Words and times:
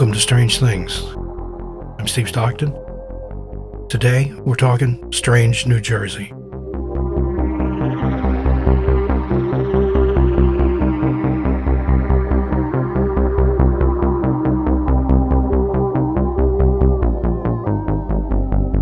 Welcome 0.00 0.14
to 0.14 0.20
Strange 0.20 0.58
Things. 0.58 1.04
I'm 1.98 2.08
Steve 2.08 2.30
Stockton. 2.30 2.72
Today, 3.90 4.32
we're 4.46 4.54
talking 4.54 5.12
Strange, 5.12 5.66
New 5.66 5.78
Jersey. 5.78 6.30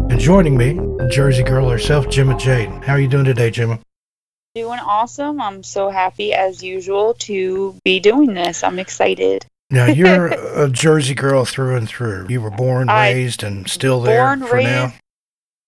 And 0.08 0.20
joining 0.20 0.56
me, 0.56 0.78
Jersey 1.10 1.42
girl 1.42 1.68
herself, 1.68 2.08
Gemma 2.08 2.38
Jade. 2.38 2.68
How 2.84 2.92
are 2.92 3.00
you 3.00 3.08
doing 3.08 3.24
today, 3.24 3.50
Gemma? 3.50 3.80
Doing 4.54 4.78
awesome. 4.78 5.40
I'm 5.40 5.64
so 5.64 5.90
happy 5.90 6.32
as 6.32 6.62
usual 6.62 7.14
to 7.14 7.74
be 7.84 7.98
doing 7.98 8.34
this. 8.34 8.62
I'm 8.62 8.78
excited. 8.78 9.44
Now 9.70 9.86
you're 9.86 10.26
a 10.26 10.68
Jersey 10.68 11.14
girl 11.14 11.44
through 11.44 11.76
and 11.76 11.88
through. 11.88 12.26
You 12.28 12.40
were 12.40 12.50
born, 12.50 12.88
I- 12.88 13.12
raised, 13.12 13.42
and 13.42 13.68
still 13.68 14.00
there 14.00 14.24
Born, 14.24 14.46
for 14.48 14.56
raised, 14.56 14.70
now. 14.70 14.92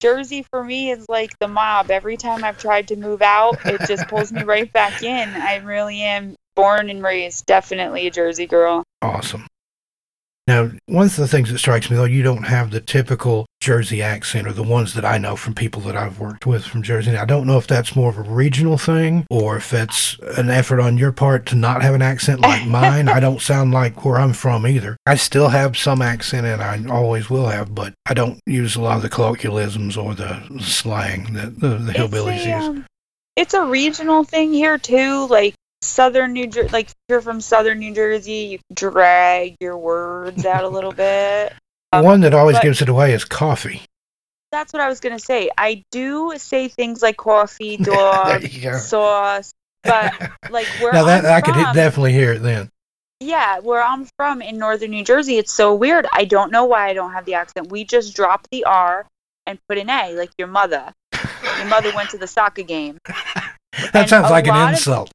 Jersey 0.01 0.43
for 0.51 0.65
me 0.65 0.91
is 0.91 1.07
like 1.11 1.39
the 1.39 1.49
mob. 1.49 1.91
Every 1.91 2.17
time 2.17 2.43
I've 2.43 2.59
tried 2.59 2.89
to 2.89 2.97
move 2.97 3.21
out, 3.21 3.59
it 3.67 3.83
just 3.87 4.09
pulls 4.09 4.33
me 4.33 4.43
right 4.43 4.73
back 4.73 5.03
in. 5.03 5.29
I 5.29 5.57
really 5.57 6.01
am 6.01 6.35
born 6.55 6.89
and 6.89 7.03
raised, 7.03 7.45
definitely 7.45 8.07
a 8.07 8.11
Jersey 8.11 8.47
girl. 8.47 8.83
Awesome. 9.03 9.47
Now, 10.51 10.69
one 10.87 11.07
of 11.07 11.15
the 11.15 11.29
things 11.29 11.53
that 11.53 11.59
strikes 11.59 11.89
me 11.89 11.97
though, 11.97 12.03
you 12.03 12.25
don't 12.25 12.43
have 12.43 12.73
the 12.73 12.81
typical 12.81 13.47
Jersey 13.61 14.03
accent 14.03 14.49
or 14.49 14.53
the 14.53 14.65
ones 14.65 14.95
that 14.95 15.05
I 15.05 15.17
know 15.17 15.37
from 15.37 15.55
people 15.55 15.81
that 15.83 15.97
I've 15.97 16.19
worked 16.19 16.45
with 16.45 16.65
from 16.65 16.83
Jersey. 16.83 17.13
Now, 17.13 17.23
I 17.23 17.25
don't 17.25 17.47
know 17.47 17.57
if 17.57 17.69
that's 17.69 17.95
more 17.95 18.11
of 18.11 18.19
a 18.19 18.23
regional 18.23 18.77
thing 18.77 19.29
or 19.31 19.59
if 19.59 19.71
that's 19.71 20.19
an 20.37 20.51
effort 20.51 20.81
on 20.81 20.99
your 20.99 21.13
part 21.13 21.47
to 21.47 21.55
not 21.55 21.83
have 21.83 21.95
an 21.95 22.03
accent 22.03 22.41
like 22.41 22.67
mine. 22.67 23.09
I 23.09 23.21
don't 23.21 23.41
sound 23.41 23.71
like 23.71 24.05
where 24.05 24.19
I'm 24.19 24.33
from 24.33 24.67
either. 24.67 24.97
I 25.07 25.15
still 25.15 25.51
have 25.51 25.79
some 25.79 26.03
accent 26.03 26.49
and 26.49 26.61
I 26.61 26.93
always 26.93 27.31
will 27.31 27.47
have, 27.47 27.73
but 27.73 27.95
I 28.07 28.15
don't 28.15 28.41
use 28.45 28.75
a 28.75 28.81
lot 28.81 28.97
of 28.97 29.03
the 29.03 29.09
colloquialisms 29.09 29.97
or 29.97 30.17
the 30.17 30.43
slang 30.59 31.33
that 31.35 31.61
the, 31.61 31.77
the 31.77 31.93
hillbillies 31.93 32.45
a, 32.45 32.59
use. 32.59 32.65
um, 32.65 32.87
it's 33.37 33.55
a 33.55 33.65
regional 33.65 34.25
thing 34.25 34.53
here 34.53 34.79
too. 34.79 35.29
Like 35.29 35.55
southern 35.91 36.33
New 36.33 36.47
Jersey, 36.47 36.69
like 36.69 36.87
if 36.87 36.95
you're 37.09 37.21
from 37.21 37.41
southern 37.41 37.79
New 37.79 37.95
Jersey, 37.95 38.33
you 38.33 38.59
drag 38.73 39.57
your 39.61 39.77
words 39.77 40.47
out 40.47 40.65
a 40.65 40.69
little 40.77 40.93
bit. 40.93 41.53
The 41.93 41.99
um, 41.99 42.05
one 42.05 42.21
that 42.21 42.35
always 42.35 42.59
gives 42.61 42.81
it 42.83 42.89
away 42.89 43.13
is 43.13 43.25
coffee. 43.25 43.83
That's 44.53 44.73
what 44.73 44.83
I 44.83 44.89
was 44.89 45.01
gonna 45.01 45.19
say. 45.19 45.51
I 45.57 45.85
do 45.91 46.33
say 46.37 46.69
things 46.69 47.03
like 47.03 47.17
coffee, 47.17 47.77
dog, 47.83 48.43
sauce, 48.79 49.53
but 49.83 50.15
like 50.51 50.67
where 50.81 50.93
now 50.93 51.05
that 51.05 51.25
I'm 51.25 51.33
I 51.33 51.41
could 51.41 51.55
from, 51.55 51.75
definitely 51.75 52.13
hear 52.13 52.35
it 52.35 52.41
then. 52.41 52.71
Yeah, 53.21 53.59
where 53.61 53.83
I'm 53.83 54.07
from 54.17 54.41
in 54.41 54.57
northern 54.57 54.91
New 54.91 55.05
Jersey, 55.05 55.37
it's 55.37 55.53
so 55.53 55.75
weird. 55.75 56.07
I 56.11 56.25
don't 56.25 56.51
know 56.51 56.65
why 56.65 56.89
I 56.89 56.95
don't 56.95 57.13
have 57.13 57.27
the 57.27 57.35
accent. 57.35 57.71
We 57.71 57.85
just 57.85 58.17
drop 58.17 58.49
the 58.51 58.65
R 58.65 59.07
and 59.47 59.59
put 59.69 59.77
an 59.79 59.91
A, 59.91 60.15
like 60.15 60.31
your 60.39 60.49
mother. 60.49 60.93
Your 61.59 61.67
mother 61.67 61.93
went 61.95 62.11
to 62.11 62.19
the 62.19 62.27
soccer 62.27 62.63
game. 62.63 62.97
That 63.93 63.95
And 63.95 64.09
sounds 64.09 64.31
like 64.31 64.47
an 64.47 64.55
lot 64.55 64.69
of- 64.73 64.79
insult. 64.79 65.11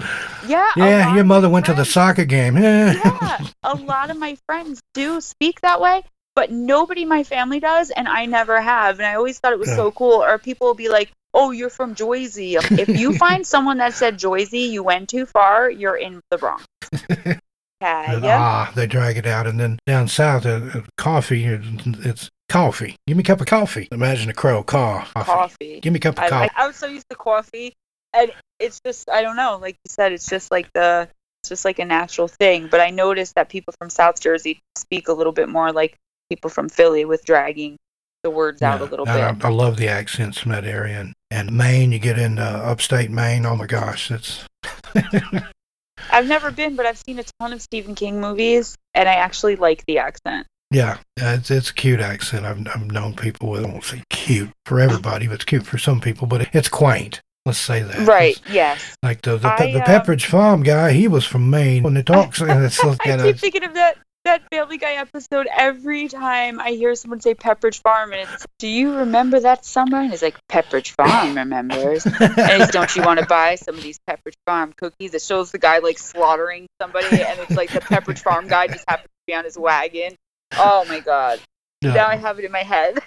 Yeah. 0.48 0.70
Yeah, 0.78 1.16
your 1.16 1.24
mother 1.26 1.50
went 1.50 1.66
to 1.68 1.74
the 1.74 1.86
soccer 1.86 2.26
game. 2.26 2.56
Yeah, 2.62 3.40
a 3.64 3.76
lot 3.76 4.10
of 4.12 4.18
my 4.18 4.38
friends 4.48 4.82
do 4.94 5.20
speak 5.22 5.62
that 5.62 5.82
way, 5.82 6.04
but 6.36 6.52
nobody 6.52 7.02
in 7.04 7.10
my 7.10 7.24
family 7.24 7.60
does, 7.60 7.90
and 7.90 8.08
I 8.08 8.26
never 8.26 8.62
have. 8.62 9.00
And 9.00 9.06
I 9.08 9.16
always 9.16 9.40
thought 9.40 9.54
it 9.54 9.60
was 9.60 9.70
Yeah. 9.70 9.76
so 9.78 9.92
cool. 9.92 10.24
Or 10.24 10.38
people 10.38 10.68
will 10.68 10.76
be 10.76 10.88
like, 10.90 11.12
"Oh, 11.34 11.52
you're 11.52 11.70
from 11.72 11.96
Jersey." 11.96 12.56
If 12.56 12.88
you 12.90 13.18
find 13.26 13.46
someone 13.46 13.78
that 13.80 13.94
said 13.94 14.18
Jersey, 14.20 14.60
you 14.72 14.84
went 14.84 15.10
too 15.10 15.26
far. 15.26 15.70
You're 15.70 15.98
in 15.98 16.22
the 16.32 16.38
Bronx. 16.38 16.64
Okay. 16.94 17.40
And, 17.82 18.24
Yeah. 18.24 18.40
Ah, 18.40 18.72
they 18.76 18.88
drag 18.88 19.18
it 19.18 19.26
out, 19.28 19.48
and 19.48 19.60
then 19.60 19.80
down 19.86 20.08
south, 20.08 20.46
uh, 20.46 20.62
uh, 20.74 20.82
coffee. 20.98 21.46
uh, 21.54 21.58
It's 22.06 22.30
coffee. 22.50 22.96
Give 23.08 23.18
me 23.18 23.22
a 23.22 23.26
cup 23.26 23.42
of 23.42 23.48
coffee. 23.48 23.88
Imagine 23.92 24.30
a 24.30 24.34
crow. 24.34 24.64
Caw. 24.64 25.04
Coffee. 25.14 25.26
Coffee. 25.32 25.80
Give 25.82 25.92
me 25.94 25.98
a 25.98 26.02
cup 26.02 26.18
of 26.18 26.24
I, 26.26 26.30
coffee. 26.30 26.52
I, 26.56 26.64
I 26.64 26.68
was 26.68 26.76
so 26.78 26.88
used 26.88 27.10
to 27.10 27.16
coffee, 27.16 27.74
and 28.16 28.32
it's 28.60 28.80
just 28.86 29.10
I 29.10 29.22
don't 29.22 29.36
know. 29.36 29.60
Like 29.62 29.76
you 29.84 29.90
said, 29.90 30.12
it's 30.12 30.30
just 30.30 30.52
like 30.52 30.72
the 30.74 31.10
it's 31.44 31.50
just 31.50 31.66
like 31.66 31.80
a 31.80 31.86
natural 31.86 32.28
thing. 32.28 32.68
But 32.68 32.82
I 32.82 32.90
noticed 32.90 33.36
that 33.36 33.50
people 33.50 33.74
from 33.78 33.90
South 33.90 34.20
Jersey 34.20 34.62
speak 34.76 35.08
a 35.08 35.14
little 35.14 35.34
bit 35.34 35.50
more 35.50 35.72
like 35.72 35.98
people 36.30 36.50
from 36.50 36.70
Philly 36.70 37.06
with 37.06 37.26
dragging 37.26 37.78
the 38.24 38.32
words 38.32 38.62
out 38.62 38.82
a 38.82 38.86
little 38.86 39.08
and 39.08 39.38
bit. 39.38 39.46
I, 39.46 39.50
I 39.50 39.52
love 39.52 39.78
the 39.78 39.88
accents 39.88 40.40
from 40.40 40.52
that 40.52 40.66
area, 40.66 41.00
and, 41.00 41.14
and 41.30 41.56
Maine. 41.56 41.92
You 41.92 42.00
get 42.00 42.18
into 42.18 42.42
upstate 42.42 43.12
Maine. 43.12 43.46
Oh 43.46 43.56
my 43.56 43.68
gosh, 43.68 44.10
that's 44.10 44.46
I've 46.12 46.28
never 46.28 46.52
been, 46.52 46.76
but 46.76 46.86
I've 46.86 46.98
seen 46.98 47.20
a 47.20 47.24
ton 47.40 47.54
of 47.54 47.62
Stephen 47.62 47.96
King 47.96 48.20
movies, 48.20 48.76
and 48.94 49.08
I 49.08 49.14
actually 49.14 49.56
like 49.56 49.86
the 49.86 50.00
accent. 50.00 50.48
yeah, 50.72 50.98
it's 51.18 51.52
it's 51.52 51.70
a 51.70 51.74
cute 51.74 52.00
accent. 52.00 52.46
I've 52.46 52.68
I've 52.68 52.92
known 52.92 53.16
people 53.16 53.50
with. 53.50 53.64
I 53.64 53.68
won't 53.68 53.84
say 53.84 54.04
cute 54.10 54.50
for 54.66 54.80
everybody, 54.80 55.28
but 55.28 55.36
it's 55.36 55.46
cute 55.46 55.66
for 55.66 55.78
some 55.78 56.02
people. 56.02 56.28
But 56.28 56.50
it's 56.54 56.70
quaint. 56.70 57.22
Let's 57.46 57.60
say 57.60 57.84
that. 57.84 58.08
Right? 58.08 58.38
It's 58.38 58.50
Yes. 58.52 58.96
like 59.04 59.22
the 59.22 59.38
the, 59.38 59.48
I, 59.48 59.72
the 59.72 59.80
um, 59.80 59.84
Pepperidge 59.84 60.26
Farm 60.26 60.64
guy. 60.64 60.94
He 60.94 61.08
was 61.08 61.26
from 61.26 61.50
Maine. 61.50 61.84
When 61.84 61.94
they 61.94 62.02
talk, 62.04 62.40
and 62.40 62.66
it's 62.66 62.82
you 62.82 62.96
I 63.06 63.18
keep 63.22 63.38
thinking 63.38 63.64
of 63.64 63.76
that 63.76 63.98
that 64.24 64.42
Family 64.50 64.80
Guy 64.80 64.94
episode 64.94 65.48
every 65.56 66.08
time 66.08 66.60
I 66.60 66.72
hear 66.72 66.96
someone 66.96 67.22
say 67.22 67.36
Pepperidge 67.36 67.82
Farm, 67.84 68.12
and 68.12 68.28
it's, 68.28 68.48
"Do 68.58 68.68
you 68.68 68.96
remember 68.98 69.40
that 69.40 69.64
summer?" 69.64 69.98
And 70.00 70.12
it's 70.12 70.24
like 70.24 70.36
Pepperidge 70.50 70.90
Farm 70.92 71.36
remembers. 71.38 72.06
and 72.08 72.16
it's, 72.20 72.72
don't 72.72 72.96
you 72.96 73.04
want 73.04 73.20
to 73.20 73.26
buy 73.30 73.54
some 73.54 73.76
of 73.76 73.84
these 73.84 74.00
Pepperidge 74.10 74.34
Farm 74.48 74.74
cookies? 74.74 75.14
It 75.14 75.22
shows 75.22 75.52
the 75.52 75.60
guy 75.60 75.78
like 75.78 76.00
slaughtering 76.00 76.66
somebody, 76.82 77.22
and 77.22 77.40
it's 77.40 77.52
like 77.52 77.72
the 77.72 77.82
Pepperidge 77.82 78.20
Farm 78.24 78.48
guy 78.48 78.66
just 78.66 78.86
happens 78.88 79.06
to 79.06 79.24
be 79.28 79.36
on 79.36 79.44
his 79.46 79.58
wagon. 79.60 80.16
Oh 80.54 80.84
my 80.90 81.00
god! 81.02 81.40
yeah. 81.82 81.94
Now 81.94 82.08
I 82.08 82.16
have 82.16 82.40
it 82.40 82.46
in 82.46 82.52
my 82.52 82.64
head. 82.64 82.98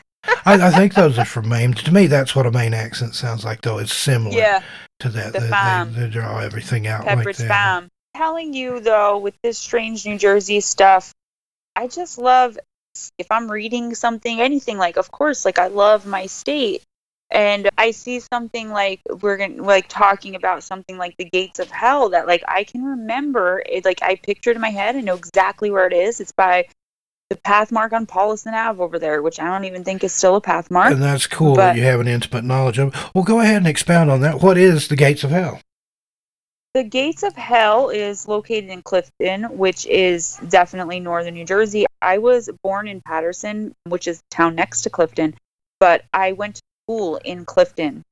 I, 0.45 0.69
I 0.69 0.71
think 0.71 0.95
those 0.95 1.19
are 1.19 1.25
from 1.25 1.49
Maine. 1.49 1.73
To 1.75 1.93
me, 1.93 2.07
that's 2.07 2.35
what 2.35 2.47
a 2.47 2.51
Maine 2.51 2.75
accent 2.75 3.15
sounds 3.15 3.45
like, 3.45 3.63
though. 3.63 3.79
It's 3.79 3.95
similar 3.95 4.37
Yeah, 4.37 4.63
to 5.01 5.09
that. 5.11 5.33
the 5.33 5.41
they, 5.41 6.01
they, 6.01 6.07
they 6.07 6.11
draw 6.11 6.39
everything 6.39 6.87
out 6.87 7.05
like 7.07 7.37
that. 7.37 7.49
Farm. 7.49 7.89
Telling 8.17 8.53
you 8.53 8.81
though, 8.81 9.19
with 9.19 9.35
this 9.43 9.59
strange 9.59 10.05
New 10.05 10.19
Jersey 10.19 10.61
stuff, 10.61 11.13
I 11.77 11.87
just 11.87 12.19
love 12.19 12.59
if 13.19 13.31
I'm 13.31 13.51
reading 13.51 13.95
something, 13.95 14.41
anything 14.41 14.77
like, 14.77 14.97
of 14.97 15.11
course, 15.13 15.45
like 15.45 15.59
I 15.59 15.69
love 15.69 16.05
my 16.05 16.27
state, 16.27 16.83
and 17.31 17.69
I 17.79 17.93
see 17.93 18.21
something 18.21 18.71
like 18.71 19.01
we're 19.21 19.37
gonna 19.37 19.63
like 19.63 19.87
talking 19.89 20.35
about 20.35 20.65
something 20.65 20.99
like 20.99 21.17
the 21.17 21.27
gates 21.27 21.61
of 21.61 21.71
hell 21.71 22.09
that 22.09 22.27
like 22.27 22.43
I 22.49 22.65
can 22.65 22.83
remember 22.85 23.63
it, 23.67 23.85
like 23.85 24.03
I 24.03 24.17
picture 24.17 24.51
it 24.51 24.57
in 24.57 24.63
my 24.63 24.71
head. 24.71 24.97
I 24.97 25.01
know 25.01 25.15
exactly 25.15 25.71
where 25.71 25.87
it 25.87 25.93
is. 25.93 26.21
It's 26.21 26.33
by 26.33 26.67
the 27.31 27.37
Pathmark 27.37 27.93
on 27.93 28.07
Paulison 28.07 28.55
Ave 28.55 28.83
over 28.83 28.99
there, 28.99 29.23
which 29.23 29.39
I 29.39 29.45
don't 29.45 29.65
even 29.65 29.85
think 29.85 30.03
is 30.03 30.13
still 30.13 30.37
a 30.37 30.41
Pathmark. 30.41 30.93
And 30.93 31.03
that's 31.03 31.27
cool 31.27 31.57
that 31.57 31.77
you 31.77 31.83
have 31.83 32.01
an 32.01 32.09
intimate 32.09 32.45
knowledge 32.45 32.79
of. 32.79 32.95
Well, 33.15 33.25
go 33.25 33.41
ahead 33.41 33.59
and 33.59 33.67
expound 33.67 34.11
on 34.11 34.21
that. 34.23 34.43
What 34.43 34.57
is 34.57 34.89
the 34.89 34.97
gates 34.97 35.25
of 35.25 35.31
hell? 35.31 35.61
The 36.75 36.85
Gates 36.85 37.23
of 37.23 37.35
Hell 37.35 37.89
is 37.89 38.29
located 38.29 38.69
in 38.71 38.83
Clifton, 38.83 39.57
which 39.57 39.87
is 39.87 40.39
definitely 40.49 41.01
northern 41.01 41.35
New 41.35 41.47
Jersey. 41.47 41.87
I 42.01 42.19
was 42.19 42.51
born 42.63 42.87
in 42.87 43.01
Paterson, 43.01 43.75
which 43.85 44.07
is 44.07 44.19
the 44.19 44.37
town 44.37 44.55
next 44.55 44.83
to 44.83 44.91
Clifton, 44.91 45.35
but 45.81 46.05
I 46.13 46.33
went 46.33 46.57
to 46.57 46.63
school 46.85 47.17
in 47.25 47.47
Clifton 47.47 48.05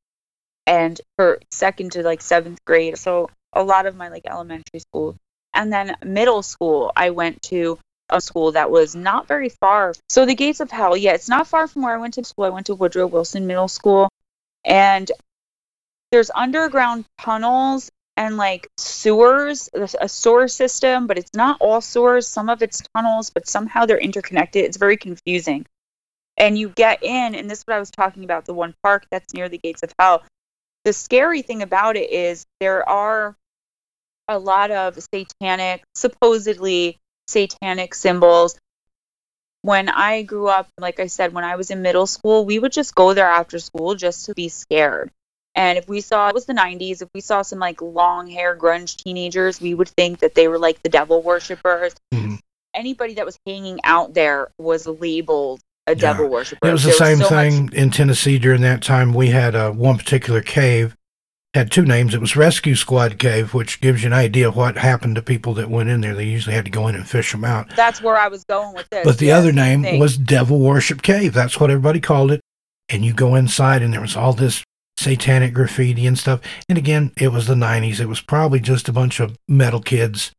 and 0.66 1.00
for 1.16 1.38
second 1.50 1.92
to 1.92 2.02
like 2.02 2.22
seventh 2.22 2.64
grade. 2.64 2.96
So 2.98 3.30
a 3.52 3.62
lot 3.62 3.86
of 3.86 3.94
my 3.94 4.08
like 4.08 4.24
elementary 4.26 4.80
school. 4.80 5.16
And 5.52 5.72
then 5.72 5.94
middle 6.04 6.42
school, 6.42 6.90
I 6.96 7.10
went 7.10 7.42
to 7.42 7.78
a 8.10 8.20
school 8.20 8.52
that 8.52 8.70
was 8.70 8.94
not 8.94 9.26
very 9.26 9.48
far. 9.48 9.94
So 10.08 10.26
the 10.26 10.34
Gates 10.34 10.60
of 10.60 10.70
Hell, 10.70 10.96
yeah, 10.96 11.12
it's 11.12 11.28
not 11.28 11.46
far 11.46 11.66
from 11.66 11.82
where 11.82 11.94
I 11.94 11.98
went 11.98 12.14
to 12.14 12.24
school. 12.24 12.44
I 12.44 12.50
went 12.50 12.66
to 12.66 12.74
Woodrow 12.74 13.06
Wilson 13.06 13.46
Middle 13.46 13.68
School. 13.68 14.08
And 14.64 15.10
there's 16.12 16.30
underground 16.34 17.04
tunnels 17.20 17.90
and 18.16 18.36
like 18.36 18.68
sewers, 18.78 19.68
a 19.74 20.08
sewer 20.08 20.48
system, 20.48 21.06
but 21.06 21.18
it's 21.18 21.34
not 21.34 21.58
all 21.60 21.80
sewers. 21.80 22.26
Some 22.26 22.48
of 22.48 22.62
it's 22.62 22.82
tunnels, 22.94 23.30
but 23.30 23.48
somehow 23.48 23.86
they're 23.86 23.98
interconnected. 23.98 24.64
It's 24.64 24.78
very 24.78 24.96
confusing. 24.96 25.66
And 26.36 26.58
you 26.58 26.68
get 26.70 27.02
in, 27.02 27.34
and 27.34 27.50
this 27.50 27.60
is 27.60 27.64
what 27.66 27.76
I 27.76 27.80
was 27.80 27.90
talking 27.90 28.24
about 28.24 28.44
the 28.44 28.54
one 28.54 28.74
park 28.82 29.06
that's 29.10 29.34
near 29.34 29.48
the 29.48 29.58
gates 29.58 29.82
of 29.82 29.92
hell. 29.98 30.22
The 30.84 30.92
scary 30.92 31.42
thing 31.42 31.62
about 31.62 31.96
it 31.96 32.10
is 32.10 32.46
there 32.60 32.88
are 32.88 33.36
a 34.28 34.38
lot 34.38 34.70
of 34.70 34.98
satanic, 35.14 35.82
supposedly 35.94 36.98
satanic 37.28 37.94
symbols. 37.94 38.58
When 39.62 39.88
I 39.88 40.22
grew 40.22 40.46
up, 40.48 40.68
like 40.78 41.00
I 41.00 41.06
said, 41.08 41.32
when 41.32 41.44
I 41.44 41.56
was 41.56 41.70
in 41.70 41.82
middle 41.82 42.06
school, 42.06 42.44
we 42.44 42.58
would 42.58 42.72
just 42.72 42.94
go 42.94 43.14
there 43.14 43.26
after 43.26 43.58
school 43.58 43.94
just 43.96 44.26
to 44.26 44.34
be 44.34 44.48
scared. 44.48 45.10
And 45.54 45.78
if 45.78 45.88
we 45.88 46.00
saw 46.02 46.28
it 46.28 46.34
was 46.34 46.44
the 46.44 46.52
90s, 46.52 47.02
if 47.02 47.08
we 47.14 47.20
saw 47.20 47.42
some 47.42 47.58
like 47.58 47.80
long 47.82 48.28
hair 48.28 48.54
grunge 48.56 48.96
teenagers, 49.02 49.60
we 49.60 49.74
would 49.74 49.88
think 49.88 50.20
that 50.20 50.34
they 50.34 50.48
were 50.48 50.58
like 50.58 50.82
the 50.82 50.88
devil 50.88 51.22
worshippers. 51.22 51.94
Mhm. 52.12 52.38
Anybody 52.74 53.14
that 53.14 53.24
was 53.26 53.38
hanging 53.46 53.80
out 53.82 54.12
there 54.14 54.48
was 54.58 54.86
labeled 54.86 55.60
a 55.86 55.92
Yeah. 55.92 56.00
devil 56.00 56.28
worshiper. 56.28 56.68
It 56.68 56.72
was 56.72 56.82
the 56.82 56.90
There 56.90 56.98
same 56.98 57.18
so 57.18 57.22
much- 57.30 57.30
thing 57.30 57.70
in 57.72 57.90
Tennessee 57.90 58.38
during 58.38 58.60
that 58.62 58.82
time. 58.82 59.14
We 59.14 59.28
had 59.28 59.54
uh, 59.54 59.70
one 59.70 59.96
particular 59.96 60.42
cave, 60.42 60.95
had 61.56 61.70
two 61.70 61.84
names. 61.84 62.14
It 62.14 62.20
was 62.20 62.36
Rescue 62.36 62.74
Squad 62.76 63.18
Cave, 63.18 63.52
which 63.54 63.80
gives 63.80 64.02
you 64.02 64.06
an 64.08 64.12
idea 64.12 64.48
of 64.48 64.56
what 64.56 64.76
happened 64.78 65.16
to 65.16 65.22
people 65.22 65.54
that 65.54 65.68
went 65.70 65.88
in 65.88 66.00
there. 66.00 66.14
They 66.14 66.24
usually 66.24 66.54
had 66.54 66.64
to 66.66 66.70
go 66.70 66.86
in 66.88 66.94
and 66.94 67.08
fish 67.08 67.32
them 67.32 67.44
out. 67.44 67.74
That's 67.74 68.00
where 68.00 68.16
I 68.16 68.28
was 68.28 68.44
going 68.44 68.74
with 68.74 68.88
this. 68.90 69.04
But 69.04 69.18
the 69.18 69.26
yes, 69.26 69.38
other 69.38 69.52
name 69.52 69.82
thanks. 69.82 70.00
was 70.00 70.16
Devil 70.16 70.60
Worship 70.60 71.02
Cave. 71.02 71.32
That's 71.34 71.58
what 71.58 71.70
everybody 71.70 72.00
called 72.00 72.30
it. 72.30 72.40
And 72.88 73.04
you 73.04 73.12
go 73.12 73.34
inside, 73.34 73.82
and 73.82 73.92
there 73.92 74.00
was 74.00 74.16
all 74.16 74.32
this 74.32 74.62
satanic 74.98 75.52
graffiti 75.52 76.06
and 76.06 76.18
stuff. 76.18 76.40
And 76.68 76.78
again, 76.78 77.12
it 77.16 77.28
was 77.28 77.46
the 77.46 77.54
90s. 77.54 78.00
It 78.00 78.08
was 78.08 78.20
probably 78.20 78.60
just 78.60 78.88
a 78.88 78.92
bunch 78.92 79.18
of 79.20 79.36
metal 79.48 79.80
kids 79.80 80.32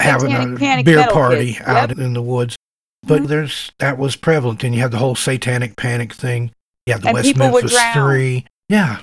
having 0.00 0.32
a 0.32 0.82
beer 0.82 1.06
party 1.08 1.54
Kids. 1.54 1.66
out 1.66 1.88
Yep. 1.90 1.98
in 1.98 2.12
the 2.14 2.22
woods. 2.22 2.56
But 3.02 3.22
Mhm. 3.22 3.26
there's 3.28 3.72
that 3.78 3.98
was 3.98 4.14
prevalent. 4.16 4.62
And 4.64 4.74
you 4.74 4.80
had 4.80 4.90
the 4.90 4.98
whole 4.98 5.14
satanic 5.16 5.76
panic 5.76 6.12
thing. 6.12 6.52
You 6.86 6.92
had 6.94 7.02
the 7.02 7.08
And 7.08 7.14
West 7.14 7.36
Memphis. 7.36 7.76
Three. 7.94 8.46
Yeah. 8.68 8.98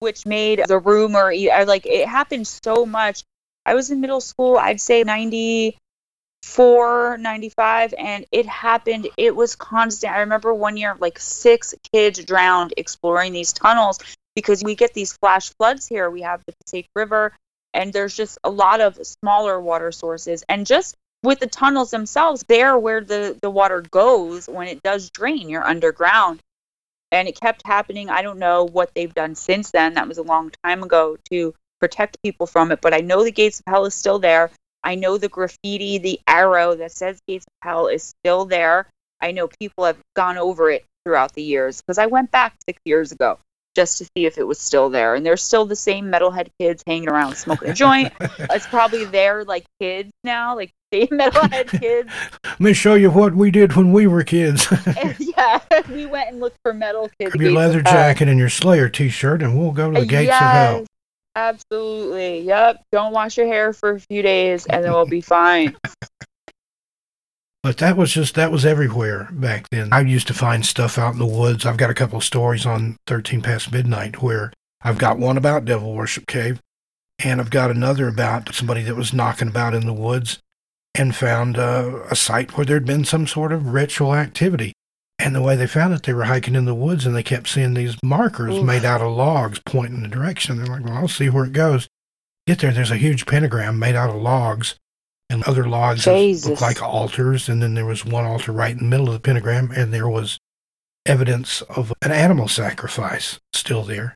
Which 0.00 0.26
made 0.26 0.62
the 0.66 0.78
rumor 0.78 1.32
like 1.66 1.86
it 1.86 2.08
happened 2.08 2.46
so 2.46 2.86
much. 2.86 3.24
I 3.66 3.74
was 3.74 3.90
in 3.90 4.00
middle 4.00 4.20
school 4.20 4.56
i'd 4.56 4.80
say 4.80 5.04
94 5.04 7.18
95 7.18 7.94
and 7.98 8.24
it 8.32 8.46
happened. 8.46 9.08
It 9.16 9.36
was 9.36 9.56
constant. 9.56 10.12
I 10.12 10.20
remember 10.20 10.54
one 10.54 10.76
year 10.76 10.96
like 10.98 11.18
six 11.18 11.74
kids 11.92 12.24
drowned 12.24 12.74
exploring 12.76 13.32
these 13.32 13.52
tunnels 13.52 13.98
because 14.34 14.62
we 14.62 14.74
get 14.74 14.94
these 14.94 15.12
flash 15.12 15.50
floods 15.54 15.86
here. 15.86 16.10
We 16.10 16.22
have 16.22 16.42
the 16.46 16.52
passaic 16.52 16.88
river 16.94 17.32
and 17.74 17.92
there's 17.92 18.16
just 18.16 18.38
a 18.44 18.50
lot 18.50 18.80
of 18.80 18.98
smaller 19.06 19.60
water 19.60 19.92
sources. 19.92 20.44
And 20.48 20.66
just 20.66 20.96
with 21.22 21.40
the 21.40 21.46
tunnels 21.46 21.90
themselves 21.90 22.44
there 22.48 22.78
where 22.78 23.02
the 23.02 23.38
the 23.42 23.50
water 23.50 23.82
goes 23.82 24.48
when 24.48 24.68
it 24.68 24.82
does 24.82 25.10
drain. 25.10 25.48
You're 25.48 25.66
underground 25.66 26.40
and 27.12 27.28
it 27.28 27.40
kept 27.40 27.66
happening. 27.66 28.10
I 28.10 28.22
don't 28.22 28.38
know 28.38 28.64
what 28.64 28.90
they've 28.94 29.12
done 29.12 29.34
since 29.34 29.70
then. 29.70 29.94
That 29.94 30.08
was 30.08 30.18
a 30.18 30.22
long 30.22 30.52
time 30.64 30.82
ago 30.82 31.16
to 31.30 31.54
protect 31.80 32.22
people 32.22 32.46
from 32.46 32.72
it, 32.72 32.80
but 32.80 32.94
I 32.94 32.98
know 32.98 33.24
the 33.24 33.32
gates 33.32 33.60
of 33.60 33.66
hell 33.66 33.84
is 33.84 33.94
still 33.94 34.18
there. 34.18 34.50
I 34.82 34.94
know 34.94 35.18
the 35.18 35.28
graffiti, 35.28 35.98
the 35.98 36.20
arrow 36.26 36.74
that 36.76 36.92
says 36.92 37.20
gates 37.26 37.46
of 37.46 37.68
hell 37.68 37.86
is 37.88 38.02
still 38.02 38.44
there. 38.44 38.86
I 39.20 39.32
know 39.32 39.48
people 39.60 39.84
have 39.84 39.98
gone 40.14 40.38
over 40.38 40.70
it 40.70 40.84
throughout 41.04 41.32
the 41.32 41.42
years 41.42 41.80
because 41.80 41.98
I 41.98 42.06
went 42.06 42.30
back 42.30 42.54
six 42.66 42.80
years 42.84 43.12
ago 43.12 43.38
just 43.74 43.98
to 43.98 44.04
see 44.04 44.26
if 44.26 44.38
it 44.38 44.46
was 44.46 44.58
still 44.58 44.90
there. 44.90 45.14
And 45.14 45.24
there's 45.24 45.42
still 45.42 45.64
the 45.64 45.76
same 45.76 46.06
metalhead 46.06 46.48
kids 46.60 46.82
hanging 46.86 47.08
around 47.08 47.36
smoking 47.36 47.70
a 47.70 47.74
joint. 47.74 48.12
It's 48.50 48.66
probably 48.66 49.04
their 49.04 49.44
like 49.44 49.66
kids 49.80 50.10
now, 50.24 50.56
like 50.56 50.72
same 50.92 51.08
metalhead 51.08 51.68
kids. 51.80 52.10
Let 52.44 52.60
me 52.60 52.72
show 52.72 52.94
you 52.94 53.10
what 53.10 53.34
we 53.34 53.50
did 53.50 53.74
when 53.74 53.92
we 53.92 54.06
were 54.06 54.24
kids. 54.24 54.66
Yeah, 55.18 55.60
we 55.88 56.06
went 56.06 56.30
and 56.30 56.40
looked 56.40 56.58
for 56.64 56.74
metal 56.74 57.08
kids. 57.20 57.34
Your 57.36 57.52
leather 57.52 57.80
jacket 57.80 58.26
and 58.26 58.40
your 58.40 58.48
Slayer 58.48 58.88
t-shirt, 58.88 59.40
and 59.40 59.56
we'll 59.56 59.70
go 59.70 59.92
to 59.92 60.00
the 60.00 60.04
uh, 60.04 60.04
gates 60.04 60.32
of 60.32 60.38
hell. 60.38 60.84
Absolutely. 61.36 62.40
Yep. 62.40 62.82
Don't 62.90 63.12
wash 63.12 63.36
your 63.36 63.46
hair 63.46 63.72
for 63.72 63.90
a 63.92 64.00
few 64.00 64.22
days 64.22 64.66
and 64.66 64.84
then 64.84 64.92
we'll 64.92 65.06
be 65.06 65.20
fine. 65.20 65.76
But 67.62 67.78
that 67.78 67.96
was 67.96 68.12
just 68.12 68.34
that 68.36 68.52
was 68.52 68.64
everywhere 68.64 69.28
back 69.32 69.68
then. 69.70 69.92
I 69.92 70.00
used 70.00 70.28
to 70.28 70.34
find 70.34 70.64
stuff 70.64 70.96
out 70.96 71.14
in 71.14 71.18
the 71.18 71.26
woods. 71.26 71.66
I've 71.66 71.76
got 71.76 71.90
a 71.90 71.94
couple 71.94 72.18
of 72.18 72.24
stories 72.24 72.64
on 72.64 72.96
13 73.06 73.42
past 73.42 73.72
midnight 73.72 74.22
where 74.22 74.52
I've 74.82 74.98
got 74.98 75.18
one 75.18 75.36
about 75.36 75.64
Devil 75.64 75.92
Worship 75.92 76.26
Cave, 76.28 76.60
and 77.18 77.40
I've 77.40 77.50
got 77.50 77.70
another 77.70 78.06
about 78.06 78.54
somebody 78.54 78.82
that 78.82 78.94
was 78.94 79.12
knocking 79.12 79.48
about 79.48 79.74
in 79.74 79.86
the 79.86 79.92
woods 79.92 80.38
and 80.94 81.14
found 81.14 81.58
uh, 81.58 82.00
a 82.10 82.16
site 82.16 82.56
where 82.56 82.64
there'd 82.64 82.86
been 82.86 83.04
some 83.04 83.26
sort 83.26 83.52
of 83.52 83.72
ritual 83.72 84.14
activity. 84.14 84.72
And 85.18 85.34
the 85.34 85.42
way 85.42 85.56
they 85.56 85.66
found 85.66 85.92
it, 85.94 86.04
they 86.04 86.12
were 86.12 86.24
hiking 86.24 86.54
in 86.54 86.64
the 86.64 86.76
woods 86.76 87.04
and 87.04 87.14
they 87.14 87.24
kept 87.24 87.48
seeing 87.48 87.74
these 87.74 87.96
markers 88.04 88.54
Oof. 88.54 88.64
made 88.64 88.84
out 88.84 89.00
of 89.00 89.12
logs 89.12 89.60
pointing 89.66 89.96
in 89.96 90.02
the 90.02 90.08
direction. 90.08 90.56
They're 90.56 90.66
like, 90.66 90.84
well, 90.84 90.94
I'll 90.94 91.08
see 91.08 91.28
where 91.28 91.44
it 91.44 91.52
goes. 91.52 91.88
Get 92.46 92.60
there, 92.60 92.72
there's 92.72 92.92
a 92.92 92.96
huge 92.96 93.26
pentagram 93.26 93.80
made 93.80 93.96
out 93.96 94.10
of 94.10 94.22
logs 94.22 94.76
and 95.30 95.44
other 95.44 95.68
logs 95.68 96.04
that 96.04 96.14
Jesus. 96.14 96.48
look 96.48 96.60
like 96.60 96.82
altars. 96.82 97.48
And 97.48 97.62
then 97.62 97.74
there 97.74 97.86
was 97.86 98.04
one 98.04 98.24
altar 98.24 98.52
right 98.52 98.72
in 98.72 98.78
the 98.78 98.84
middle 98.84 99.08
of 99.08 99.14
the 99.14 99.20
pentagram, 99.20 99.70
and 99.76 99.92
there 99.92 100.08
was 100.08 100.38
evidence 101.06 101.62
of 101.62 101.92
an 102.02 102.12
animal 102.12 102.48
sacrifice 102.48 103.38
still 103.52 103.82
there. 103.82 104.14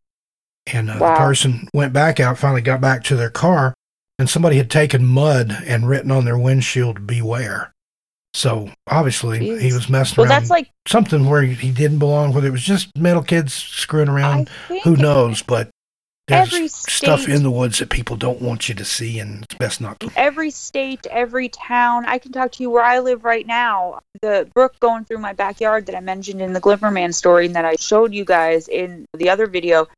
And 0.66 0.90
uh, 0.90 0.98
the 0.98 1.14
person 1.16 1.68
went 1.74 1.92
back 1.92 2.20
out, 2.20 2.38
finally 2.38 2.60
got 2.60 2.80
back 2.80 3.02
to 3.04 3.16
their 3.16 3.30
car, 3.30 3.74
and 4.18 4.30
somebody 4.30 4.56
had 4.56 4.70
taken 4.70 5.04
mud 5.04 5.50
and 5.66 5.88
written 5.88 6.10
on 6.10 6.24
their 6.24 6.38
windshield, 6.38 7.06
beware. 7.06 7.72
So 8.34 8.70
obviously 8.86 9.58
he 9.60 9.72
was 9.72 9.90
messing 9.90 10.16
Well, 10.16 10.30
around 10.30 10.40
that's 10.40 10.50
like 10.50 10.70
something 10.86 11.28
where 11.28 11.42
he 11.42 11.70
didn't 11.70 11.98
belong, 11.98 12.32
whether 12.32 12.48
it 12.48 12.52
was 12.52 12.62
just 12.62 12.96
metal 12.96 13.22
kids 13.22 13.52
screwing 13.52 14.08
around, 14.08 14.48
who 14.84 14.96
knows, 14.96 15.42
but 15.42 15.68
there's 16.28 16.54
every 16.54 16.68
stuff 16.68 17.28
in 17.28 17.42
the 17.42 17.50
woods 17.50 17.80
that 17.80 17.90
people 17.90 18.16
don't 18.16 18.40
want 18.40 18.68
you 18.68 18.74
to 18.76 18.84
see 18.84 19.18
and 19.18 19.42
it's 19.42 19.54
best 19.56 19.80
not 19.80 19.98
to. 20.00 20.10
every 20.14 20.50
state, 20.50 21.04
every 21.10 21.48
town. 21.48 22.04
I 22.06 22.18
can 22.18 22.30
talk 22.30 22.52
to 22.52 22.62
you 22.62 22.70
where 22.70 22.84
I 22.84 23.00
live 23.00 23.24
right 23.24 23.46
now. 23.46 24.00
The 24.20 24.48
brook 24.54 24.78
going 24.78 25.04
through 25.04 25.18
my 25.18 25.32
backyard 25.32 25.86
that 25.86 25.96
I 25.96 26.00
mentioned 26.00 26.40
in 26.40 26.52
the 26.52 26.60
Glimmerman 26.60 27.12
story 27.12 27.46
and 27.46 27.56
that 27.56 27.64
I 27.64 27.74
showed 27.74 28.14
you 28.14 28.24
guys 28.24 28.68
in 28.68 29.04
the 29.14 29.30
other 29.30 29.46
video, 29.46 29.88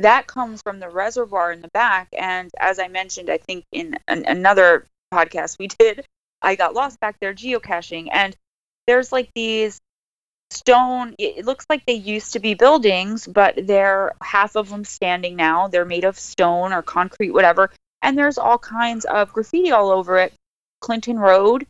that 0.00 0.26
comes 0.26 0.62
from 0.62 0.80
the 0.80 0.88
reservoir 0.88 1.52
in 1.52 1.62
the 1.62 1.70
back. 1.72 2.08
And 2.16 2.50
as 2.58 2.80
I 2.80 2.88
mentioned, 2.88 3.30
I 3.30 3.38
think 3.38 3.64
in 3.70 3.96
an, 4.08 4.24
another 4.26 4.84
podcast 5.14 5.58
we 5.58 5.66
did, 5.78 6.04
I 6.42 6.56
got 6.56 6.74
lost 6.74 6.98
back 6.98 7.18
there 7.20 7.34
geocaching. 7.34 8.08
And 8.12 8.36
there's 8.88 9.12
like 9.12 9.30
these 9.34 9.80
stone 10.50 11.14
it 11.18 11.44
looks 11.44 11.66
like 11.68 11.84
they 11.86 11.92
used 11.92 12.32
to 12.32 12.40
be 12.40 12.54
buildings 12.54 13.26
but 13.26 13.54
they're 13.66 14.12
half 14.22 14.56
of 14.56 14.70
them 14.70 14.84
standing 14.84 15.36
now 15.36 15.68
they're 15.68 15.84
made 15.84 16.04
of 16.04 16.18
stone 16.18 16.72
or 16.72 16.82
concrete 16.82 17.30
whatever 17.30 17.70
and 18.02 18.16
there's 18.16 18.38
all 18.38 18.58
kinds 18.58 19.04
of 19.04 19.32
graffiti 19.32 19.70
all 19.70 19.90
over 19.90 20.18
it. 20.18 20.32
Clinton 20.80 21.18
Road, 21.18 21.66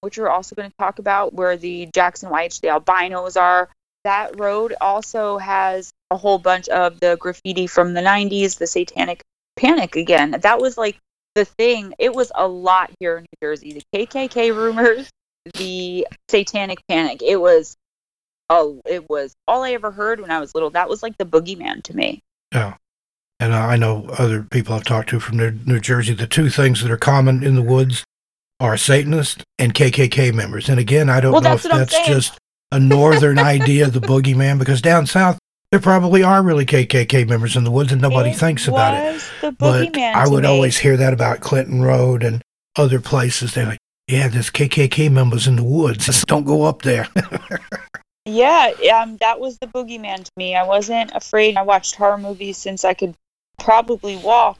which 0.00 0.18
we're 0.18 0.30
also 0.30 0.54
going 0.56 0.70
to 0.70 0.76
talk 0.78 0.98
about, 0.98 1.34
where 1.34 1.56
the 1.56 1.88
Jackson 1.94 2.30
Whites, 2.30 2.60
the 2.60 2.68
albinos 2.68 3.36
are. 3.36 3.68
That 4.04 4.38
road 4.38 4.74
also 4.80 5.38
has 5.38 5.92
a 6.10 6.16
whole 6.16 6.38
bunch 6.38 6.68
of 6.68 6.98
the 7.00 7.16
graffiti 7.20 7.66
from 7.66 7.94
the 7.94 8.00
90s, 8.00 8.56
the 8.56 8.66
Satanic 8.66 9.22
Panic 9.56 9.96
again. 9.96 10.30
That 10.30 10.60
was 10.60 10.78
like 10.78 10.96
the 11.34 11.44
thing. 11.44 11.92
It 11.98 12.14
was 12.14 12.32
a 12.34 12.46
lot 12.48 12.90
here 13.00 13.18
in 13.18 13.22
New 13.24 13.46
Jersey. 13.46 13.72
The 13.72 14.06
KKK 14.06 14.54
rumors, 14.54 15.10
the 15.54 16.06
Satanic 16.30 16.78
Panic. 16.88 17.22
It 17.22 17.36
was, 17.36 17.76
oh, 18.48 18.80
it 18.86 19.08
was 19.08 19.34
all 19.46 19.62
I 19.62 19.72
ever 19.72 19.90
heard 19.90 20.20
when 20.20 20.30
I 20.30 20.40
was 20.40 20.54
little. 20.54 20.70
That 20.70 20.88
was 20.88 21.02
like 21.02 21.16
the 21.18 21.24
boogeyman 21.24 21.82
to 21.84 21.96
me. 21.96 22.22
Yeah. 22.52 22.76
And 23.40 23.54
I 23.54 23.76
know 23.76 24.06
other 24.18 24.42
people 24.42 24.74
I've 24.74 24.84
talked 24.84 25.10
to 25.10 25.20
from 25.20 25.36
New, 25.36 25.52
New 25.64 25.78
Jersey, 25.80 26.14
the 26.14 26.26
two 26.26 26.48
things 26.50 26.82
that 26.82 26.90
are 26.90 26.96
common 26.96 27.44
in 27.44 27.54
the 27.54 27.62
woods 27.62 28.04
are 28.58 28.76
Satanists 28.76 29.44
and 29.58 29.72
KKK 29.72 30.34
members. 30.34 30.68
And 30.68 30.80
again, 30.80 31.08
I 31.08 31.20
don't 31.20 31.32
Well, 31.32 31.40
know 31.42 31.50
that's 31.50 31.64
if 31.64 31.70
that's 31.70 32.06
just 32.08 32.36
a 32.72 32.80
northern 32.80 33.38
idea 33.38 33.86
of 33.86 33.92
the 33.92 34.00
boogeyman, 34.00 34.58
because 34.58 34.82
down 34.82 35.06
south, 35.06 35.38
there 35.70 35.78
probably 35.80 36.24
are 36.24 36.42
really 36.42 36.66
KKK 36.66 37.28
members 37.28 37.54
in 37.54 37.62
the 37.62 37.70
woods 37.70 37.92
and 37.92 38.02
nobody 38.02 38.30
It 38.30 38.36
thinks 38.36 38.66
about 38.66 38.94
it. 38.94 39.56
But 39.58 39.96
I 39.96 40.26
would 40.26 40.42
me. 40.42 40.48
always 40.48 40.76
hear 40.78 40.96
that 40.96 41.12
about 41.12 41.40
Clinton 41.40 41.82
Road 41.82 42.24
and 42.24 42.42
other 42.76 43.00
places. 43.00 43.54
They're 43.54 43.66
like, 43.66 43.78
yeah, 44.08 44.26
there's 44.28 44.50
KKK 44.50 45.12
members 45.12 45.46
in 45.46 45.56
the 45.56 45.62
woods. 45.62 46.24
Don't 46.24 46.44
go 46.44 46.64
up 46.64 46.82
there. 46.82 47.06
Yeah, 48.28 48.72
um, 48.94 49.16
that 49.18 49.40
was 49.40 49.56
the 49.58 49.66
boogeyman 49.66 50.22
to 50.22 50.30
me. 50.36 50.54
I 50.54 50.64
wasn't 50.64 51.12
afraid. 51.14 51.56
I 51.56 51.62
watched 51.62 51.94
horror 51.94 52.18
movies 52.18 52.58
since 52.58 52.84
I 52.84 52.92
could 52.92 53.14
probably 53.58 54.16
walk, 54.16 54.58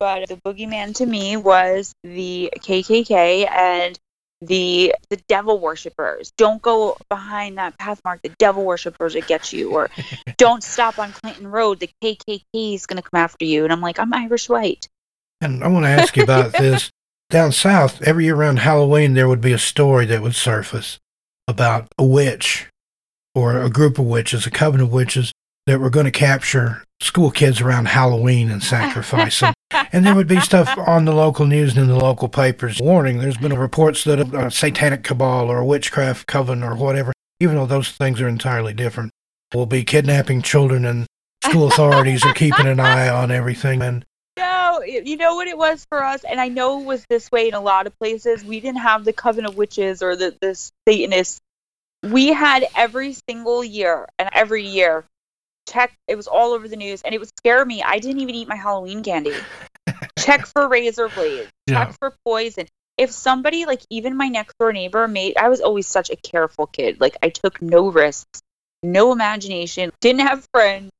but 0.00 0.28
the 0.28 0.36
boogeyman 0.36 0.92
to 0.96 1.06
me 1.06 1.36
was 1.36 1.94
the 2.02 2.52
KKK 2.58 3.48
and 3.48 3.96
the 4.40 4.92
the 5.08 5.18
devil 5.28 5.60
worshippers. 5.60 6.32
Don't 6.36 6.60
go 6.60 6.96
behind 7.08 7.58
that 7.58 7.78
Pathmark. 7.78 8.22
The 8.22 8.34
devil 8.40 8.64
worshippers 8.64 9.14
will 9.14 9.22
get 9.22 9.52
you, 9.52 9.70
or 9.70 9.88
don't 10.36 10.64
stop 10.64 10.98
on 10.98 11.12
Clinton 11.12 11.46
Road. 11.46 11.78
The 11.78 11.90
KKK 12.02 12.74
is 12.74 12.86
gonna 12.86 13.02
come 13.02 13.20
after 13.20 13.44
you. 13.44 13.62
And 13.62 13.72
I'm 13.72 13.80
like, 13.80 14.00
I'm 14.00 14.12
Irish 14.12 14.48
white. 14.48 14.88
And 15.40 15.62
I 15.62 15.68
want 15.68 15.84
to 15.84 15.90
ask 15.90 16.16
you 16.16 16.24
about 16.24 16.52
this. 16.58 16.90
Down 17.30 17.50
south, 17.50 18.02
every 18.02 18.24
year 18.24 18.36
around 18.36 18.60
Halloween, 18.60 19.14
there 19.14 19.28
would 19.28 19.40
be 19.40 19.52
a 19.52 19.58
story 19.58 20.06
that 20.06 20.22
would 20.22 20.36
surface 20.36 21.00
about 21.48 21.88
a 21.98 22.04
witch 22.04 22.68
or 23.36 23.60
a 23.60 23.68
group 23.68 23.98
of 23.98 24.06
witches, 24.06 24.46
a 24.46 24.50
coven 24.50 24.80
of 24.80 24.90
witches 24.90 25.30
that 25.66 25.78
were 25.78 25.90
going 25.90 26.06
to 26.06 26.10
capture 26.10 26.82
school 27.00 27.30
kids 27.30 27.60
around 27.60 27.86
Halloween 27.86 28.50
and 28.50 28.62
sacrifice 28.62 29.40
them. 29.40 29.52
And 29.92 30.06
there 30.06 30.14
would 30.14 30.28
be 30.28 30.40
stuff 30.40 30.72
on 30.78 31.04
the 31.04 31.12
local 31.12 31.44
news 31.44 31.76
and 31.76 31.82
in 31.82 31.88
the 31.88 32.02
local 32.02 32.28
papers 32.28 32.80
warning 32.80 33.18
there's 33.18 33.36
been 33.36 33.52
reports 33.58 34.04
that 34.04 34.20
a, 34.20 34.46
a 34.46 34.50
satanic 34.50 35.02
cabal 35.02 35.50
or 35.50 35.58
a 35.58 35.64
witchcraft 35.64 36.26
coven 36.26 36.62
or 36.62 36.76
whatever, 36.76 37.12
even 37.40 37.56
though 37.56 37.66
those 37.66 37.90
things 37.90 38.20
are 38.20 38.28
entirely 38.28 38.72
different, 38.72 39.10
will 39.52 39.66
be 39.66 39.82
kidnapping 39.84 40.40
children 40.40 40.84
and 40.84 41.06
school 41.44 41.66
authorities 41.66 42.24
are 42.24 42.32
keeping 42.32 42.66
an 42.66 42.78
eye 42.78 43.08
on 43.08 43.30
everything. 43.30 43.82
And 43.82 44.04
No, 44.38 44.82
you 44.86 45.16
know 45.16 45.34
what 45.34 45.48
it 45.48 45.58
was 45.58 45.84
for 45.88 46.02
us, 46.02 46.22
and 46.24 46.40
I 46.40 46.48
know 46.48 46.80
it 46.80 46.84
was 46.84 47.04
this 47.08 47.30
way 47.32 47.48
in 47.48 47.54
a 47.54 47.60
lot 47.60 47.86
of 47.86 47.98
places. 47.98 48.44
We 48.44 48.60
didn't 48.60 48.80
have 48.80 49.04
the 49.04 49.12
Coven 49.12 49.46
of 49.46 49.56
Witches 49.56 50.00
or 50.02 50.14
the, 50.14 50.36
the 50.40 50.54
Satanists. 50.88 51.40
We 52.10 52.28
had 52.28 52.66
every 52.74 53.16
single 53.28 53.64
year, 53.64 54.06
and 54.18 54.28
every 54.32 54.64
year, 54.64 55.04
check. 55.68 55.92
It 56.08 56.16
was 56.16 56.26
all 56.26 56.52
over 56.52 56.68
the 56.68 56.76
news, 56.76 57.02
and 57.02 57.14
it 57.14 57.18
would 57.18 57.30
scare 57.38 57.64
me. 57.64 57.82
I 57.82 57.98
didn't 57.98 58.20
even 58.20 58.34
eat 58.34 58.48
my 58.48 58.56
Halloween 58.56 59.02
candy. 59.02 59.34
check 60.18 60.46
for 60.46 60.68
razor 60.68 61.08
blades. 61.08 61.50
Check 61.68 61.94
for 61.98 62.14
poison. 62.24 62.66
If 62.96 63.10
somebody 63.10 63.66
like 63.66 63.82
even 63.90 64.16
my 64.16 64.28
next 64.28 64.56
door 64.58 64.72
neighbor 64.72 65.06
made, 65.06 65.36
I 65.36 65.48
was 65.48 65.60
always 65.60 65.86
such 65.86 66.10
a 66.10 66.16
careful 66.16 66.66
kid. 66.66 67.00
Like 67.00 67.16
I 67.22 67.28
took 67.28 67.60
no 67.60 67.88
risks, 67.90 68.40
no 68.82 69.12
imagination, 69.12 69.92
didn't 70.00 70.20
have 70.20 70.46
friends. 70.52 70.90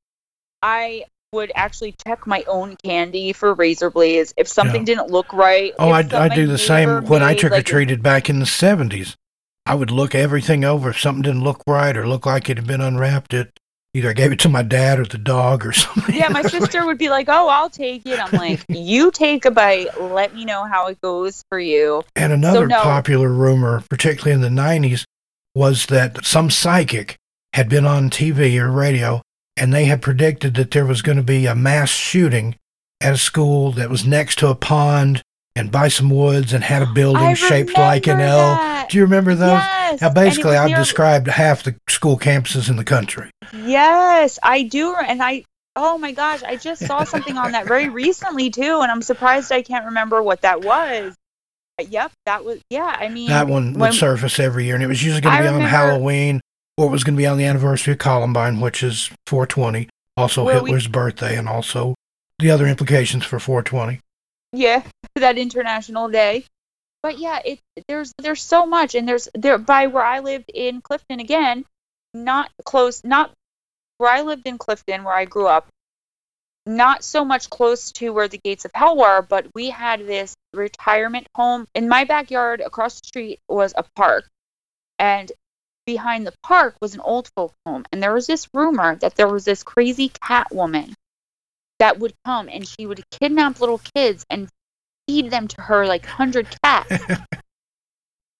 I 0.61 1.05
would 1.33 1.51
actually 1.55 1.95
check 2.05 2.25
my 2.25 2.43
own 2.47 2.75
candy 2.83 3.33
for 3.33 3.53
razor 3.53 3.89
blades. 3.89 4.33
If 4.37 4.47
something 4.47 4.81
Yeah. 4.81 4.95
didn't 4.95 5.11
look 5.11 5.33
right, 5.33 5.73
Oh, 5.79 5.89
I, 5.89 5.99
I 5.99 6.29
do 6.29 6.47
the 6.47 6.57
same 6.57 7.05
when 7.05 7.23
I 7.23 7.33
trick 7.33 7.51
or 7.51 7.55
like, 7.55 7.65
treated 7.65 8.01
back 8.01 8.29
in 8.29 8.39
the 8.39 8.45
70s. 8.45 9.15
I 9.67 9.75
would 9.75 9.91
look 9.91 10.15
everything 10.15 10.63
over. 10.63 10.89
If 10.89 10.99
something 10.99 11.23
didn't 11.23 11.43
look 11.43 11.61
right 11.67 11.95
or 11.95 12.07
look 12.07 12.25
like 12.25 12.49
it 12.49 12.57
had 12.57 12.67
been 12.67 12.81
unwrapped, 12.81 13.33
it 13.33 13.59
either 13.93 14.09
I 14.09 14.13
gave 14.13 14.31
it 14.31 14.39
to 14.39 14.49
my 14.49 14.63
dad 14.63 14.99
or 14.99 15.05
the 15.05 15.17
dog 15.17 15.65
or 15.65 15.71
something. 15.73 16.15
yeah, 16.15 16.29
my 16.29 16.41
sister 16.43 16.85
would 16.85 16.97
be 16.97 17.09
like, 17.09 17.27
"Oh, 17.29 17.49
I'll 17.49 17.69
take 17.69 18.05
it." 18.05 18.19
I'm 18.19 18.31
like, 18.31 18.63
"You 18.69 19.11
take 19.11 19.45
a 19.45 19.51
bite. 19.51 19.99
Let 19.99 20.33
me 20.33 20.45
know 20.45 20.63
how 20.65 20.87
it 20.87 21.01
goes 21.01 21.43
for 21.49 21.59
you." 21.59 22.03
And 22.15 22.31
another 22.31 22.67
no. 22.67 22.81
popular 22.81 23.29
rumor, 23.29 23.83
particularly 23.89 24.33
in 24.33 24.41
the 24.41 24.61
90s, 24.61 25.03
was 25.53 25.87
that 25.87 26.25
some 26.25 26.49
psychic 26.49 27.17
had 27.53 27.67
been 27.67 27.85
on 27.85 28.09
TV 28.09 28.59
or 28.59 28.71
radio 28.71 29.21
and 29.57 29.73
they 29.73 29.85
had 29.85 30.01
predicted 30.01 30.53
that 30.53 30.71
there 30.71 30.85
was 30.85 31.01
going 31.01 31.17
to 31.17 31.23
be 31.23 31.47
a 31.47 31.55
mass 31.55 31.89
shooting 31.89 32.55
at 33.01 33.13
a 33.13 33.17
school 33.17 33.71
that 33.71 33.89
was 33.89 34.05
next 34.05 34.37
to 34.39 34.47
a 34.47 34.55
pond 34.55 35.21
and 35.57 35.71
by 35.71 35.87
some 35.87 36.09
woods 36.09 36.53
and 36.53 36.63
had 36.63 36.81
a 36.81 36.85
building 36.85 37.21
I 37.23 37.33
shaped 37.33 37.77
like 37.77 38.07
an 38.07 38.17
remember 38.17 38.31
L. 38.33 38.55
that. 38.55 38.89
Do 38.89 38.97
you 38.97 39.03
remember 39.03 39.35
those? 39.35 39.49
Yes. 39.49 40.01
Now, 40.01 40.09
basically, 40.13 40.55
I've 40.55 40.67
near- 40.69 40.77
described 40.77 41.27
half 41.27 41.63
the 41.63 41.75
school 41.89 42.17
campuses 42.17 42.69
in 42.69 42.75
the 42.75 42.83
country. 42.83 43.29
Yes, 43.53 44.39
I 44.43 44.63
do, 44.63 44.95
and 44.95 45.21
I. 45.21 45.43
Oh 45.75 45.97
my 45.97 46.11
gosh, 46.11 46.41
I 46.43 46.55
just 46.55 46.85
saw 46.85 47.03
something 47.03 47.37
on 47.37 47.51
that 47.51 47.67
very 47.67 47.89
recently 48.03 48.49
too, 48.49 48.79
and 48.81 48.91
I'm 48.91 49.01
surprised 49.01 49.51
I 49.51 49.61
can't 49.61 49.85
remember 49.85 50.23
what 50.23 50.41
that 50.41 50.61
was. 50.61 51.13
But 51.77 51.89
Yep, 51.91 52.11
that 52.25 52.43
was. 52.45 52.59
Yeah, 52.69 52.95
I 52.99 53.09
mean, 53.09 53.29
That 53.29 53.47
one 53.47 53.73
would 53.73 53.79
when- 53.79 53.93
surface 53.93 54.39
every 54.39 54.65
year, 54.65 54.75
and 54.75 54.83
it 54.83 54.87
was 54.87 55.03
usually 55.03 55.21
going 55.21 55.37
to 55.37 55.43
be 55.43 55.47
on 55.49 55.61
Halloween 55.61 56.41
or 56.77 56.87
it 56.87 56.91
was 56.91 57.03
going 57.03 57.15
to 57.15 57.17
be 57.17 57.25
on 57.27 57.37
the 57.39 57.45
anniversary 57.45 57.93
of 57.93 57.99
Columbine, 57.99 58.59
which 58.59 58.83
is 58.83 59.09
420, 59.25 59.89
also 60.15 60.43
Well, 60.43 60.63
we- 60.63 60.69
Hitler's 60.69 60.87
birthday, 60.87 61.35
and 61.37 61.47
also 61.49 61.95
the 62.39 62.51
other 62.51 62.67
implications 62.67 63.25
for 63.25 63.39
420. 63.39 63.99
Yeah 64.53 64.83
that 65.15 65.37
international 65.37 66.09
day. 66.09 66.45
But 67.03 67.19
yeah 67.19 67.39
it 67.45 67.59
there's 67.87 68.13
there's 68.17 68.41
so 68.41 68.65
much 68.65 68.95
and 68.95 69.07
there's 69.07 69.29
there 69.33 69.57
by 69.57 69.87
where 69.87 70.03
i 70.03 70.19
lived 70.19 70.49
in 70.53 70.81
clifton 70.81 71.19
again 71.19 71.63
not 72.13 72.51
close 72.65 73.03
not 73.03 73.31
where 73.97 74.11
i 74.11 74.21
lived 74.21 74.47
in 74.47 74.57
clifton 74.57 75.03
where 75.03 75.13
i 75.13 75.23
grew 75.23 75.47
up 75.47 75.67
not 76.65 77.03
so 77.03 77.23
much 77.23 77.49
close 77.49 77.91
to 77.93 78.09
where 78.09 78.27
the 78.27 78.39
gates 78.39 78.65
of 78.65 78.71
hell 78.73 78.97
were 78.97 79.21
but 79.21 79.47
we 79.55 79.69
had 79.69 80.05
this 80.05 80.35
retirement 80.53 81.27
home 81.33 81.67
in 81.73 81.87
my 81.87 82.03
backyard 82.03 82.61
across 82.61 82.99
the 82.99 83.07
street 83.07 83.39
was 83.47 83.73
a 83.77 83.83
park. 83.95 84.27
And 84.99 85.31
behind 85.85 86.27
the 86.27 86.33
park 86.43 86.75
was 86.81 86.95
an 86.95 86.99
old 86.99 87.29
folk 87.35 87.53
home 87.65 87.85
and 87.91 88.03
there 88.03 88.13
was 88.13 88.27
this 88.27 88.47
rumor 88.53 88.95
that 88.97 89.15
there 89.15 89.29
was 89.29 89.45
this 89.45 89.63
crazy 89.63 90.09
cat 90.09 90.47
woman 90.51 90.93
that 91.79 91.99
would 91.99 92.13
come 92.25 92.49
and 92.49 92.67
she 92.67 92.85
would 92.85 93.03
kidnap 93.11 93.59
little 93.59 93.81
kids 93.95 94.25
and 94.29 94.49
feed 95.07 95.31
them 95.31 95.47
to 95.47 95.61
her 95.61 95.85
like 95.85 96.03
100 96.03 96.47
cats. 96.63 97.03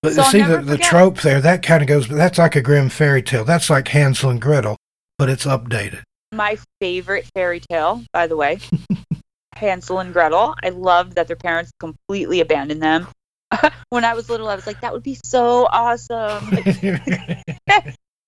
But 0.03 0.13
So 0.13 0.24
see, 0.24 0.44
the, 0.44 0.62
the 0.62 0.77
trope 0.77 1.22
there, 1.22 1.41
that 1.41 1.63
kind 1.63 1.82
of 1.82 1.88
goes, 1.88 2.08
that's 2.08 2.38
like 2.38 2.56
a 2.56 2.62
Grimm 2.62 2.89
fairy 2.89 3.24
tale. 3.24 3.44
That's 3.44 3.70
like 3.70 3.88
Hansel 3.88 4.29
and 4.29 4.39
Gretel, 4.39 4.77
but 5.17 5.27
it's 5.27 5.46
updated. 5.46 6.03
My 6.32 6.58
favorite 6.79 7.27
fairy 7.34 7.62
tale, 7.70 8.03
by 8.13 8.27
the 8.27 8.36
way, 8.36 8.60
Hansel 9.56 10.00
and 10.00 10.13
Gretel. 10.13 10.53
I 10.63 10.70
love 10.70 11.15
that 11.15 11.27
their 11.27 11.36
parents 11.36 11.72
completely 11.79 12.41
abandoned 12.41 12.82
them. 12.82 13.08
when 13.89 14.06
I 14.06 14.13
was 14.13 14.29
little, 14.29 14.48
I 14.50 14.56
was 14.56 14.67
like, 14.67 14.82
that 14.82 14.94
would 14.94 15.03
be 15.03 15.17
so 15.25 15.67
awesome. 15.72 16.48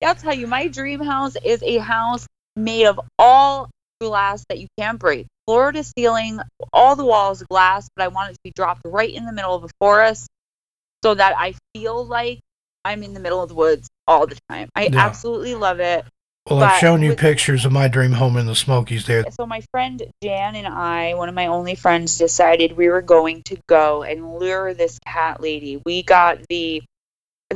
I'll 0.03 0.15
tell 0.15 0.33
you, 0.33 0.47
my 0.47 0.67
dream 0.67 1.01
house 1.01 1.35
is 1.43 1.61
a 1.61 1.77
house 1.77 2.25
made 2.55 2.85
of 2.85 2.99
all 3.19 3.69
glass 4.07 4.43
that 4.49 4.59
you 4.59 4.67
can't 4.77 4.99
break. 4.99 5.27
Floor 5.47 5.71
to 5.71 5.83
ceiling, 5.83 6.39
all 6.71 6.95
the 6.95 7.05
walls 7.05 7.41
of 7.41 7.47
glass, 7.49 7.87
but 7.95 8.03
I 8.03 8.07
want 8.09 8.31
it 8.31 8.33
to 8.33 8.39
be 8.43 8.51
dropped 8.51 8.81
right 8.85 9.13
in 9.13 9.25
the 9.25 9.33
middle 9.33 9.55
of 9.55 9.63
a 9.63 9.69
forest 9.79 10.27
so 11.03 11.13
that 11.15 11.33
I 11.37 11.55
feel 11.73 12.05
like 12.05 12.39
I'm 12.85 13.03
in 13.03 13.13
the 13.13 13.19
middle 13.19 13.41
of 13.41 13.49
the 13.49 13.55
woods 13.55 13.87
all 14.07 14.27
the 14.27 14.37
time. 14.49 14.69
I 14.75 14.87
Yeah. 14.87 15.05
absolutely 15.05 15.55
love 15.55 15.79
it. 15.79 16.05
well, 16.49 16.63
I've 16.63 16.79
shown 16.79 17.03
you 17.03 17.09
with- 17.09 17.19
pictures 17.19 17.63
of 17.65 17.71
my 17.71 17.87
dream 17.87 18.11
home 18.13 18.35
in 18.37 18.47
the 18.47 18.55
Smokies 18.55 19.05
there. 19.05 19.23
So 19.37 19.45
my 19.45 19.61
friend 19.71 20.01
Jan 20.23 20.55
and 20.55 20.65
I, 20.65 21.13
one 21.13 21.29
of 21.29 21.35
my 21.35 21.45
only 21.45 21.75
friends, 21.75 22.17
decided 22.17 22.75
we 22.75 22.89
were 22.89 23.03
going 23.03 23.43
to 23.43 23.57
go 23.67 24.01
and 24.01 24.39
lure 24.39 24.73
this 24.73 24.97
cat 25.05 25.41
lady. 25.41 25.79
We 25.85 26.01
got 26.01 26.39
the 26.49 26.81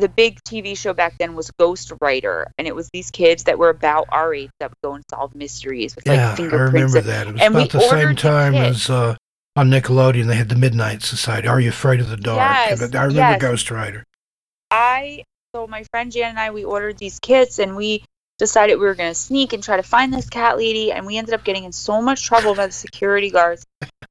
the 0.02 0.10
big 0.10 0.40
TV 0.44 0.76
show 0.78 0.94
back 0.94 1.18
then 1.20 1.36
was 1.36 1.52
Ghost 1.52 1.92
Writer, 2.02 2.52
and 2.58 2.68
it 2.68 2.76
was 2.76 2.90
these 2.92 3.12
kids 3.12 3.44
that 3.44 3.60
were 3.60 3.70
about 3.70 4.08
our 4.10 4.34
age 4.34 4.50
that 4.60 4.72
would 4.72 4.82
go 4.84 4.96
and 4.96 5.04
solve 5.10 5.36
mysteries 5.36 5.96
with 5.96 6.08
like 6.08 6.18
yeah, 6.18 6.32
I 6.32 6.36
fingerprints. 6.36 6.74
remember 6.74 6.98
and- 6.98 7.08
that. 7.08 7.28
It 7.28 7.34
was 7.34 7.42
and 7.42 7.56
about 7.56 7.70
the 7.70 7.80
same 7.80 7.90
ordered 7.90 8.18
the 8.18 8.22
time 8.22 8.56
as 8.56 8.90
uh, 8.90 9.16
on 9.56 9.70
Nickelodeon, 9.70 10.28
they 10.28 10.36
had 10.36 10.50
the 10.50 10.56
Midnight 10.56 11.04
Society. 11.04 11.48
Are 11.48 11.60
you 11.60 11.70
afraid 11.70 12.00
of 12.00 12.10
the 12.10 12.18
dark? 12.18 12.38
Yes, 12.38 12.82
I 12.82 13.04
remember 13.04 13.14
yes. 13.14 13.42
Ghostwriter. 13.42 14.04
I 14.72 15.24
so 15.56 15.68
my 15.68 15.84
friend 15.92 16.12
Jan 16.12 16.32
and 16.32 16.40
I 16.40 16.50
we 16.50 16.64
ordered 16.64 16.98
these 16.98 17.20
kits 17.20 17.60
and 17.60 17.76
we 17.76 18.04
decided 18.40 18.76
we 18.76 18.86
were 18.86 18.96
going 18.96 19.12
to 19.12 19.20
sneak 19.20 19.54
and 19.54 19.64
try 19.64 19.78
to 19.78 19.84
find 19.84 20.12
this 20.12 20.28
cat 20.28 20.58
lady 20.58 20.92
and 20.92 21.06
we 21.06 21.18
ended 21.18 21.36
up 21.36 21.44
getting 21.44 21.66
in 21.66 21.72
so 21.72 22.02
much 22.02 22.24
trouble 22.24 22.56
by 22.56 22.66
the 22.66 22.74
security 22.74 23.30
guards. 23.30 23.64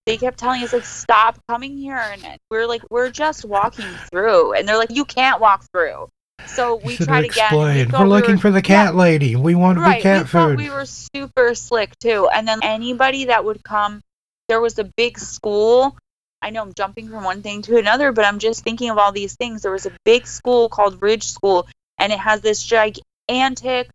They 0.06 0.16
kept 0.16 0.38
telling 0.38 0.62
us 0.62 0.72
like 0.72 0.84
stop 0.84 1.38
coming 1.48 1.76
here 1.76 1.96
and 1.96 2.38
we're 2.50 2.66
like 2.66 2.82
we're 2.90 3.10
just 3.10 3.44
walking 3.44 3.86
through 4.10 4.54
and 4.54 4.66
they're 4.66 4.78
like 4.78 4.90
you 4.90 5.04
can't 5.04 5.40
walk 5.40 5.64
through. 5.72 6.08
So 6.46 6.76
we 6.84 6.96
should 6.96 7.06
tried 7.06 7.24
again. 7.24 7.56
We 7.56 7.80
explain. 7.82 7.88
We're 7.90 8.04
we 8.04 8.10
looking 8.10 8.34
were- 8.36 8.40
for 8.40 8.50
the 8.50 8.62
cat 8.62 8.96
lady. 8.96 9.36
We 9.36 9.54
want 9.54 9.78
to 9.78 9.82
right, 9.82 9.98
be 9.98 10.02
cat 10.02 10.24
we 10.24 10.28
thought 10.28 10.48
food. 10.50 10.58
we 10.58 10.70
were 10.70 10.86
super 10.86 11.54
slick 11.54 11.96
too. 11.98 12.28
And 12.32 12.46
then 12.48 12.60
anybody 12.62 13.26
that 13.26 13.44
would 13.44 13.62
come, 13.62 14.00
there 14.48 14.60
was 14.60 14.78
a 14.78 14.84
big 14.84 15.18
school. 15.18 15.96
I 16.40 16.50
know 16.50 16.62
I'm 16.62 16.74
jumping 16.74 17.08
from 17.08 17.22
one 17.22 17.42
thing 17.42 17.62
to 17.62 17.78
another, 17.78 18.10
but 18.10 18.24
I'm 18.24 18.40
just 18.40 18.64
thinking 18.64 18.90
of 18.90 18.98
all 18.98 19.12
these 19.12 19.36
things. 19.36 19.62
There 19.62 19.70
was 19.70 19.86
a 19.86 19.92
big 20.04 20.26
school 20.26 20.68
called 20.68 21.00
Ridge 21.00 21.24
School, 21.24 21.68
and 21.98 22.12
it 22.12 22.18
has 22.18 22.40
this 22.40 22.64
gigantic 22.64 23.88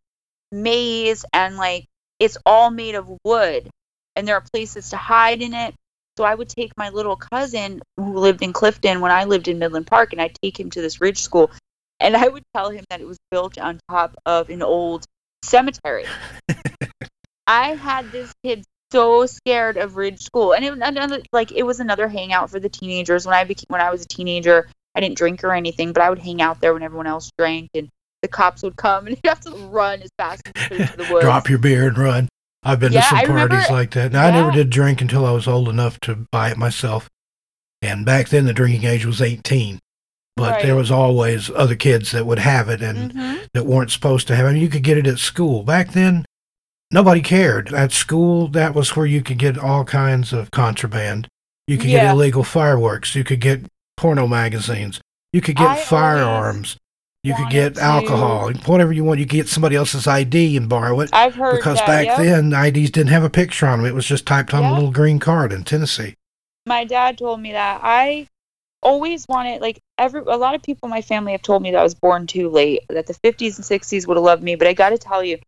maze, 0.54 1.26
and 1.34 1.58
like 1.58 1.86
it's 2.20 2.38
all 2.46 2.72
made 2.72 2.96
of 2.96 3.12
wood, 3.26 3.70
and 4.16 4.26
there 4.26 4.36
are 4.36 4.44
places 4.54 4.92
to 4.92 4.98
hide 4.98 5.42
in 5.42 5.54
it. 5.54 5.76
So 6.18 6.24
I 6.24 6.34
would 6.34 6.50
take 6.50 6.72
my 6.76 6.90
little 6.90 7.16
cousin 7.16 7.80
who 7.96 8.18
lived 8.18 8.42
in 8.42 8.52
Clifton 8.52 9.02
when 9.02 9.12
I 9.12 9.26
lived 9.26 9.48
in 9.48 9.60
Midland 9.60 9.86
Park, 9.86 10.14
and 10.14 10.22
I'd 10.22 10.36
take 10.42 10.60
him 10.60 10.72
to 10.72 10.82
this 10.82 11.00
Ridge 11.00 11.22
School, 11.22 11.52
and 12.00 12.18
I 12.18 12.28
would 12.28 12.44
tell 12.56 12.72
him 12.72 12.84
that 12.90 13.02
it 13.02 13.08
was 13.08 13.20
built 13.30 13.60
on 13.60 13.80
top 13.90 14.16
of 14.26 14.50
an 14.50 14.64
old 14.64 15.06
cemetery. 15.44 16.06
I 17.48 17.76
had 17.76 18.12
this 18.12 18.34
kid 18.44 18.66
so 18.92 19.28
scared 19.28 19.78
of 19.78 19.96
Ridge 19.96 20.22
School, 20.22 20.54
and 20.54 20.66
it 20.66 20.72
was 20.72 20.80
another 20.82 21.22
like 21.32 21.52
it 21.52 21.64
was 21.64 21.80
another 21.80 22.08
hangout 22.08 22.50
for 22.50 22.60
the 22.60 22.70
teenagers. 22.70 23.28
When 23.28 23.36
I 23.36 23.44
became 23.44 23.68
when 23.68 23.82
I 23.82 23.92
was 23.92 24.02
a 24.02 24.08
teenager, 24.08 24.68
I 24.96 25.02
didn't 25.02 25.18
drink 25.18 25.44
or 25.44 25.54
anything, 25.54 25.94
but 25.94 26.02
I 26.02 26.10
would 26.10 26.20
hang 26.20 26.42
out 26.42 26.60
there 26.62 26.74
when 26.74 26.82
everyone 26.82 27.08
else 27.08 27.30
drank, 27.38 27.70
and 27.76 27.90
the 28.24 28.28
cops 28.28 28.64
would 28.64 28.76
come, 28.76 29.06
and 29.06 29.16
you'd 29.24 29.30
have 29.30 29.42
to 29.42 29.52
run 29.68 30.02
as 30.02 30.10
fast 30.18 30.42
as 30.48 30.54
you 30.56 30.68
could 30.68 30.82
into 30.82 30.98
the 30.98 31.04
woods. 31.14 31.26
Drop 31.26 31.48
your 31.48 31.60
beer 31.60 31.88
and 31.88 31.98
run. 31.98 32.28
I've 32.68 32.80
been 32.80 32.92
Yeah, 32.94 33.02
to 33.02 33.08
some 33.08 33.18
I 33.20 33.22
remember- 33.24 33.56
parties 33.56 33.70
like 33.72 33.92
that. 33.92 34.12
Now, 34.12 34.26
I 34.28 34.32
never 34.32 34.52
did 34.52 34.70
drink 34.70 35.02
until 35.02 35.26
I 35.26 35.32
was 35.32 35.48
old 35.48 35.70
enough 35.70 36.00
to 36.02 36.28
buy 36.32 36.50
it 36.52 36.58
myself. 36.58 37.10
And 37.82 38.06
back 38.06 38.30
then, 38.30 38.46
the 38.46 38.54
drinking 38.54 38.84
age 38.86 39.06
was 39.06 39.22
18. 39.22 39.80
But 40.36 40.52
Right. 40.52 40.64
there 40.64 40.76
was 40.76 40.92
always 40.92 41.50
other 41.56 41.76
kids 41.76 42.12
that 42.12 42.26
would 42.26 42.40
have 42.40 42.70
it 42.70 42.82
and 42.82 43.14
Mhm. 43.14 43.48
that 43.54 43.66
weren't 43.66 43.92
supposed 43.92 44.28
to 44.28 44.36
have 44.36 44.46
it. 44.46 44.50
And 44.50 44.60
you 44.60 44.68
could 44.70 44.84
get 44.84 44.98
it 44.98 45.08
at 45.08 45.18
school. 45.20 45.64
Back 45.64 45.94
then, 45.94 46.26
nobody 46.92 47.22
cared. 47.22 47.74
At 47.74 47.92
school, 47.92 48.48
that 48.50 48.76
was 48.76 48.96
where 48.96 49.06
you 49.08 49.22
could 49.24 49.40
get 49.40 49.58
all 49.58 49.84
kinds 49.84 50.34
of 50.34 50.52
contraband. 50.52 51.28
You 51.68 51.78
could 51.78 51.88
get 51.90 52.06
illegal 52.10 52.44
fireworks. 52.44 53.16
You 53.16 53.24
could 53.24 53.42
get 53.42 53.66
porno 53.96 54.28
magazines. 54.28 55.00
You 55.34 55.42
could 55.42 55.58
I 55.58 55.62
get 55.62 55.70
always 55.70 55.88
firearms. 55.88 56.78
You 57.28 57.36
could 57.36 57.50
get 57.52 57.76
to- 57.76 57.82
alcohol. 57.82 58.52
Whatever 58.66 58.92
you 58.94 59.04
want. 59.04 59.20
You 59.20 59.26
could 59.26 59.32
get 59.32 59.48
somebody 59.50 59.76
else's 59.76 60.08
ID 60.08 60.58
and 60.58 60.68
borrow 60.70 61.00
it. 61.02 61.10
I've 61.14 61.36
heard 61.36 61.58
Because 61.58 61.78
that, 61.80 61.88
back 61.88 62.06
yep. 62.06 62.18
then, 62.18 62.54
IDs 62.54 62.92
didn't 62.92 63.10
have 63.10 63.24
a 63.24 63.30
picture 63.30 63.68
on 63.68 63.80
them. 63.80 63.86
It 63.88 63.94
was 63.96 64.06
just 64.06 64.26
typed 64.26 64.54
on 64.54 64.64
a 64.64 64.74
little 64.74 64.92
green 64.92 65.20
card 65.20 65.52
in 65.54 65.64
Tennessee. 65.64 66.16
my 66.66 66.84
dad 66.84 67.18
told 67.18 67.40
me 67.40 67.52
that 67.54 67.80
I 67.84 68.28
always 68.84 69.26
wanted 69.28 69.60
like 69.62 69.80
every 69.98 70.22
a 70.22 70.38
lot 70.38 70.54
of 70.54 70.62
people 70.62 70.86
in 70.88 70.92
my 70.92 71.02
family 71.02 71.32
have 71.32 71.42
told 71.42 71.62
me 71.64 71.72
that 71.72 71.80
I 71.80 71.84
was 71.84 71.96
born 71.96 72.28
too 72.28 72.48
late 72.50 72.82
that 72.90 73.08
the 73.08 73.14
50s 73.16 73.56
and 73.58 73.66
60s 73.66 74.08
would 74.08 74.18
have 74.18 74.24
loved 74.24 74.44
me 74.44 74.56
but 74.56 74.68
I 74.68 74.74
got 74.74 74.90
to 74.90 74.98
tell 75.00 75.24
you 75.24 75.40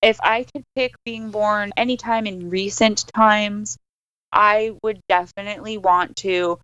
if 0.00 0.20
I 0.22 0.44
could 0.44 0.62
pick 0.76 0.94
being 1.04 1.30
born 1.32 1.72
anytime 1.76 2.26
in 2.26 2.50
recent 2.50 3.04
times 3.12 3.76
I 4.32 4.76
would 4.84 5.00
definitely 5.08 5.76
want 5.76 6.16
to 6.18 6.60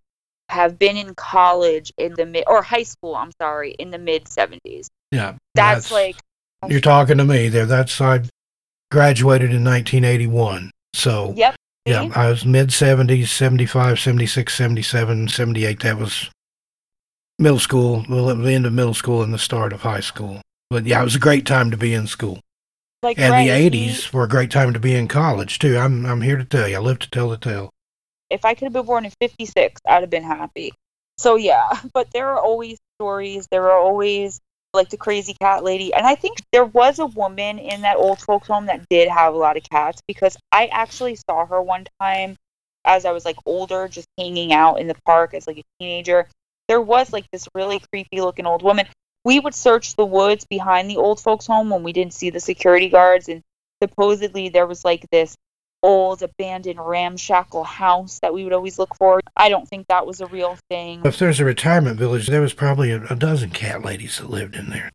have 0.49 0.77
been 0.77 0.95
in 0.97 1.13
college 1.15 1.91
in 1.97 2.13
the 2.13 2.25
mid 2.25 2.43
or 2.47 2.61
high 2.61 2.83
school 2.83 3.15
I'm 3.15 3.31
sorry 3.41 3.71
in 3.71 3.91
the 3.91 3.97
mid 3.97 4.25
70s 4.25 4.87
Yeah. 5.11 5.35
that's, 5.55 5.91
like 5.91 6.15
You're 6.67 6.81
talking 6.81 7.17
to 7.17 7.23
me 7.25 7.49
there. 7.49 7.65
That's 7.65 7.99
I. 8.01 8.21
graduated 8.91 9.51
in 9.51 9.63
1981. 9.63 10.71
So, 10.93 11.33
Yep. 11.35 11.55
yeah, 11.85 12.09
I 12.15 12.29
was 12.29 12.45
mid 12.45 12.69
70s, 12.69 13.27
75, 13.29 13.99
76, 13.99 14.53
77, 14.55 15.27
78. 15.27 15.79
That 15.81 15.97
was 15.97 16.29
middle 17.39 17.59
school, 17.59 18.05
well, 18.09 18.33
the 18.35 18.53
end 18.53 18.65
of 18.65 18.73
middle 18.73 18.93
school 18.93 19.21
and 19.23 19.33
the 19.33 19.37
start 19.39 19.73
of 19.73 19.81
high 19.81 19.99
school. 19.99 20.41
But 20.69 20.85
yeah, 20.85 21.01
it 21.01 21.03
was 21.03 21.15
a 21.15 21.19
great 21.19 21.45
time 21.45 21.69
to 21.71 21.77
be 21.77 21.93
in 21.93 22.07
school. 22.07 22.39
Like 23.03 23.19
And 23.19 23.31
right, 23.33 23.45
the 23.47 23.53
he- 23.77 23.89
80s 23.91 24.13
were 24.13 24.23
a 24.23 24.29
great 24.29 24.49
time 24.51 24.73
to 24.73 24.79
be 24.79 24.95
in 24.95 25.07
college, 25.07 25.59
too. 25.59 25.77
I'm, 25.77 26.05
I'm 26.05 26.21
here 26.21 26.37
to 26.37 26.45
tell 26.45 26.67
you. 26.67 26.77
I 26.77 26.79
live 26.79 26.99
to 26.99 27.09
tell 27.09 27.29
the 27.29 27.37
tale. 27.37 27.69
If 28.29 28.45
I 28.45 28.53
could 28.53 28.65
have 28.65 28.73
been 28.73 28.85
born 28.85 29.05
in 29.05 29.11
56, 29.19 29.81
I'd 29.87 30.01
have 30.01 30.09
been 30.09 30.23
happy. 30.23 30.73
So 31.17 31.35
yeah, 31.35 31.79
but 31.93 32.11
there 32.11 32.29
are 32.29 32.39
always 32.39 32.77
stories. 32.99 33.47
There 33.51 33.69
are 33.71 33.79
always 33.79 34.39
like 34.73 34.89
the 34.89 34.97
crazy 34.97 35.35
cat 35.41 35.63
lady. 35.63 35.93
And 35.93 36.05
I 36.05 36.15
think 36.15 36.37
there 36.51 36.65
was 36.65 36.99
a 36.99 37.05
woman 37.05 37.57
in 37.59 37.81
that 37.81 37.97
old 37.97 38.19
folks 38.19 38.47
home 38.47 38.67
that 38.67 38.87
did 38.89 39.09
have 39.09 39.33
a 39.33 39.37
lot 39.37 39.57
of 39.57 39.63
cats 39.63 40.01
because 40.07 40.37
I 40.51 40.67
actually 40.67 41.15
saw 41.15 41.45
her 41.45 41.61
one 41.61 41.85
time 41.99 42.35
as 42.83 43.05
I 43.05 43.11
was 43.11 43.25
like 43.25 43.37
older, 43.45 43.87
just 43.87 44.07
hanging 44.17 44.53
out 44.53 44.79
in 44.79 44.87
the 44.87 44.95
park 45.05 45.33
as 45.33 45.47
like 45.47 45.57
a 45.57 45.63
teenager. 45.79 46.27
There 46.67 46.81
was 46.81 47.11
like 47.11 47.25
this 47.31 47.47
really 47.55 47.79
creepy 47.91 48.21
looking 48.21 48.45
old 48.45 48.61
woman. 48.61 48.85
We 49.23 49.39
would 49.39 49.55
search 49.55 49.95
the 49.95 50.05
woods 50.05 50.45
behind 50.45 50.89
the 50.89 50.97
old 50.97 51.19
folks 51.19 51.47
home 51.47 51.69
when 51.69 51.81
we 51.81 51.93
didn't 51.93 52.13
see 52.13 52.29
the 52.29 52.39
security 52.39 52.89
guards 52.89 53.27
and 53.27 53.41
supposedly 53.81 54.49
there 54.49 54.67
was 54.67 54.85
like 54.85 55.05
this 55.11 55.35
old 55.85 56.23
abandoned 56.23 56.79
ramshackle 56.83 57.63
house 57.63 58.17
that 58.19 58.33
we 58.33 58.43
would 58.43 58.53
always 58.53 58.79
look 58.79 58.95
for. 58.95 59.21
I 59.37 59.49
don't 59.49 59.69
think 59.69 59.85
that 59.87 60.07
was 60.07 60.19
a 60.19 60.25
real 60.25 60.57
thing. 60.67 61.03
If 61.05 61.19
there's 61.19 61.39
a 61.39 61.45
retirement 61.45 61.99
village, 61.99 62.25
there 62.25 62.41
was 62.41 62.53
probably 62.53 62.89
a, 62.89 63.03
a 63.03 63.15
dozen 63.15 63.51
cat 63.51 63.85
ladies 63.85 64.17
that 64.17 64.29
lived 64.29 64.55
in 64.55 64.71
there. 64.71 64.91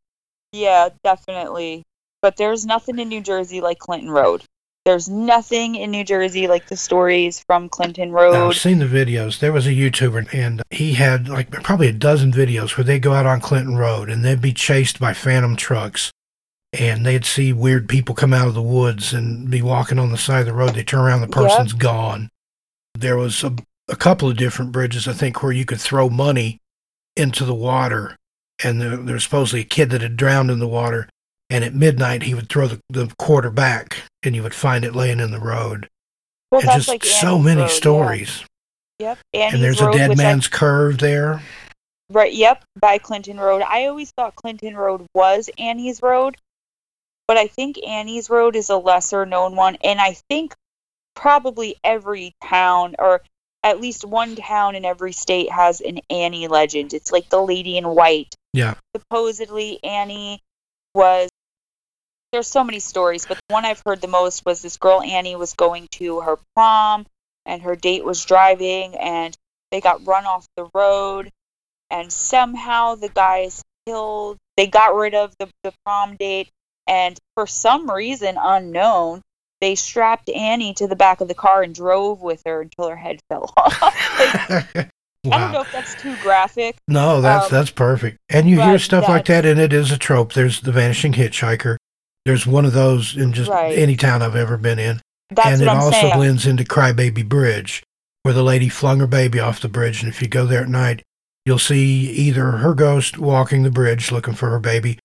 Yeah, 0.53 0.89
definitely. 1.05 1.85
But 2.23 2.37
there's 2.37 2.67
nothing 2.67 2.99
in 2.99 3.09
New 3.09 3.21
Jersey 3.21 3.61
like 3.61 3.79
Clinton 3.79 4.11
Road. 4.11 4.43
There's 4.85 5.09
nothing 5.09 5.77
in 5.77 5.93
New 5.93 6.05
Jersey 6.05 6.49
like 6.49 6.67
the 6.67 6.77
stories 6.77 7.45
from 7.47 7.69
Clinton 7.69 8.11
Now, 8.11 8.17
Road. 8.17 8.49
I've 8.49 8.57
seen 8.57 8.81
the 8.81 8.87
videos. 8.87 9.39
There 9.39 9.53
was 9.53 9.69
a 9.69 9.71
YouTuber, 9.71 10.35
and 10.35 10.63
he 10.71 10.95
had 10.95 11.29
like 11.29 11.51
probably 11.51 11.87
a 11.87 11.93
dozen 11.93 12.33
videos 12.33 12.77
where 12.77 12.85
they 12.85 12.99
go 12.99 13.13
out 13.13 13.27
on 13.27 13.41
Clinton 13.41 13.77
Road 13.77 14.09
and 14.09 14.25
they'd 14.25 14.41
be 14.41 14.53
chased 14.53 14.99
by 14.99 15.13
phantom 15.13 15.55
trucks, 15.55 16.11
and 16.73 17.05
they'd 17.05 17.25
see 17.25 17.53
weird 17.53 17.89
people 17.89 18.15
come 18.15 18.33
out 18.33 18.49
of 18.49 18.55
the 18.55 18.63
woods 18.63 19.13
and 19.13 19.51
be 19.51 19.61
walking 19.63 19.99
on 19.99 20.11
the 20.13 20.19
side 20.19 20.41
of 20.41 20.47
the 20.47 20.53
road. 20.53 20.75
They 20.75 20.83
turn 20.85 21.01
around, 21.01 21.21
the 21.21 21.27
Yep. 21.27 21.35
person's 21.51 21.73
gone. 21.73 22.29
There 22.95 23.17
was 23.17 23.43
a, 23.45 23.55
a 23.89 23.97
couple 23.97 24.29
of 24.29 24.37
different 24.37 24.73
bridges, 24.73 25.09
I 25.09 25.13
think, 25.13 25.43
where 25.43 25.53
you 25.53 25.65
could 25.65 25.81
throw 25.81 26.09
money 26.09 26.59
into 27.17 27.45
the 27.45 27.55
water, 27.55 28.17
and 28.63 28.81
there, 28.81 28.97
there 28.97 29.15
was 29.15 29.25
supposedly 29.25 29.61
a 29.63 29.65
kid 29.65 29.91
that 29.91 30.01
had 30.03 30.17
drowned 30.17 30.51
in 30.51 30.59
the 30.59 30.69
water. 30.69 31.09
And 31.53 31.65
at 31.65 31.75
midnight, 31.75 32.23
he 32.23 32.33
would 32.35 32.49
throw 32.49 32.69
the, 32.69 32.79
the 32.91 33.13
quarter 33.19 33.51
back, 33.51 33.97
and 34.23 34.37
you 34.37 34.43
would 34.45 34.55
find 34.55 34.85
it 34.85 34.95
laying 34.95 35.19
in 35.19 35.33
the 35.33 35.41
road. 35.41 35.89
well, 36.53 36.61
and 36.61 36.71
just 36.71 36.87
like 36.87 37.05
so 37.05 37.33
Annie's 37.35 37.45
many 37.45 37.61
Road, 37.63 37.67
yeah. 37.67 37.75
stories. 37.75 38.45
Yep. 39.01 39.19
Annie's 39.35 39.55
and 39.55 39.63
there's 39.65 39.83
Road, 39.83 39.95
a 39.95 39.99
dead 39.99 40.11
which 40.11 40.21
I- 40.21 40.23
man's 40.23 40.47
curve 40.47 40.99
there. 40.99 41.43
Right, 42.09 42.33
yep, 42.33 42.63
by 42.81 42.99
Clinton 42.99 43.39
Road. 43.41 43.63
I 43.63 43.87
always 43.87 44.13
thought 44.13 44.37
Clinton 44.37 44.77
Road 44.77 45.07
was 45.15 45.51
Annie's 45.59 46.01
Road, 46.03 46.37
but 47.31 47.37
I 47.37 47.47
think 47.47 47.79
Annie's 47.87 48.29
Road 48.29 48.57
is 48.57 48.71
a 48.71 48.77
lesser 48.77 49.25
known 49.25 49.55
one, 49.55 49.77
and 49.85 50.01
I 50.01 50.15
think 50.29 50.53
probably 51.15 51.77
every 51.85 52.35
town 52.43 52.97
or 52.99 53.23
at 53.63 53.81
least 53.81 54.05
one 54.05 54.35
town 54.35 54.75
in 54.75 54.85
every 54.85 55.13
state 55.13 55.49
has 55.49 55.81
an 55.81 56.01
Annie 56.11 56.49
legend. 56.49 56.93
It's 56.93 57.13
like 57.13 57.29
the 57.29 57.41
lady 57.41 57.77
in 57.77 57.85
white. 57.85 58.35
Yeah. 58.53 58.75
Supposedly 58.97 59.79
Annie 59.85 60.43
was 60.93 61.29
there's 62.33 62.49
so 62.49 62.65
many 62.65 62.81
stories, 62.81 63.27
but 63.27 63.39
the 63.49 63.55
one 63.55 63.65
I've 63.65 63.83
heard 63.87 64.01
the 64.01 64.09
most 64.09 64.45
was 64.45 64.61
this 64.61 64.77
girl 64.77 65.01
Annie 65.01 65.37
was 65.37 65.53
going 65.53 65.87
to 65.93 66.23
her 66.23 66.37
prom 66.57 67.07
and 67.47 67.63
her 67.63 67.77
date 67.77 68.05
was 68.05 68.25
driving 68.25 68.97
and 68.97 69.37
they 69.71 69.81
got 69.81 70.05
run 70.05 70.27
off 70.27 70.49
the 70.57 70.69
road 70.75 71.31
and 71.91 72.13
somehow 72.13 72.97
the 72.97 73.09
guys 73.09 73.63
killed 73.87 74.37
they 74.57 74.67
got 74.67 74.97
rid 74.97 75.15
of 75.15 75.33
the, 75.39 75.49
the 75.63 75.73
prom 75.85 76.17
date 76.17 76.51
and 76.91 77.17
for 77.35 77.47
some 77.47 77.91
reason 77.91 78.37
unknown 78.39 79.23
they 79.63 79.75
strapped 79.75 80.29
annie 80.29 80.75
to 80.75 80.87
the 80.87 80.97
back 80.97 81.21
of 81.23 81.29
the 81.29 81.35
car 81.35 81.63
and 81.63 81.75
drove 81.75 82.21
with 82.21 82.43
her 82.45 82.61
until 82.61 82.89
her 82.89 82.97
head 82.97 83.19
fell 83.31 83.53
off 83.57 83.81
Like, 83.81 84.77
i 85.33 85.39
don't 85.39 85.53
know 85.53 85.61
if 85.61 85.73
that's 85.73 85.95
too 86.03 86.17
graphic 86.23 86.77
No, 86.89 87.21
that's 87.21 87.47
um, 87.47 87.51
that's 87.53 87.71
perfect. 87.71 88.19
And 88.31 88.49
you 88.49 88.61
hear 88.61 88.79
stuff 88.79 89.07
like 89.09 89.27
that, 89.27 89.45
and 89.45 89.61
it 89.61 89.73
is 89.73 89.93
a 89.93 89.99
trope. 89.99 90.33
There's 90.33 90.61
the 90.63 90.73
vanishing 90.73 91.13
hitchhiker. 91.13 91.77
There's 92.25 92.47
one 92.47 92.65
of 92.65 92.73
those 92.73 93.17
in 93.17 93.33
just 93.35 93.51
Right. 93.51 93.77
any 93.77 93.97
town 93.97 94.23
I've 94.23 94.35
ever 94.37 94.57
been 94.57 94.79
in, 94.79 95.01
that's 95.31 95.47
and 95.49 95.63
it 95.63 95.69
i'm 95.69 95.77
also 95.79 95.91
saying 95.93 96.15
blends 96.17 96.47
into 96.47 96.65
Crybaby 96.65 97.29
Bridge, 97.29 97.83
where 98.23 98.33
the 98.35 98.43
lady 98.43 98.69
flung 98.71 98.99
her 99.01 99.07
baby 99.07 99.39
off 99.41 99.61
the 99.61 99.69
bridge. 99.69 100.03
And 100.03 100.11
if 100.11 100.23
you 100.23 100.29
go 100.29 100.47
there 100.47 100.63
at 100.63 100.69
night, 100.69 101.03
you'll 101.45 101.59
see 101.59 102.11
either 102.11 102.53
her 102.53 102.73
ghost 102.75 103.19
walking 103.19 103.63
the 103.63 103.71
bridge 103.71 104.11
looking 104.11 104.35
for 104.35 104.49
her 104.51 104.59
baby, 104.61 104.99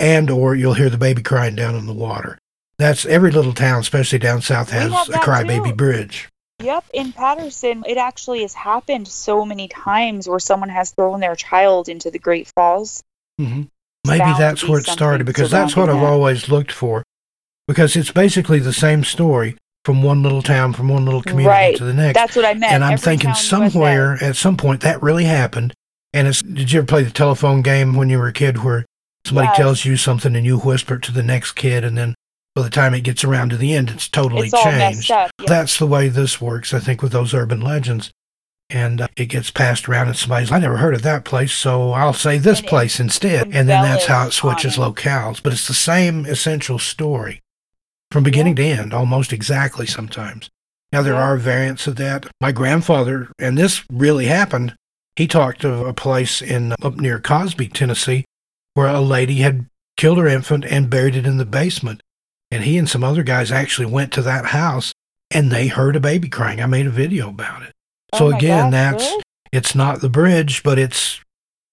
and 0.00 0.30
or 0.30 0.54
you'll 0.54 0.74
hear 0.74 0.90
the 0.90 0.98
baby 0.98 1.22
crying 1.22 1.54
down 1.54 1.74
in 1.74 1.86
the 1.86 1.92
water. 1.94 2.38
That's 2.78 3.06
every 3.06 3.30
little 3.30 3.52
town, 3.52 3.80
especially 3.80 4.18
down 4.18 4.42
south, 4.42 4.70
has 4.70 4.90
a 5.08 5.12
Crybaby. 5.18 5.76
Bridge. 5.76 6.28
Yep, 6.60 6.84
in 6.92 7.12
Paterson, 7.12 7.84
it 7.86 7.96
actually 7.96 8.42
has 8.42 8.54
happened 8.54 9.06
so 9.08 9.44
many 9.44 9.68
times 9.68 10.28
where 10.28 10.38
someone 10.38 10.68
has 10.68 10.90
thrown 10.92 11.20
their 11.20 11.34
child 11.36 11.88
into 11.88 12.10
the 12.10 12.18
Great 12.18 12.48
Falls. 12.54 13.02
hmm 13.38 13.62
Maybe 14.06 14.32
that's 14.38 14.62
where 14.68 14.80
it 14.80 14.86
started 14.86 15.24
because 15.24 15.50
that's 15.50 15.74
what 15.74 15.88
I've 15.88 15.96
that. 15.96 16.04
always 16.04 16.50
looked 16.50 16.72
for. 16.72 17.02
Because 17.66 17.96
it's 17.96 18.12
basically 18.12 18.58
the 18.58 18.72
same 18.74 19.02
story 19.02 19.56
from 19.86 20.02
one 20.02 20.22
little 20.22 20.42
town, 20.42 20.74
from 20.74 20.88
one 20.88 21.06
little 21.06 21.22
community 21.22 21.48
Right. 21.48 21.76
to 21.76 21.84
the 21.84 21.94
next. 21.94 22.14
That's 22.14 22.36
what 22.36 22.44
I 22.44 22.52
meant. 22.52 22.72
and 22.74 22.84
I'm 22.84 22.92
Every 22.94 23.02
thinking 23.04 23.30
town 23.32 23.36
in 23.38 23.48
the 23.48 23.56
USA. 23.64 23.70
somewhere 23.72 24.18
at 24.22 24.36
some 24.36 24.56
point 24.58 24.82
that 24.82 25.02
really 25.02 25.24
happened. 25.24 25.72
And 26.12 26.28
it's, 26.28 26.42
did 26.42 26.70
you 26.70 26.80
ever 26.80 26.86
play 26.86 27.02
the 27.02 27.10
telephone 27.10 27.62
game 27.62 27.94
when 27.94 28.10
you 28.10 28.18
were 28.18 28.28
a 28.28 28.32
kid 28.32 28.58
where 28.62 28.84
somebody 29.26 29.48
Yes. 29.48 29.56
tells 29.56 29.84
you 29.84 29.96
something 29.96 30.36
and 30.36 30.44
you 30.46 30.58
whisper 30.58 30.94
it 30.96 31.02
to 31.02 31.12
the 31.12 31.22
next 31.22 31.52
kid, 31.52 31.84
and 31.84 31.96
then 31.96 32.14
by 32.54 32.62
the 32.62 32.70
time 32.70 32.94
it 32.94 33.00
gets 33.00 33.24
around 33.24 33.50
to 33.50 33.56
the 33.56 33.74
end, 33.74 33.90
it's 33.90 34.08
totally 34.08 34.48
It's 34.48 34.62
changed. 34.62 35.10
up. 35.10 35.30
Yeah. 35.40 35.46
That's 35.48 35.78
the 35.78 35.86
way 35.86 36.08
this 36.08 36.40
works, 36.40 36.72
I 36.72 36.78
think, 36.78 37.02
with 37.02 37.12
those 37.12 37.34
urban 37.34 37.60
legends. 37.60 38.10
And 38.70 39.02
uh, 39.02 39.08
it 39.16 39.26
gets 39.26 39.50
passed 39.50 39.88
around, 39.88 40.08
and 40.08 40.16
somebody's, 40.16 40.50
I 40.50 40.58
never 40.58 40.78
heard 40.78 40.94
of 40.94 41.02
that 41.02 41.24
place, 41.24 41.52
so 41.52 41.92
I'll 41.92 42.12
say 42.14 42.38
this 42.38 42.60
And 42.60 42.68
place 42.68 42.98
instead. 42.98 43.46
And 43.52 43.68
then 43.68 43.82
that's 43.82 44.06
how 44.06 44.26
it 44.26 44.32
switches 44.32 44.76
locales. 44.76 45.42
But 45.42 45.52
it's 45.52 45.66
the 45.68 45.74
same 45.74 46.24
essential 46.26 46.78
story 46.78 47.40
from 48.10 48.22
beginning 48.24 48.56
to 48.56 48.64
end, 48.64 48.94
almost 48.94 49.32
exactly 49.32 49.86
sometimes. 49.86 50.48
Now, 50.92 51.02
there 51.02 51.12
Yeah. 51.14 51.20
are 51.22 51.36
variants 51.36 51.86
of 51.86 51.96
that. 51.96 52.26
My 52.40 52.52
grandfather, 52.52 53.28
and 53.38 53.58
this 53.58 53.82
really 53.92 54.26
happened, 54.26 54.74
he 55.16 55.26
talked 55.26 55.64
of 55.64 55.80
a 55.86 55.92
place 55.92 56.40
in 56.40 56.72
up 56.82 56.96
near 56.96 57.18
Cosby, 57.20 57.68
Tennessee, 57.68 58.24
where 58.74 58.88
a 58.88 59.00
lady 59.00 59.36
had 59.36 59.66
killed 59.96 60.18
her 60.18 60.26
infant 60.26 60.64
and 60.64 60.90
buried 60.90 61.16
it 61.16 61.26
in 61.26 61.38
the 61.38 61.44
basement. 61.44 62.02
And 62.50 62.64
he 62.64 62.76
and 62.78 62.88
some 62.88 63.02
other 63.02 63.22
guys 63.22 63.50
actually 63.50 63.86
went 63.86 64.12
to 64.12 64.22
that 64.22 64.46
house 64.46 64.92
and 65.30 65.50
they 65.50 65.68
heard 65.68 65.96
a 65.96 66.00
baby 66.00 66.28
crying. 66.28 66.60
I 66.60 66.66
made 66.66 66.86
a 66.86 66.90
video 66.90 67.28
about 67.28 67.62
it. 67.62 67.72
So 68.14 68.26
Oh 68.26 68.36
again, 68.36 68.70
gosh, 68.70 68.72
that's 68.72 69.04
really? 69.04 69.22
it's 69.52 69.74
not 69.74 70.00
the 70.00 70.08
bridge, 70.08 70.62
but 70.62 70.78
it's 70.78 71.20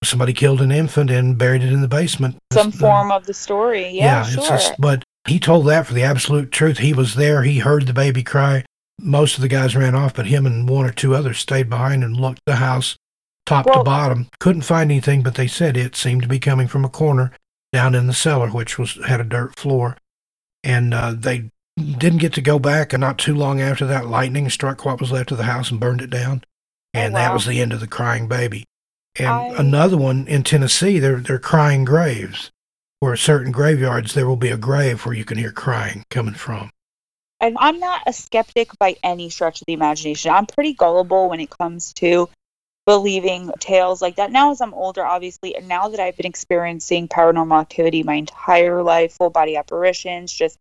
somebody 0.03 0.33
killed 0.33 0.61
an 0.61 0.71
infant 0.71 1.11
and 1.11 1.37
buried 1.37 1.63
it 1.63 1.71
in 1.73 1.81
the 1.81 1.87
basement. 1.87 2.37
some 2.53 2.69
It's, 2.69 2.77
uh, 2.77 2.79
form 2.79 3.11
of 3.11 3.25
the 3.25 3.33
story. 3.33 3.89
Yeah, 3.89 4.21
it's 4.21 4.33
sure. 4.33 4.47
just- 4.47 4.73
but 4.79 5.03
he 5.27 5.39
told 5.39 5.67
that 5.67 5.85
for 5.85 5.93
the 5.93 6.01
absolute 6.03 6.51
truth. 6.51 6.79
He 6.79 6.93
was 6.93 7.13
there. 7.15 7.43
He 7.43 7.59
heard 7.59 7.85
the 7.85 7.93
baby 7.93 8.23
cry. 8.23 8.63
Most 8.99 9.35
of 9.35 9.41
the 9.41 9.47
guys 9.47 9.75
ran 9.75 9.93
off, 9.93 10.15
but 10.15 10.25
him 10.27 10.45
and 10.47 10.67
one 10.67 10.85
or 10.85 10.91
two 10.91 11.13
others 11.15 11.37
stayed 11.37 11.69
behind 11.69 12.03
and 12.03 12.17
looked 12.17 12.41
the 12.47 12.55
house 12.55 12.95
top 13.45 13.65
to 13.65 13.83
bottom. 13.83 14.27
Couldn't 14.39 14.61
find 14.63 14.91
anything, 14.91 15.21
but 15.23 15.35
they 15.35 15.47
said 15.47 15.75
it 15.77 15.95
seemed 15.95 16.21
to 16.23 16.27
be 16.27 16.39
coming 16.39 16.67
from 16.67 16.85
a 16.85 16.89
corner 16.89 17.31
down 17.73 17.95
in 17.95 18.07
the 18.07 18.13
cellar, 18.13 18.49
which 18.49 18.77
was 18.77 18.97
had 19.07 19.21
a 19.21 19.25
dirt 19.25 19.57
floor. 19.57 19.97
And 20.63 20.93
uh, 20.93 21.13
they 21.17 21.49
didn't 21.77 22.19
get 22.19 22.33
to 22.33 22.41
go 22.41 22.59
back. 22.59 22.93
And 22.93 23.01
not 23.01 23.17
too 23.17 23.35
long 23.35 23.61
after 23.61 23.85
that, 23.87 24.05
lightning 24.07 24.49
struck 24.49 24.85
what 24.85 24.99
was 24.99 25.11
left 25.11 25.31
of 25.31 25.37
the 25.37 25.45
house 25.45 25.71
and 25.71 25.79
burned 25.79 26.01
it 26.01 26.09
down. 26.09 26.43
Oh, 26.93 26.99
And 26.99 27.15
that 27.15 27.33
was 27.33 27.45
the 27.45 27.61
end 27.61 27.73
of 27.73 27.79
the 27.79 27.87
crying 27.87 28.27
baby. 28.27 28.65
And 29.17 29.27
I- 29.27 29.47
another 29.57 29.97
one 29.97 30.27
in 30.27 30.43
Tennessee, 30.43 30.99
they're 30.99 31.19
they're 31.19 31.39
crying 31.39 31.83
graves 31.83 32.51
where 32.99 33.15
certain 33.15 33.51
graveyards 33.51 34.13
there 34.13 34.27
will 34.27 34.35
be 34.35 34.49
a 34.49 34.57
grave 34.57 35.05
where 35.05 35.15
you 35.15 35.25
can 35.25 35.37
hear 35.39 35.51
crying 35.51 36.03
coming 36.11 36.35
from. 36.35 36.69
and 37.39 37.57
I'm 37.59 37.79
not 37.79 38.03
a 38.05 38.13
skeptic 38.13 38.69
by 38.77 38.95
any 39.03 39.29
stretch 39.31 39.61
of 39.61 39.65
the 39.65 39.73
imagination. 39.73 40.29
I'm 40.31 40.45
pretty 40.45 40.75
gullible 40.75 41.27
when 41.27 41.39
it 41.39 41.49
comes 41.49 41.91
to 41.93 42.29
believing 42.85 43.51
tales 43.59 44.01
like 44.01 44.15
that. 44.15 44.31
Now, 44.31 44.51
as 44.51 44.61
I'm 44.61 44.73
older, 44.73 45.05
obviously, 45.05 45.55
and 45.55 45.67
now 45.67 45.89
that 45.89 45.99
I've 45.99 46.17
been 46.17 46.25
experiencing 46.25 47.07
paranormal 47.07 47.59
activity 47.59 48.03
my 48.03 48.15
entire 48.15 48.81
life, 48.81 49.13
full 49.13 49.29
body 49.29 49.55
apparitions, 49.55 50.33
just 50.33 50.57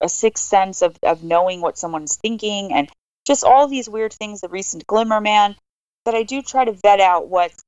a 0.00 0.08
sixth 0.08 0.44
sense 0.44 0.82
of, 0.82 0.96
of 1.02 1.24
knowing 1.24 1.60
what 1.60 1.78
someone's 1.78 2.16
thinking, 2.16 2.72
and 2.72 2.88
just 3.26 3.44
all 3.44 3.66
these 3.66 3.88
weird 3.88 4.12
things, 4.12 4.40
the 4.40 4.48
recent 4.48 4.86
Glimmer 4.86 5.20
Man, 5.20 5.56
that 6.04 6.14
I 6.14 6.22
do 6.22 6.42
try 6.42 6.64
to 6.64 6.72
vet 6.72 7.00
out 7.00 7.28
what's 7.28 7.62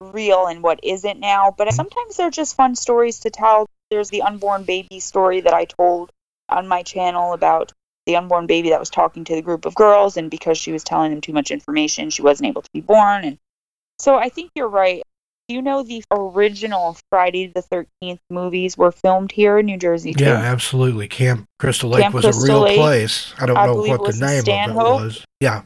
real 0.00 0.46
and 0.46 0.62
what 0.62 0.80
isn't 0.82 1.20
now. 1.20 1.54
But 1.56 1.68
mm-hmm. 1.68 1.76
sometimes 1.76 2.16
they're 2.16 2.30
just 2.30 2.56
fun 2.56 2.74
stories 2.74 3.20
to 3.20 3.30
tell. 3.30 3.66
There's 3.90 4.10
the 4.10 4.22
unborn 4.22 4.64
baby 4.64 5.00
story 5.00 5.42
that 5.42 5.52
I 5.52 5.66
told 5.66 6.10
on 6.48 6.66
my 6.66 6.82
channel 6.82 7.34
about 7.34 7.72
the 8.06 8.16
unborn 8.16 8.46
baby 8.46 8.70
that 8.70 8.80
was 8.80 8.90
talking 8.90 9.24
to 9.24 9.34
the 9.34 9.42
group 9.42 9.64
of 9.64 9.74
girls, 9.74 10.16
and 10.16 10.30
because 10.30 10.58
she 10.58 10.72
was 10.72 10.82
telling 10.84 11.10
them 11.10 11.20
too 11.20 11.32
much 11.32 11.50
information, 11.50 12.10
she 12.10 12.22
wasn't 12.22 12.48
able 12.48 12.62
to 12.62 12.70
be 12.74 12.80
born. 12.80 13.24
And 13.24 13.38
so 13.98 14.16
I 14.16 14.28
think 14.28 14.50
you're 14.54 14.68
right. 14.68 15.02
Do 15.48 15.54
you 15.56 15.62
know 15.62 15.82
the 15.82 16.02
original 16.10 16.96
Friday 17.10 17.48
the 17.48 17.62
13th 17.62 18.20
movies 18.30 18.76
were 18.78 18.92
filmed 18.92 19.32
here 19.32 19.58
in 19.58 19.66
New 19.66 19.76
Jersey? 19.76 20.14
Too? 20.14 20.24
Yeah, 20.24 20.34
absolutely. 20.34 21.08
Camp 21.08 21.46
Crystal 21.58 21.90
Lake 21.90 22.02
Camp 22.02 22.14
was 22.14 22.24
Crystal 22.24 22.44
a 22.44 22.48
real 22.48 22.60
Lake, 22.62 22.76
place. 22.78 23.34
I 23.38 23.46
don't 23.46 23.56
I 23.56 23.66
know 23.66 23.74
what 23.76 24.12
the 24.12 24.18
name 24.18 24.70
of 24.70 24.70
it 24.70 24.74
was. 24.74 25.24
Yeah, 25.40 25.62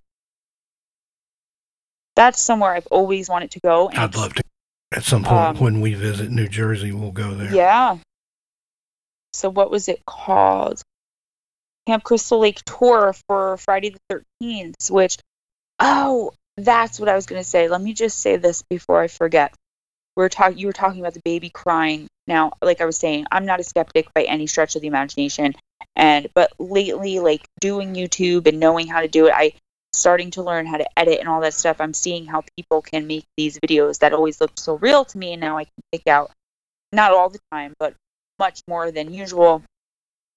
That's 2.16 2.40
somewhere 2.40 2.72
I've 2.72 2.86
always 2.88 3.28
wanted 3.28 3.50
to 3.52 3.60
go. 3.60 3.88
and 3.88 3.98
I'd 3.98 4.16
love 4.16 4.34
to. 4.34 4.42
At 4.92 5.02
some 5.02 5.24
point 5.24 5.56
Um, 5.56 5.56
when 5.58 5.80
we 5.80 5.94
visit 5.94 6.30
New 6.30 6.48
Jersey, 6.48 6.92
we'll 6.92 7.10
go 7.10 7.34
there. 7.34 7.52
Yeah. 7.52 7.98
So 9.32 9.50
what 9.50 9.70
was 9.70 9.88
it 9.88 10.06
called? 10.06 10.80
Camp 11.86 12.02
Crystal 12.02 12.40
Lake 12.40 12.60
tour 12.64 13.14
for 13.26 13.56
Friday 13.58 13.90
the 13.90 14.24
13th, 14.42 14.90
which, 14.90 15.18
oh, 15.78 16.32
that's 16.56 16.98
what 16.98 17.08
I 17.08 17.14
was 17.14 17.26
going 17.26 17.40
to 17.40 17.48
say. 17.48 17.68
Let 17.68 17.80
me 17.80 17.92
just 17.92 18.18
say 18.18 18.36
this 18.36 18.62
before 18.62 19.00
I 19.00 19.08
forget. 19.08 19.54
We 20.16 20.24
are 20.24 20.28
talking. 20.28 20.58
You 20.58 20.66
were 20.66 20.72
talking 20.72 21.00
about 21.00 21.14
the 21.14 21.22
baby 21.24 21.50
crying. 21.50 22.08
Now, 22.26 22.52
like 22.62 22.80
I 22.80 22.86
was 22.86 22.96
saying, 22.96 23.26
I'm 23.30 23.46
not 23.46 23.60
a 23.60 23.64
skeptic 23.64 24.12
by 24.14 24.22
any 24.22 24.46
stretch 24.46 24.74
of 24.74 24.82
the 24.82 24.88
imagination, 24.88 25.54
and 25.94 26.28
but 26.34 26.52
lately, 26.58 27.20
like 27.20 27.46
doing 27.60 27.94
YouTube 27.94 28.46
and 28.46 28.58
knowing 28.58 28.88
how 28.88 29.02
to 29.02 29.08
do 29.08 29.26
it, 29.26 29.34
I 29.36 29.52
starting 29.92 30.30
to 30.32 30.42
learn 30.42 30.66
how 30.66 30.78
to 30.78 30.98
edit 30.98 31.20
and 31.20 31.28
all 31.28 31.42
that 31.42 31.54
stuff. 31.54 31.80
I'm 31.80 31.94
seeing 31.94 32.26
how 32.26 32.42
people 32.56 32.82
can 32.82 33.06
make 33.06 33.26
these 33.36 33.58
videos 33.58 33.98
that 33.98 34.12
always 34.12 34.40
look 34.40 34.52
so 34.56 34.74
real 34.74 35.04
to 35.04 35.18
me, 35.18 35.32
and 35.32 35.40
now 35.40 35.58
I 35.58 35.64
can 35.64 35.82
pick 35.92 36.06
out 36.06 36.30
not 36.92 37.12
all 37.12 37.28
the 37.28 37.40
time, 37.52 37.74
but 37.78 37.94
much 38.38 38.60
more 38.66 38.90
than 38.90 39.12
usual 39.12 39.62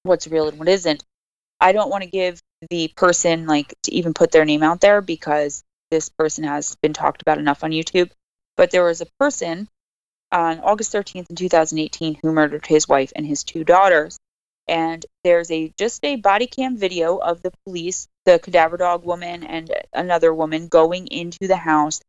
what's 0.03 0.27
real 0.27 0.47
and 0.47 0.59
what 0.59 0.67
isn't. 0.67 1.03
I 1.59 1.71
don't 1.71 1.89
want 1.89 2.03
to 2.03 2.09
give 2.09 2.41
the 2.69 2.89
person 2.95 3.45
like 3.45 3.73
to 3.83 3.93
even 3.93 4.13
put 4.13 4.31
their 4.31 4.45
name 4.45 4.63
out 4.63 4.81
there 4.81 5.01
because 5.01 5.63
this 5.91 6.09
person 6.09 6.43
has 6.43 6.75
been 6.81 6.93
talked 6.93 7.21
about 7.21 7.37
enough 7.37 7.63
on 7.63 7.71
YouTube. 7.71 8.11
But 8.57 8.71
there 8.71 8.83
was 8.83 9.01
a 9.01 9.07
person 9.19 9.67
on 10.31 10.59
August 10.59 10.93
13th 10.93 11.29
in 11.29 11.35
2018 11.35 12.19
who 12.21 12.31
murdered 12.31 12.65
his 12.65 12.87
wife 12.87 13.11
and 13.15 13.25
his 13.25 13.43
two 13.43 13.63
daughters. 13.63 14.17
And 14.67 15.03
there's 15.23 15.49
a 15.49 15.73
just 15.77 16.03
a 16.05 16.17
body 16.17 16.45
cam 16.45 16.77
video 16.77 17.17
of 17.17 17.41
the 17.41 17.51
police, 17.65 18.07
the 18.25 18.37
cadaver 18.37 18.77
dog 18.77 19.03
woman 19.03 19.43
and 19.43 19.71
another 19.93 20.33
woman 20.33 20.67
going 20.67 21.07
into 21.07 21.47
the 21.47 21.57
house 21.57 22.01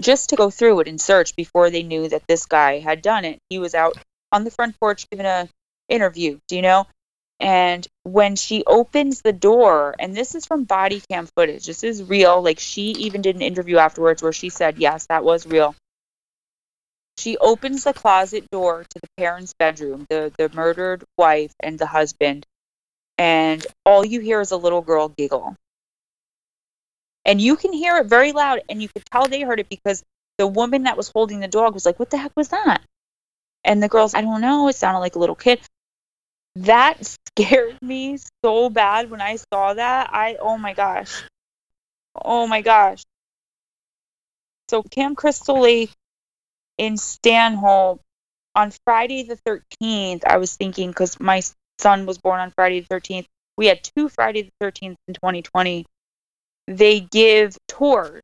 just 0.00 0.30
to 0.30 0.36
go 0.36 0.48
through 0.48 0.80
it 0.80 0.88
and 0.88 1.00
search 1.00 1.36
before 1.36 1.70
they 1.70 1.82
knew 1.82 2.08
that 2.08 2.26
this 2.26 2.46
guy 2.46 2.78
had 2.78 3.02
done 3.02 3.24
it. 3.24 3.40
He 3.50 3.58
was 3.58 3.74
out 3.74 3.98
on 4.32 4.44
the 4.44 4.50
front 4.50 4.78
porch 4.80 5.08
giving 5.10 5.26
a 5.26 5.48
interview, 5.88 6.38
do 6.48 6.56
you 6.56 6.62
know? 6.62 6.86
And 7.40 7.86
when 8.12 8.36
she 8.36 8.64
opens 8.66 9.22
the 9.22 9.32
door, 9.32 9.94
and 9.98 10.14
this 10.14 10.34
is 10.34 10.46
from 10.46 10.64
body 10.64 11.02
cam 11.10 11.26
footage, 11.36 11.66
this 11.66 11.84
is 11.84 12.02
real. 12.02 12.42
Like 12.42 12.58
she 12.58 12.90
even 12.92 13.22
did 13.22 13.36
an 13.36 13.42
interview 13.42 13.76
afterwards 13.76 14.22
where 14.22 14.32
she 14.32 14.48
said, 14.48 14.78
yes, 14.78 15.06
that 15.06 15.24
was 15.24 15.46
real. 15.46 15.74
She 17.18 17.36
opens 17.36 17.84
the 17.84 17.92
closet 17.92 18.48
door 18.50 18.84
to 18.88 19.00
the 19.00 19.08
parents' 19.16 19.54
bedroom, 19.58 20.06
the, 20.08 20.32
the 20.38 20.48
murdered 20.54 21.04
wife 21.16 21.52
and 21.60 21.78
the 21.78 21.86
husband, 21.86 22.46
and 23.16 23.66
all 23.84 24.04
you 24.04 24.20
hear 24.20 24.40
is 24.40 24.52
a 24.52 24.56
little 24.56 24.82
girl 24.82 25.08
giggle. 25.08 25.56
And 27.24 27.40
you 27.40 27.56
can 27.56 27.72
hear 27.72 27.98
it 27.98 28.06
very 28.06 28.32
loud, 28.32 28.62
and 28.68 28.80
you 28.80 28.88
could 28.88 29.04
tell 29.10 29.26
they 29.26 29.42
heard 29.42 29.60
it 29.60 29.68
because 29.68 30.02
the 30.38 30.46
woman 30.46 30.84
that 30.84 30.96
was 30.96 31.08
holding 31.08 31.40
the 31.40 31.48
dog 31.48 31.74
was 31.74 31.84
like, 31.84 31.98
What 31.98 32.10
the 32.10 32.16
heck 32.16 32.32
was 32.36 32.48
that? 32.48 32.80
And 33.64 33.82
the 33.82 33.88
girl's, 33.88 34.14
I 34.14 34.20
don't 34.20 34.40
know, 34.40 34.68
it 34.68 34.76
sounded 34.76 35.00
like 35.00 35.16
a 35.16 35.18
little 35.18 35.34
kid. 35.34 35.60
That 36.54 37.17
scared 37.38 37.80
me 37.82 38.18
so 38.44 38.70
bad 38.70 39.10
when 39.10 39.20
I 39.20 39.36
saw 39.36 39.74
that. 39.74 40.10
I, 40.12 40.36
oh 40.40 40.58
my 40.58 40.74
gosh. 40.74 41.22
Oh 42.14 42.46
my 42.46 42.62
gosh. 42.62 43.02
So, 44.68 44.82
Camp 44.82 45.16
Crystal 45.16 45.60
Lake 45.60 45.90
in 46.76 46.96
Stanhope 46.96 48.00
on 48.54 48.72
Friday 48.84 49.22
the 49.22 49.36
13th, 49.36 50.24
I 50.26 50.36
was 50.38 50.56
thinking, 50.56 50.90
because 50.90 51.18
my 51.20 51.42
son 51.78 52.06
was 52.06 52.18
born 52.18 52.40
on 52.40 52.50
Friday 52.50 52.80
the 52.80 52.94
13th, 52.94 53.26
we 53.56 53.66
had 53.66 53.82
two 53.82 54.08
Friday 54.08 54.42
the 54.42 54.66
13th 54.66 54.96
in 55.06 55.14
2020. 55.14 55.86
They 56.66 57.00
give 57.00 57.56
tours 57.66 58.22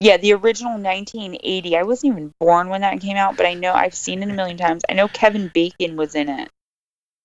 yeah, 0.00 0.16
the 0.16 0.32
original 0.32 0.72
1980. 0.72 1.76
I 1.76 1.84
wasn't 1.84 2.14
even 2.14 2.34
born 2.40 2.68
when 2.68 2.80
that 2.80 3.00
came 3.00 3.16
out, 3.16 3.36
but 3.36 3.46
I 3.46 3.54
know 3.54 3.72
I've 3.72 3.94
seen 3.94 4.20
it 4.20 4.28
a 4.28 4.32
million 4.32 4.56
times. 4.56 4.82
I 4.88 4.94
know 4.94 5.06
Kevin 5.06 5.48
Bacon 5.54 5.94
was 5.94 6.16
in 6.16 6.28
it, 6.28 6.50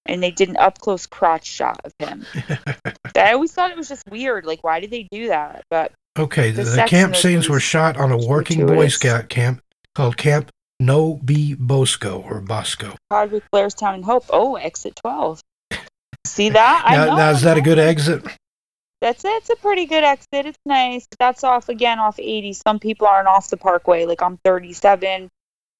and 0.07 0.21
they 0.23 0.31
did 0.31 0.49
an 0.49 0.57
up 0.57 0.79
close 0.79 1.05
crotch 1.05 1.45
shot 1.45 1.79
of 1.83 1.93
him. 1.99 2.25
I 3.15 3.33
always 3.33 3.51
thought 3.51 3.71
it 3.71 3.77
was 3.77 3.89
just 3.89 4.03
weird. 4.09 4.45
Like, 4.45 4.63
why 4.63 4.79
did 4.79 4.91
they 4.91 5.07
do 5.11 5.27
that? 5.27 5.63
But 5.69 5.91
Okay, 6.17 6.51
the, 6.51 6.63
The 6.63 6.85
camp 6.87 7.15
scenes 7.15 7.47
were 7.47 7.59
shot 7.59 7.95
on 7.97 8.11
a 8.11 8.17
working 8.17 8.65
Boy. 8.65 8.87
Scout 8.87 9.29
camp 9.29 9.61
called 9.93 10.17
Camp 10.17 10.49
No-Be-Bo-Sco 10.79 12.21
or 12.27 12.41
Bosco. 12.41 12.95
Hardwick, 13.11 13.43
Blairstown, 13.53 13.95
and 13.95 14.05
Hope. 14.05 14.25
Oh, 14.29 14.55
exit 14.55 14.95
12. 14.95 15.41
See 16.25 16.49
that? 16.49 16.83
I 16.85 16.95
Now, 16.95 17.05
know. 17.05 17.15
now, 17.17 17.29
is 17.31 17.41
that 17.43 17.57
a 17.57 17.61
good 17.61 17.79
exit? 17.79 18.23
That's 19.01 19.23
it. 19.23 19.29
It's 19.29 19.49
a 19.51 19.55
pretty 19.55 19.85
good 19.85 20.03
exit. 20.03 20.45
It's 20.47 20.57
nice. 20.65 21.07
That's 21.19 21.43
off 21.43 21.69
again 21.69 21.99
off 21.99 22.19
80. 22.19 22.53
Some 22.53 22.79
people 22.79 23.05
aren't 23.07 23.27
off 23.27 23.49
the 23.49 23.57
parkway. 23.57 24.05
Like 24.05 24.21
I'm 24.23 24.37
37. 24.43 25.29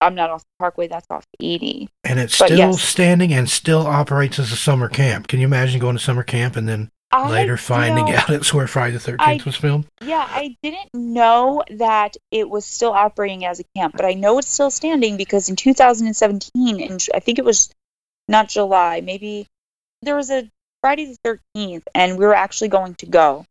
I'm 0.02 0.16
not 0.16 0.30
off 0.30 0.42
the 0.42 0.48
parkway. 0.60 0.88
That's 0.88 1.08
off 1.10 1.26
80. 1.40 1.90
And 2.04 2.20
it's 2.20 2.38
But 2.38 2.48
still 2.48 2.58
yes. 2.58 2.82
standing 2.82 3.34
and 3.34 3.50
still 3.50 3.88
operates 3.88 4.40
as 4.40 4.52
a 4.52 4.56
summer 4.56 4.90
camp. 4.90 5.28
Can 5.28 5.40
you 5.40 5.46
imagine 5.46 5.80
going 5.80 5.98
to 5.98 6.04
summer 6.04 6.24
camp 6.24 6.56
and 6.56 6.68
then 6.68 6.90
I, 7.12 7.30
later 7.30 7.54
you 7.54 7.58
finding 7.58 8.06
know, 8.06 8.14
out 8.18 8.30
it's 8.30 8.54
where 8.54 8.68
Friday 8.68 8.98
the 8.98 9.12
13th 9.12 9.20
I- 9.20 9.42
was 9.44 9.56
filmed? 9.56 9.86
Yeah, 10.02 10.28
I 10.30 10.56
didn't 10.62 10.90
know 10.94 11.64
that 11.72 12.16
it 12.32 12.50
was 12.50 12.66
still 12.66 12.92
operating 12.92 13.46
as 13.46 13.60
a 13.60 13.64
camp, 13.76 13.96
but 13.98 14.06
I 14.06 14.14
know 14.14 14.38
it's 14.38 14.50
still 14.50 14.70
standing 14.72 15.18
because 15.18 15.50
in 15.50 15.56
2017, 15.56 16.82
and 16.82 17.06
I 17.16 17.20
think 17.20 17.40
it 17.40 17.46
was 17.46 17.70
not 18.28 18.50
July, 18.50 19.02
maybe 19.02 19.48
there 20.02 20.16
was 20.16 20.30
a 20.30 20.50
Friday 20.82 21.16
the 21.24 21.40
13th, 21.56 21.84
and 21.96 22.18
we 22.18 22.26
were 22.26 22.36
actually 22.36 22.68
going 22.68 22.96
to 22.96 23.06
go. 23.08 23.46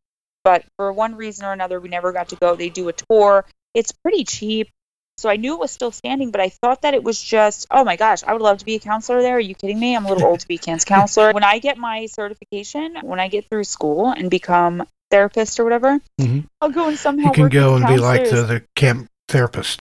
But 0.45 0.65
for 0.77 0.93
one 0.93 1.17
reason 1.17 1.45
or 1.45 1.53
another, 1.53 1.81
we 1.81 1.89
never 1.89 2.13
got 2.13 2.29
to 2.29 2.37
go. 2.37 2.55
They 2.55 2.69
do 2.69 2.89
a 2.89 2.93
tour, 2.93 3.45
it's 3.75 3.91
pretty 3.91 4.23
cheap. 4.25 4.71
So 5.19 5.31
I 5.31 5.37
knew 5.37 5.55
it 5.55 5.61
was 5.61 5.71
still 5.71 5.93
standing, 5.93 6.31
but 6.31 6.43
I 6.43 6.51
thought 6.51 6.83
that 6.83 6.93
it 6.93 7.03
was 7.03 7.21
just, 7.21 7.67
oh 7.71 7.85
my 7.85 7.97
gosh, 7.97 8.23
I 8.23 8.35
would 8.35 8.43
love 8.43 8.59
to 8.59 8.67
be 8.67 8.75
a 8.75 8.79
counselor 8.79 9.23
there. 9.23 9.37
Are 9.37 9.41
you 9.41 9.55
kidding 9.55 9.81
me? 9.81 9.97
I'm 9.97 10.05
a 10.05 10.09
little 10.11 10.27
old 10.29 10.41
to 10.41 10.49
be 10.49 10.57
a 10.57 10.59
cancer 10.59 10.85
counselor. 10.87 11.33
When 11.33 11.43
I 11.45 11.59
get 11.59 11.79
my 11.79 12.05
certification, 12.07 12.97
when 13.03 13.19
I 13.19 13.29
get 13.29 13.49
through 13.49 13.65
school 13.65 14.11
and 14.11 14.31
become 14.31 14.87
therapist 15.11 15.59
or 15.59 15.65
whatever, 15.65 16.01
Mhm. 16.21 16.45
I'll 16.61 16.69
go 16.69 16.89
and 16.89 16.99
somehow 16.99 17.29
You 17.29 17.33
can 17.33 17.49
go 17.49 17.77
and 17.77 17.87
be 17.87 17.97
like 17.97 18.29
the, 18.29 18.43
the 18.43 18.65
camp 18.75 19.09
therapist. 19.29 19.81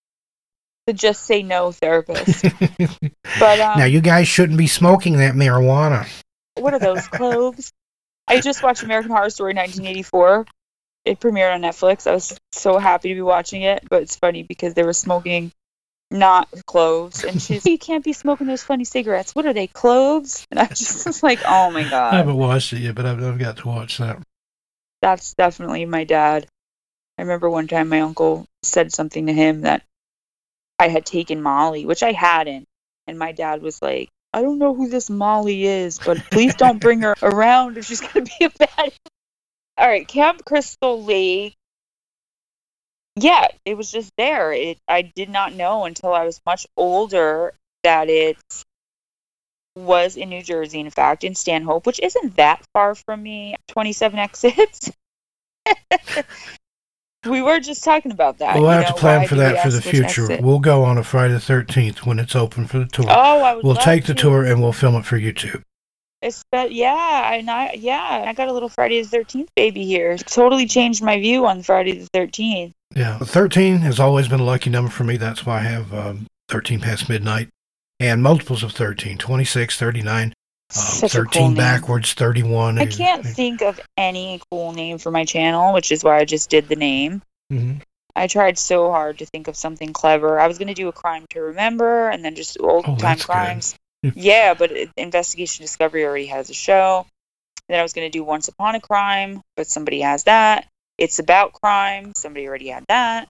to 0.86 0.92
just 0.94 1.24
say 1.24 1.42
no 1.42 1.70
therapist. 1.72 2.44
But 3.38 3.60
um, 3.60 3.78
now, 3.80 3.84
you 3.84 4.00
guys 4.00 4.28
shouldn't 4.28 4.56
be 4.56 4.68
smoking 4.68 5.18
that 5.18 5.34
marijuana. 5.34 6.06
what 6.58 6.72
are 6.72 6.78
those 6.78 7.06
cloves? 7.08 7.72
I 8.28 8.40
just 8.40 8.62
watched 8.62 8.82
American 8.82 9.10
Horror 9.10 9.28
Story 9.30 9.52
1984. 9.52 10.46
It 11.06 11.20
premiered 11.20 11.54
on 11.54 11.62
Netflix. 11.62 12.06
I 12.06 12.14
was 12.14 12.36
so 12.52 12.78
happy 12.78 13.10
to 13.10 13.14
be 13.14 13.22
watching 13.22 13.62
it, 13.62 13.84
but 13.88 14.02
it's 14.02 14.16
funny 14.16 14.42
because 14.42 14.74
they 14.74 14.82
were 14.82 14.92
smoking 14.92 15.52
not 16.10 16.48
cloves, 16.66 17.24
and 17.24 17.40
she's 17.40 17.64
you 17.64 17.78
can't 17.78 18.04
be 18.04 18.12
smoking 18.12 18.46
those 18.46 18.62
funny 18.62 18.84
cigarettes. 18.84 19.34
What 19.34 19.46
are 19.46 19.52
they, 19.52 19.66
cloves? 19.68 20.46
And 20.50 20.60
I 20.60 20.66
just 20.66 21.06
was 21.06 21.22
like, 21.22 21.40
oh 21.46 21.70
my 21.70 21.82
god 21.84 22.14
I 22.14 22.18
haven't 22.18 22.36
watched 22.36 22.72
it 22.72 22.80
yet, 22.80 22.94
but 22.94 23.06
I've, 23.06 23.22
I've 23.22 23.38
got 23.38 23.58
to 23.58 23.68
watch 23.68 23.98
that. 23.98 24.20
that's 25.00 25.34
definitely 25.34 25.84
my 25.84 26.04
dad. 26.04 26.46
I 27.18 27.22
remember 27.22 27.48
one 27.48 27.66
time 27.66 27.88
my 27.88 28.00
uncle 28.00 28.46
said 28.62 28.92
something 28.92 29.26
to 29.26 29.32
him 29.32 29.62
that 29.62 29.82
I 30.78 30.88
had 30.88 31.06
taken 31.06 31.40
Molly, 31.40 31.86
which 31.86 32.02
I 32.02 32.12
hadn't, 32.12 32.66
and 33.06 33.18
my 33.18 33.32
dad 33.32 33.62
was 33.62 33.80
like, 33.80 34.10
I 34.32 34.42
don't 34.42 34.58
know 34.58 34.74
who 34.74 34.88
this 34.88 35.08
Molly 35.08 35.64
is, 35.64 35.98
but 35.98 36.18
please 36.30 36.54
don't 36.56 36.80
bring 36.80 37.00
her 37.00 37.14
around 37.22 37.78
if 37.78 37.86
she's 37.86 38.00
gonna 38.00 38.26
be 38.38 38.44
a 38.44 38.50
bad. 38.50 38.92
All 39.78 39.86
right, 39.86 40.06
Camp 40.06 40.44
Crystal 40.44 41.02
Lake. 41.02 41.54
Yeah, 43.16 43.48
it 43.64 43.76
was 43.76 43.90
just 43.90 44.10
there. 44.16 44.52
It 44.52 44.78
I 44.88 45.02
did 45.02 45.28
not 45.30 45.54
know 45.54 45.84
until 45.84 46.12
I 46.12 46.24
was 46.24 46.40
much 46.46 46.66
older 46.76 47.54
that 47.82 48.08
it 48.08 48.36
was 49.76 50.16
in 50.16 50.30
New 50.30 50.42
Jersey, 50.42 50.80
in 50.80 50.90
fact, 50.90 51.24
in 51.24 51.34
Stanhope, 51.34 51.86
which 51.86 52.00
isn't 52.02 52.36
that 52.36 52.62
far 52.72 52.94
from 52.94 53.22
me. 53.22 53.54
27 53.68 54.18
exits. 54.18 54.90
we 57.26 57.42
were 57.42 57.60
just 57.60 57.84
talking 57.84 58.12
about 58.12 58.38
that. 58.38 58.56
We'll 58.56 58.68
have 58.68 58.82
know, 58.82 58.88
to 58.88 58.94
plan 58.94 59.28
for 59.28 59.36
that 59.36 59.62
for 59.62 59.70
the 59.70 59.82
future. 59.82 60.24
exit? 60.24 60.40
We'll 60.42 60.58
go 60.58 60.84
on 60.84 60.98
a 60.98 61.04
Friday 61.04 61.34
the 61.34 61.40
13th 61.40 61.98
when 62.06 62.18
it's 62.18 62.34
open 62.34 62.66
for 62.66 62.78
the 62.78 62.86
tour. 62.86 63.06
Oh, 63.08 63.42
I 63.42 63.54
would 63.54 63.64
we'll 63.64 63.76
take 63.76 64.04
the 64.04 64.14
tour 64.14 64.44
and 64.44 64.62
we'll 64.62 64.72
film 64.72 64.94
it 64.96 65.04
for 65.04 65.18
YouTube. 65.18 65.62
Espe- 66.24 66.68
yeah, 66.70 67.34
and 67.34 67.50
I 67.50 67.72
yeah, 67.78 68.24
I 68.26 68.32
got 68.32 68.48
a 68.48 68.52
little 68.52 68.68
Friday 68.68 69.02
the 69.02 69.08
Thirteenth 69.08 69.50
baby 69.54 69.84
here. 69.84 70.16
Totally 70.16 70.66
changed 70.66 71.02
my 71.02 71.18
view 71.20 71.46
on 71.46 71.62
Friday 71.62 71.92
the 71.98 72.06
Thirteenth. 72.12 72.72
Yeah, 72.94 73.18
13 73.18 73.78
has 73.78 74.00
always 74.00 74.26
been 74.28 74.40
a 74.40 74.44
lucky 74.44 74.70
number 74.70 74.90
for 74.90 75.04
me. 75.04 75.18
That's 75.18 75.44
why 75.44 75.58
I 75.58 75.62
have 75.62 75.92
um, 75.92 76.26
13 76.48 76.80
past 76.80 77.08
midnight 77.10 77.48
and 78.00 78.22
multiples 78.22 78.62
of 78.62 78.72
13, 78.72 79.18
26, 79.18 79.78
39, 79.78 80.32
Such 80.70 81.14
a 81.14 81.18
13 81.18 81.48
cool 81.48 81.56
backwards, 81.56 82.14
31. 82.14 82.78
I 82.78 82.86
can't 82.86 83.24
think 83.26 83.60
of 83.60 83.78
any 83.98 84.40
cool 84.50 84.72
name 84.72 84.96
for 84.96 85.10
my 85.10 85.24
channel, 85.26 85.74
which 85.74 85.92
is 85.92 86.02
why 86.04 86.16
I 86.18 86.24
just 86.24 86.48
did 86.48 86.68
the 86.68 86.76
name. 86.76 87.20
Mhm. 87.52 87.82
I 88.14 88.28
tried 88.28 88.56
so 88.58 88.90
hard 88.90 89.18
to 89.18 89.26
think 89.26 89.46
of 89.46 89.56
something 89.56 89.92
clever. 89.92 90.40
I 90.40 90.46
was 90.46 90.56
going 90.56 90.68
to 90.68 90.74
do 90.74 90.88
a 90.88 90.92
crime 90.92 91.26
to 91.30 91.40
remember 91.40 92.08
and 92.08 92.24
then 92.24 92.34
just 92.34 92.56
old 92.60 92.86
Oh, 92.88 92.96
time 92.96 93.18
crimes. 93.18 93.74
Yeah. 94.14 94.54
but 94.54 94.72
Investigation 94.96 95.62
Discovery 95.64 96.04
already 96.04 96.26
has 96.26 96.50
a 96.50 96.54
show. 96.54 97.06
Then 97.68 97.80
I 97.80 97.82
was 97.82 97.92
going 97.92 98.10
to 98.10 98.16
do 98.16 98.22
Once 98.22 98.48
Upon 98.48 98.74
a 98.74 98.80
Crime, 98.80 99.42
but 99.56 99.66
somebody 99.66 100.00
has 100.00 100.24
that. 100.24 100.68
It's 100.98 101.18
About 101.18 101.52
Crime. 101.52 102.12
Somebody 102.14 102.46
already 102.46 102.68
had 102.68 102.84
that. 102.88 103.28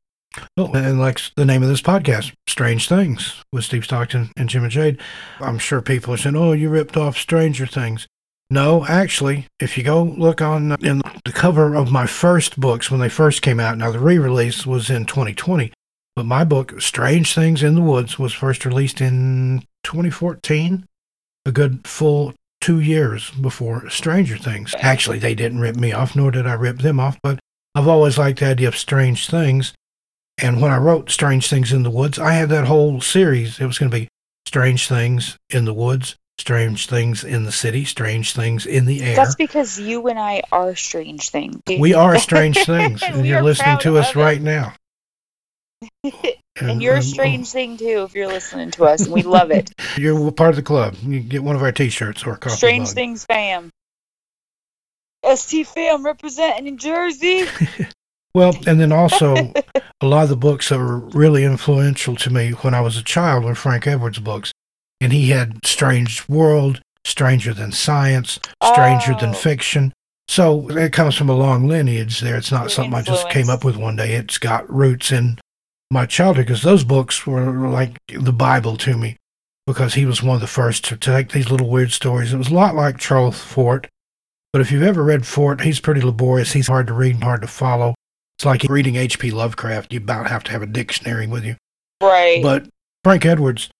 Oh, 0.57 0.71
and 0.75 1.01
like 1.01 1.21
the 1.37 1.47
name 1.47 1.63
of 1.63 1.69
this 1.71 1.81
podcast, 1.81 2.35
Strange 2.47 2.89
Things 2.89 3.43
with 3.53 3.65
Steve 3.65 3.85
Stockton 3.85 4.31
and 4.37 4.49
Gemma 4.51 4.69
Jade. 4.69 5.01
I'm 5.41 5.59
sure 5.59 5.81
people 5.81 6.13
are 6.13 6.19
saying, 6.19 6.37
oh, 6.37 6.53
you 6.53 6.69
ripped 6.69 6.97
off 6.97 7.17
Stranger 7.17 7.67
Things. 7.67 8.07
No, 8.51 8.85
actually, 8.87 9.47
if 9.59 9.77
you 9.77 9.83
go 9.83 10.03
look 10.03 10.41
on 10.41 10.73
uh, 10.73 10.77
in 10.81 11.01
the 11.25 11.33
cover 11.33 11.75
of 11.75 11.91
my 11.91 12.07
first 12.07 12.61
books 12.61 12.91
when 12.91 13.01
they 13.01 13.09
first 13.09 13.43
came 13.43 13.59
out, 13.59 13.79
now 13.79 13.91
the 13.91 13.99
re 13.99 14.19
release 14.19 14.65
was 14.65 14.89
in 14.89 15.05
2020, 15.05 15.73
but 16.15 16.27
my 16.27 16.45
book, 16.45 16.81
Strange 16.81 17.35
Things 17.35 17.63
in 17.63 17.75
the 17.75 17.81
Woods, 17.81 18.19
was 18.19 18.33
first 18.33 18.65
released 18.65 19.01
in 19.01 19.65
2014, 19.87 20.85
a 21.47 21.53
good 21.53 21.87
full 21.87 22.35
two 22.61 22.81
years 22.81 23.31
before 23.31 23.89
Stranger 23.89 24.37
Things. 24.37 24.75
Actually, 24.81 25.21
they 25.21 25.35
didn't 25.35 25.61
rip 25.61 25.77
me 25.77 25.93
off, 25.93 26.17
nor 26.17 26.33
did 26.33 26.47
I 26.47 26.55
rip 26.55 26.79
them 26.79 26.99
off, 26.99 27.19
but 27.23 27.39
I've 27.75 27.87
always 27.87 28.19
liked 28.19 28.41
the 28.41 28.47
idea 28.47 28.69
of 28.69 28.77
strange 28.77 29.29
things. 29.29 29.73
And 30.43 30.61
when 30.61 30.73
I 30.73 30.79
wrote 30.79 31.11
Strange 31.11 31.49
Things 31.49 31.73
in 31.73 31.85
the 31.85 31.91
Woods, 31.91 32.19
I 32.19 32.33
had 32.33 32.49
that 32.49 32.67
whole 32.67 33.01
series. 33.01 33.61
It 33.61 33.67
was 33.67 33.79
going 33.79 33.91
to 33.91 33.97
be 33.97 34.09
Strange 34.47 34.89
Things 34.89 35.37
in 35.51 35.65
the 35.65 35.73
Woods, 35.73 36.17
Strange 36.39 36.89
Things 36.89 37.23
in 37.23 37.45
the 37.45 37.53
City, 37.53 37.85
Strange 37.85 38.35
Things 38.35 38.67
in 38.67 38.87
the 38.87 39.03
Air. 39.03 39.15
That's 39.15 39.37
because 39.37 39.79
you 39.79 40.09
and 40.09 40.19
I 40.19 40.43
are 40.51 40.75
strange 40.75 41.31
things. 41.31 41.61
We 41.67 41.95
are 41.95 42.19
Strange 42.29 42.59
Things, 42.67 43.03
and 43.03 43.25
you're 43.25 43.43
listening 43.43 43.79
to 43.79 43.99
us 43.99 44.11
it. 44.11 44.17
right 44.17 44.43
now. 44.43 44.75
and 46.61 46.83
you're 46.83 46.95
a 46.95 46.99
um, 46.99 47.03
strange 47.03 47.51
thing 47.51 47.77
too 47.77 48.05
if 48.05 48.15
you're 48.15 48.29
listening 48.29 48.71
to 48.73 48.85
us, 48.85 49.03
and 49.03 49.13
we 49.13 49.23
love 49.23 49.51
it. 49.51 49.73
You're 49.99 50.31
part 50.33 50.51
of 50.51 50.57
the 50.57 50.63
club. 50.63 50.95
You 51.03 51.21
get 51.21 51.43
one 51.43 51.57
of 51.57 51.63
our 51.63 51.73
T-shirts 51.73 52.25
or 52.25 52.33
a 52.33 52.37
coffee 52.37 52.57
Strange 52.57 52.89
mug. 52.89 52.95
Things 52.95 53.25
fam. 53.25 53.71
ST 55.35 55.67
fam 55.67 56.05
representing 56.05 56.67
in 56.67 56.79
Jersey. 56.79 57.47
Well, 58.37 58.55
and 58.67 58.79
then 58.79 58.93
also 58.93 59.35
a 60.03 60.07
lot 60.07 60.25
of 60.25 60.29
the 60.29 60.37
books 60.37 60.69
that 60.69 60.79
were 60.79 60.99
really 60.99 61.43
influential 61.43 62.17
to 62.17 62.29
me 62.29 62.51
when 62.51 62.75
I 62.75 62.83
was 62.83 62.99
a 62.99 63.03
child 63.03 63.45
were 63.45 63.55
Frank 63.55 63.87
Edwards 63.87 64.19
books, 64.19 64.53
and 65.01 65.11
he 65.11 65.31
had 65.31 65.65
Strange 65.65 66.29
World, 66.29 66.83
Stranger 67.07 67.55
Than 67.55 67.73
Science, 67.73 68.39
Stranger 68.63 69.15
Than 69.15 69.31
Oh. 69.31 69.33
Fiction. 69.33 69.95
So 70.29 70.69
it 70.69 70.93
comes 70.93 71.15
from 71.15 71.31
a 71.31 71.35
long 71.35 71.67
lineage 71.67 72.21
there. 72.21 72.37
It's 72.37 72.53
not 72.53 72.71
something 72.71 72.93
I 72.93 73.01
just 73.01 73.31
came 73.31 73.49
up 73.49 73.65
with 73.65 73.79
one 73.79 73.97
day. 73.97 74.13
It's 74.13 74.37
got 74.37 74.71
roots 74.71 75.13
in 75.13 75.39
my 75.91 76.07
childhood 76.07 76.47
because 76.47 76.63
those 76.63 76.85
books 76.85 77.27
were 77.27 77.69
like 77.69 77.97
the 78.09 78.33
Bible 78.33 78.77
to 78.79 78.97
me 78.97 79.17
because 79.67 79.95
he 79.95 80.07
was 80.07 80.23
one 80.23 80.37
of 80.37 80.41
the 80.41 80.47
first 80.47 80.85
to 80.85 80.97
take 80.97 81.33
these 81.33 81.51
little 81.51 81.69
weird 81.69 81.93
stories. 81.93 82.33
It 82.33 82.39
was 82.39 82.51
a 82.51 82.55
lot 82.55 82.75
like 82.75 82.99
Charles 82.99 83.39
Fort, 83.39 83.89
but 84.53 84.61
if 84.61 84.71
you've 84.71 84.83
ever 84.83 85.03
read 85.03 85.27
Fort, 85.27 85.61
he's 85.61 85.81
pretty 85.81 86.01
laborious. 86.01 86.53
He's 86.53 86.69
hard 86.69 86.87
to 86.89 86.93
read 86.93 87.15
and 87.15 87.25
hard 87.25 87.43
to 87.43 87.49
follow. 87.49 87.95
It's 88.39 88.45
like 88.45 88.65
reading 88.65 88.97
H.P. 88.97 89.31
Lovecraft. 89.31 89.93
You 89.93 90.01
about 90.01 90.29
have 90.29 90.45
to 90.45 90.53
have 90.53 90.63
a 90.63 90.67
dictionary 90.67 91.27
with 91.27 91.45
you. 91.45 91.57
Right. 92.03 92.43
But 92.43 92.69
Frank 93.03 93.25
Edwards 93.25 93.71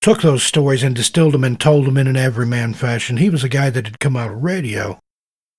took 0.00 0.20
those 0.20 0.42
stories 0.42 0.82
and 0.82 0.96
distilled 0.96 1.34
them 1.34 1.44
and 1.44 1.60
told 1.60 1.86
them 1.86 1.96
in 1.96 2.08
an 2.08 2.16
everyman 2.16 2.74
fashion. 2.74 3.18
He 3.18 3.30
was 3.30 3.44
a 3.44 3.48
guy 3.48 3.70
that 3.70 3.86
had 3.86 4.00
come 4.00 4.16
out 4.16 4.32
of 4.32 4.42
radio 4.42 4.98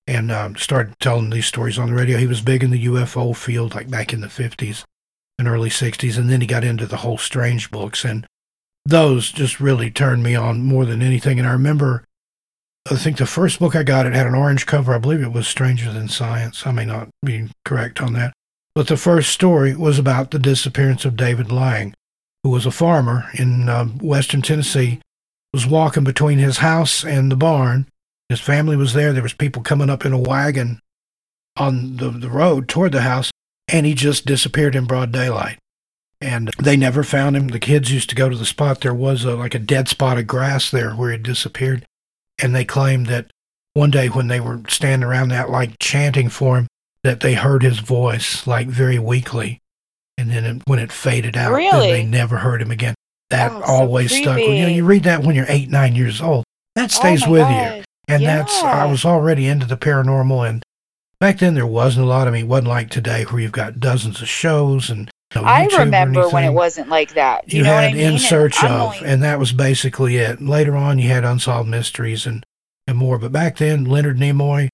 and 0.06 0.30
um, 0.30 0.56
started 0.56 0.98
telling 1.00 1.30
these 1.30 1.46
stories 1.46 1.78
on 1.78 1.88
the 1.88 1.94
radio. 1.94 2.18
He 2.18 2.26
was 2.26 2.42
big 2.42 2.62
in 2.62 2.70
the 2.70 2.84
UFO 2.84 3.34
field, 3.34 3.74
like 3.74 3.88
back 3.88 4.12
in 4.12 4.20
the 4.20 4.26
50s 4.26 4.84
and 5.38 5.48
early 5.48 5.70
60s. 5.70 6.16
And 6.16 6.30
then 6.30 6.40
he 6.40 6.46
got 6.46 6.64
into 6.64 6.86
the 6.86 6.98
whole 6.98 7.18
strange 7.18 7.70
books. 7.70 8.04
And 8.04 8.26
those 8.84 9.32
just 9.32 9.60
really 9.60 9.90
turned 9.90 10.22
me 10.22 10.34
on 10.34 10.62
more 10.62 10.84
than 10.84 11.02
anything. 11.02 11.38
And 11.38 11.48
I 11.48 11.52
remember, 11.52 12.04
I 12.90 12.96
think 12.96 13.16
the 13.16 13.26
first 13.26 13.58
book 13.58 13.74
I 13.74 13.82
got, 13.82 14.06
it 14.06 14.14
had 14.14 14.26
an 14.26 14.34
orange 14.34 14.66
cover. 14.66 14.94
I 14.94 14.98
believe 14.98 15.22
it 15.22 15.32
was 15.32 15.48
Stranger 15.48 15.92
Than 15.92 16.08
Science. 16.08 16.66
I 16.66 16.72
may 16.72 16.84
not 16.84 17.08
be 17.24 17.48
correct 17.64 18.00
on 18.00 18.12
that. 18.14 18.32
But 18.74 18.88
the 18.88 18.96
first 18.96 19.30
story 19.30 19.74
was 19.74 19.98
about 19.98 20.30
the 20.30 20.38
disappearance 20.38 21.04
of 21.04 21.16
David 21.16 21.52
Lang, 21.52 21.94
who 22.42 22.50
was 22.50 22.66
a 22.66 22.72
farmer 22.72 23.30
in 23.34 23.68
um, 23.68 23.98
western 23.98 24.42
Tennessee, 24.42 25.00
was 25.52 25.66
walking 25.66 26.02
between 26.02 26.38
his 26.38 26.58
house 26.58 27.04
and 27.04 27.30
the 27.30 27.36
barn. 27.36 27.86
His 28.28 28.40
family 28.40 28.76
was 28.76 28.92
there. 28.92 29.12
There 29.12 29.22
was 29.22 29.32
people 29.32 29.62
coming 29.62 29.88
up 29.88 30.04
in 30.04 30.12
a 30.12 30.18
wagon 30.18 30.80
on 31.56 31.96
the, 31.96 32.10
the 32.10 32.28
road 32.28 32.68
toward 32.68 32.90
the 32.90 33.02
house, 33.02 33.30
and 33.68 33.86
he 33.86 33.94
just 33.94 34.26
disappeared 34.26 34.74
in 34.74 34.84
broad 34.84 35.12
daylight. 35.12 35.58
And 36.20 36.50
they 36.58 36.76
never 36.76 37.02
found 37.02 37.36
him. 37.36 37.48
The 37.48 37.58
kids 37.58 37.92
used 37.92 38.08
to 38.10 38.14
go 38.16 38.28
to 38.28 38.36
the 38.36 38.46
spot. 38.46 38.80
There 38.80 38.94
was 38.94 39.24
a, 39.24 39.34
like 39.36 39.54
a 39.54 39.58
dead 39.58 39.88
spot 39.88 40.16
of 40.18 40.26
grass 40.26 40.70
there 40.70 40.92
where 40.92 41.12
he 41.12 41.18
disappeared. 41.18 41.84
And 42.42 42.54
they 42.54 42.64
claimed 42.64 43.06
that 43.06 43.30
one 43.74 43.90
day 43.90 44.08
when 44.08 44.28
they 44.28 44.40
were 44.40 44.62
standing 44.68 45.06
around 45.06 45.28
that, 45.30 45.50
like 45.50 45.78
chanting 45.78 46.28
for 46.30 46.56
him, 46.58 46.66
that 47.02 47.20
they 47.20 47.34
heard 47.34 47.62
his 47.62 47.80
voice 47.80 48.46
like 48.46 48.68
very 48.68 48.98
weakly. 48.98 49.58
And 50.16 50.30
then 50.30 50.44
it, 50.44 50.62
when 50.66 50.78
it 50.78 50.92
faded 50.92 51.36
out, 51.36 51.52
Really? 51.52 51.90
they 51.90 52.04
never 52.04 52.38
heard 52.38 52.62
him 52.62 52.70
again. 52.70 52.94
That 53.30 53.52
Oh, 53.52 53.60
so 53.60 53.66
always 53.66 54.16
stuck. 54.16 54.38
You 54.38 54.62
know, 54.62 54.68
you 54.68 54.84
read 54.84 55.02
that 55.04 55.24
when 55.24 55.34
you're 55.34 55.46
eight, 55.48 55.68
nine 55.68 55.94
years 55.94 56.22
old. 56.22 56.44
That 56.76 56.84
Oh 56.84 57.00
stays 57.00 57.22
my 57.26 57.28
with 57.32 57.48
you. 57.48 57.54
God. 57.54 57.84
And 58.08 58.22
that's, 58.24 58.54
I 58.62 58.84
was 58.86 59.04
already 59.04 59.46
into 59.46 59.66
the 59.66 59.76
paranormal. 59.76 60.48
And 60.48 60.62
back 61.24 61.38
then 61.38 61.54
there 61.54 61.66
wasn't 61.66 62.04
a 62.04 62.06
lot. 62.06 62.28
I 62.28 62.30
mean, 62.30 62.44
it 62.44 62.48
wasn't 62.48 62.68
like 62.68 62.90
today 62.90 63.24
where 63.24 63.40
you've 63.40 63.50
got 63.50 63.80
dozens 63.80 64.20
of 64.20 64.28
shows 64.28 64.90
and 64.90 65.10
no 65.34 65.40
I 65.42 65.64
remember 65.78 66.28
when 66.28 66.44
it 66.44 66.52
wasn't 66.52 66.90
like 66.90 67.14
that. 67.14 67.50
You, 67.50 67.62
know 67.62 67.70
what 67.72 67.84
had 67.84 67.92
I 67.92 67.94
mean? 67.94 68.12
In 68.12 68.18
Search 68.18 68.62
I'm 68.62 68.70
of, 68.70 68.80
only- 68.94 69.06
and 69.06 69.22
that 69.22 69.38
was 69.38 69.52
basically 69.54 70.18
it. 70.18 70.42
Later 70.42 70.76
on, 70.76 70.98
you 70.98 71.08
had 71.08 71.24
Unsolved 71.24 71.66
Mysteries 71.66 72.26
and, 72.26 72.44
and 72.86 72.98
more. 72.98 73.18
But 73.18 73.32
back 73.32 73.56
then, 73.56 73.86
Leonard 73.86 74.18
Nimoy, 74.18 74.68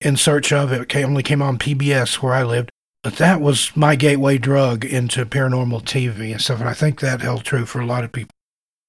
In 0.00 0.16
Search 0.16 0.50
of, 0.50 0.72
it 0.72 0.88
came, 0.88 1.10
only 1.10 1.22
came 1.22 1.42
on 1.42 1.58
PBS 1.58 2.22
where 2.22 2.32
I 2.32 2.42
lived. 2.42 2.70
But 3.02 3.16
that 3.16 3.42
was 3.42 3.76
my 3.76 3.96
gateway 3.96 4.38
drug 4.38 4.82
into 4.82 5.26
paranormal 5.26 5.82
TV 5.82 6.32
and 6.32 6.40
stuff. 6.40 6.60
And 6.60 6.70
I 6.70 6.74
think 6.74 7.00
that 7.00 7.20
held 7.20 7.44
true 7.44 7.66
for 7.66 7.82
a 7.82 7.86
lot 7.86 8.02
of 8.02 8.12
people. 8.12 8.32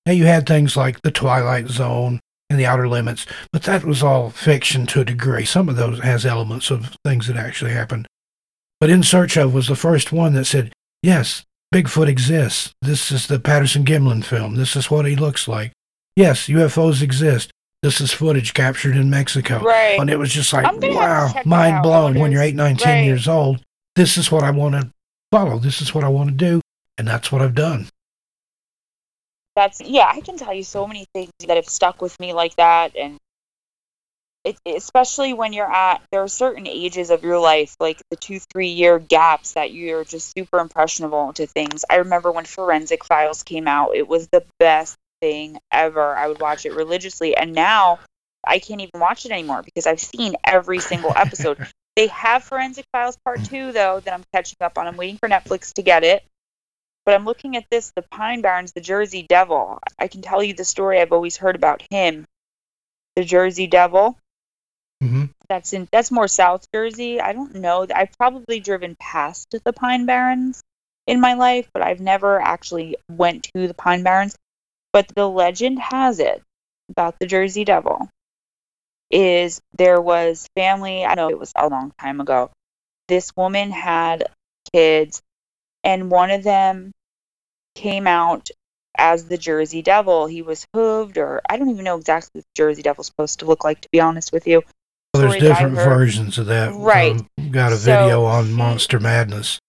Now, 0.06 0.14
you 0.14 0.26
had 0.26 0.48
things 0.48 0.78
like 0.78 1.02
The 1.02 1.12
Twilight 1.12 1.68
Zone 1.68 2.22
and 2.50 2.60
The 2.60 2.66
Outer 2.66 2.88
Limits, 2.88 3.26
but 3.52 3.64
that 3.64 3.84
was 3.84 4.02
all 4.02 4.30
fiction 4.30 4.86
to 4.88 5.02
a 5.02 5.06
degree. 5.06 5.46
Some 5.46 5.70
of 5.70 5.76
those 5.76 6.00
has 6.00 6.26
elements 6.26 6.72
of 6.72 6.96
things 7.04 7.28
that 7.28 7.36
actually 7.36 7.72
happened. 7.72 8.08
But 8.80 8.90
In 8.90 9.04
Search 9.04 9.38
of 9.38 9.54
was 9.54 9.68
the 9.68 9.76
first 9.76 10.12
one 10.12 10.34
that 10.34 10.46
said, 10.46 10.72
yes, 11.02 11.44
Bigfoot 11.74 12.08
exists. 12.08 12.74
This 12.82 13.12
is 13.12 13.28
the 13.28 13.40
Patterson 13.40 13.84
Gimlin 13.84 14.24
film. 14.24 14.56
This 14.56 14.76
is 14.76 14.90
what 14.90 15.06
he 15.06 15.16
looks 15.16 15.48
like. 15.48 15.74
Yes, 16.16 16.48
UFOs 16.48 17.02
exist. 17.02 17.52
This 17.84 18.02
is 18.02 18.12
footage 18.12 18.54
captured 18.54 18.96
in 18.96 19.10
Mexico. 19.10 19.60
Right. 19.60 20.00
And 20.00 20.10
it 20.10 20.18
was 20.18 20.34
just 20.34 20.52
like, 20.54 20.66
I'm 20.66 20.80
gonna 20.80 20.94
have 21.00 21.32
to 21.34 21.38
wow, 21.38 21.44
mind 21.46 21.84
blown. 21.84 22.20
When 22.20 22.32
you're 22.32 22.42
if- 22.42 22.50
eight, 22.50 22.56
nine, 22.56 22.76
ten 22.78 23.00
right. 23.00 23.06
years 23.06 23.28
old, 23.28 23.62
this 23.96 24.18
is 24.18 24.32
what 24.32 24.44
I 24.44 24.52
want 24.52 24.76
to 24.76 24.90
follow. 25.32 25.60
This 25.60 25.82
is 25.82 25.94
what 25.94 26.04
I 26.04 26.08
want 26.08 26.30
to 26.30 26.36
do. 26.36 26.62
And 26.98 27.08
that's 27.08 27.32
what 27.32 27.42
I've 27.42 27.54
done. 27.54 27.88
That's 29.58 29.82
yeah 29.82 30.10
i 30.14 30.22
can 30.22 30.38
tell 30.38 30.54
you 30.54 30.64
so 30.64 30.86
many 30.86 31.06
things 31.16 31.32
that 31.48 31.58
have 31.58 31.68
stuck 31.68 32.00
with 32.00 32.18
me 32.20 32.32
like 32.32 32.56
that 32.58 32.96
and 32.96 33.18
it, 34.44 34.56
especially 34.66 35.34
when 35.34 35.52
you're 35.52 35.70
at 35.72 36.02
there 36.12 36.22
are 36.22 36.28
certain 36.28 36.68
ages 36.68 37.10
of 37.10 37.24
your 37.24 37.40
life 37.40 37.76
like 37.80 38.00
the 38.12 38.16
two 38.16 38.40
three 38.40 38.70
year 38.70 39.00
gaps 39.00 39.54
that 39.54 39.74
you're 39.74 40.06
just 40.06 40.32
super 40.38 40.60
impressionable 40.60 41.34
to 41.34 41.48
things. 41.48 41.84
I 41.90 41.98
remember 41.98 42.32
when 42.32 42.46
forensic 42.46 43.04
files 43.04 43.44
came 43.44 43.68
out 43.68 43.96
it 43.96 44.08
was 44.08 44.28
the 44.28 44.46
best 44.60 44.96
thing 45.22 45.58
ever. 45.72 46.16
I 46.16 46.28
would 46.28 46.40
watch 46.40 46.68
it 46.68 46.74
religiously 46.74 47.36
and 47.36 47.54
now 47.54 48.00
i 48.46 48.60
can't 48.60 48.80
even 48.80 49.02
watch 49.02 49.26
it 49.26 49.32
anymore 49.32 49.64
because 49.64 49.88
i've 49.88 50.00
seen 50.00 50.36
every 50.44 50.80
single 50.80 51.14
episode. 51.16 51.58
They 51.98 52.06
have 52.10 52.44
forensic 52.44 52.86
files 52.92 53.18
part 53.26 53.44
two 53.46 53.72
though 53.72 54.02
that 54.02 54.14
i'm 54.14 54.24
catching 54.32 54.58
up 54.62 54.78
on. 54.78 54.86
I'm 54.86 54.98
waiting 54.98 55.18
for 55.18 55.28
netflix 55.28 55.74
to 55.74 55.82
get 55.82 56.04
it 56.04 56.24
but 57.08 57.16
I'm 57.16 57.24
looking 57.24 57.56
at 57.56 57.70
this, 57.72 57.94
the 57.96 58.02
Pine 58.02 58.42
Barrens, 58.42 58.74
the 58.74 58.82
Jersey 58.82 59.26
Devil. 59.28 59.80
I 59.98 60.10
can 60.10 60.22
tell 60.22 60.44
you 60.44 60.54
the 60.54 60.66
story 60.66 61.00
I've 61.00 61.14
always 61.14 61.38
heard 61.38 61.56
about 61.56 61.82
him. 61.90 62.26
The 63.16 63.24
Jersey 63.24 63.66
Devil. 63.66 64.18
hmm 65.02 65.28
That's 65.48 65.72
in 65.72 65.88
that's 65.90 66.12
more 66.12 66.28
South 66.28 66.68
Jersey. 66.76 67.22
I 67.22 67.32
don't 67.32 67.56
know. 67.56 67.88
I've 67.96 68.12
probably 68.18 68.60
driven 68.60 68.98
past 69.00 69.56
the 69.64 69.72
Pine 69.72 70.06
Barrens 70.06 70.62
in 71.08 71.22
my 71.22 71.36
life, 71.36 71.70
but 71.74 71.82
I've 71.82 72.02
never 72.02 72.42
actually 72.42 72.98
went 73.10 73.44
to 73.56 73.70
the 73.70 73.74
Pine 73.74 74.04
Barrens. 74.04 74.36
But 74.92 75.08
the 75.16 75.30
legend 75.30 75.80
has 75.80 76.20
it 76.20 76.44
about 76.90 77.20
the 77.20 77.26
Jersey 77.26 77.64
Devil 77.64 78.10
is 79.10 79.62
there 79.78 80.02
was 80.02 80.46
family, 80.58 81.06
I 81.06 81.16
know 81.16 81.30
it 81.30 81.40
was 81.40 81.54
a 81.56 81.70
long 81.70 81.94
time 81.98 82.20
ago. 82.20 82.52
This 83.08 83.34
woman 83.38 83.72
had 83.72 84.26
kids 84.74 85.22
and 85.86 86.12
one 86.12 86.32
of 86.32 86.44
them 86.44 86.92
came 87.78 88.08
out 88.08 88.50
as 88.98 89.26
the 89.26 89.38
Jersey 89.38 89.84
Devil. 89.84 90.26
He 90.26 90.42
was 90.42 90.66
hooved, 90.76 91.18
or 91.18 91.42
I 91.48 91.58
don't 91.58 91.70
even 91.70 91.86
know 91.86 91.98
exactly 91.98 92.40
what 92.40 92.44
the 92.46 92.50
Jersey 92.56 92.82
Devil's 92.82 93.08
supposed 93.08 93.40
to 93.40 93.46
look 93.46 93.64
like, 93.64 93.82
to 93.82 93.90
be 93.92 94.00
honest 94.00 94.34
with 94.34 94.48
you. 94.48 94.64
Well, 95.14 95.22
there's 95.22 95.36
story 95.36 95.48
different 95.48 95.76
versions 95.76 96.38
of 96.38 96.48
that. 96.48 96.74
Right. 96.74 97.14
Um, 97.14 97.52
got 97.52 97.72
a 97.72 97.78
So 97.78 97.92
video 97.92 98.26
on 98.26 98.52
Monster 98.52 99.00
Madness 99.00 99.60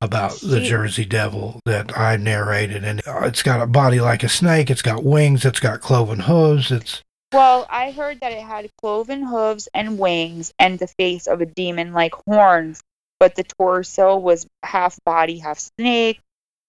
about 0.00 0.40
the 0.40 0.60
Jersey 0.60 1.04
Devil 1.04 1.60
that 1.64 1.98
I 1.98 2.16
narrated, 2.16 2.84
and 2.84 3.02
it's 3.04 3.42
got 3.42 3.60
a 3.60 3.66
body 3.66 4.00
like 4.00 4.22
a 4.22 4.28
snake. 4.28 4.70
It's 4.70 4.82
got 4.82 5.04
wings. 5.04 5.44
It's 5.44 5.60
got 5.60 5.80
cloven 5.80 6.20
hooves. 6.20 6.70
It's 6.70 7.02
Well, 7.32 7.66
I 7.68 7.90
heard 7.90 8.20
that 8.20 8.32
it 8.32 8.42
had 8.42 8.70
cloven 8.80 9.22
hooves 9.22 9.68
and 9.74 9.98
wings 9.98 10.52
and 10.58 10.78
the 10.78 10.86
face 10.86 11.26
of 11.26 11.40
a 11.40 11.46
demon 11.46 11.92
like 11.92 12.14
horns, 12.26 12.80
but 13.18 13.34
the 13.34 13.44
torso 13.44 14.16
was 14.16 14.46
half 14.62 14.98
body, 15.04 15.38
half 15.38 15.58
snake, 15.58 16.20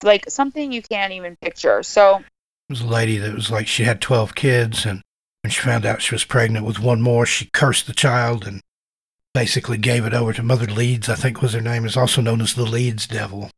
like 0.04 0.30
something 0.30 0.72
you 0.72 0.82
can't 0.82 1.14
even 1.14 1.36
picture. 1.38 1.84
So, 1.84 2.18
It 2.18 2.24
was 2.70 2.82
a 2.82 2.88
lady 2.88 3.18
that 3.18 3.34
was 3.34 3.50
like 3.52 3.68
she 3.68 3.84
had 3.84 4.02
12 4.02 4.36
kids, 4.36 4.86
and 4.86 5.02
when 5.42 5.52
she 5.52 5.62
found 5.62 5.86
out 5.86 6.02
she 6.02 6.16
was 6.16 6.26
pregnant 6.26 6.66
with 6.66 6.80
one 6.80 7.02
more, 7.02 7.26
she 7.26 7.50
cursed 7.54 7.88
the 7.88 7.94
child 7.94 8.46
and 8.46 8.62
basically 9.34 9.78
gave 9.78 10.06
it 10.06 10.14
over 10.14 10.34
to 10.34 10.44
Mother 10.44 10.66
Leeds, 10.66 11.10
I 11.10 11.16
think 11.16 11.42
was 11.42 11.54
her 11.54 11.62
name, 11.62 11.86
is 11.86 11.96
also 11.96 12.22
known 12.22 12.42
as 12.42 12.56
the 12.56 12.64
Leeds 12.64 13.08
Devil. 13.08 13.52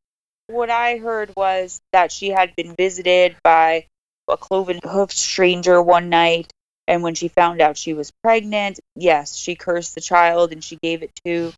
what 0.47 0.69
I 0.69 0.97
heard 0.97 1.32
was 1.38 1.80
that 1.93 2.12
she 2.12 2.30
had 2.30 2.56
been 2.56 2.75
visited 2.75 3.36
by 3.43 3.86
a 4.28 4.36
cloven 4.38 4.80
hoofed 4.84 5.15
stranger 5.17 5.82
one 5.82 6.10
night, 6.10 6.52
and 6.88 7.02
when 7.04 7.15
she 7.15 7.28
found 7.28 7.62
out 7.62 7.78
she 7.78 7.93
was 7.93 8.12
pregnant, 8.23 8.80
yes, 8.95 9.36
she 9.36 9.56
cursed 9.56 9.95
the 9.95 10.02
child 10.02 10.52
and 10.52 10.63
she 10.63 10.78
gave 10.82 11.02
it 11.04 11.12
to. 11.25 11.54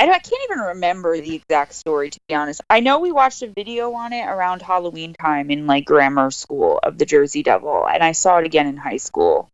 I, 0.00 0.04
I 0.04 0.18
can't 0.18 0.42
even 0.44 0.58
remember 0.58 1.20
the 1.20 1.34
exact 1.34 1.74
story, 1.74 2.10
to 2.10 2.20
be 2.28 2.34
honest. 2.34 2.60
I 2.70 2.80
know 2.80 3.00
we 3.00 3.12
watched 3.12 3.42
a 3.42 3.48
video 3.48 3.92
on 3.94 4.12
it 4.12 4.24
around 4.24 4.62
Halloween 4.62 5.14
time 5.14 5.50
in 5.50 5.66
like 5.66 5.84
grammar 5.84 6.30
school 6.30 6.78
of 6.82 6.98
the 6.98 7.06
Jersey 7.06 7.42
Devil, 7.42 7.86
and 7.88 8.02
I 8.02 8.12
saw 8.12 8.38
it 8.38 8.46
again 8.46 8.66
in 8.66 8.76
high 8.76 8.98
school. 8.98 9.50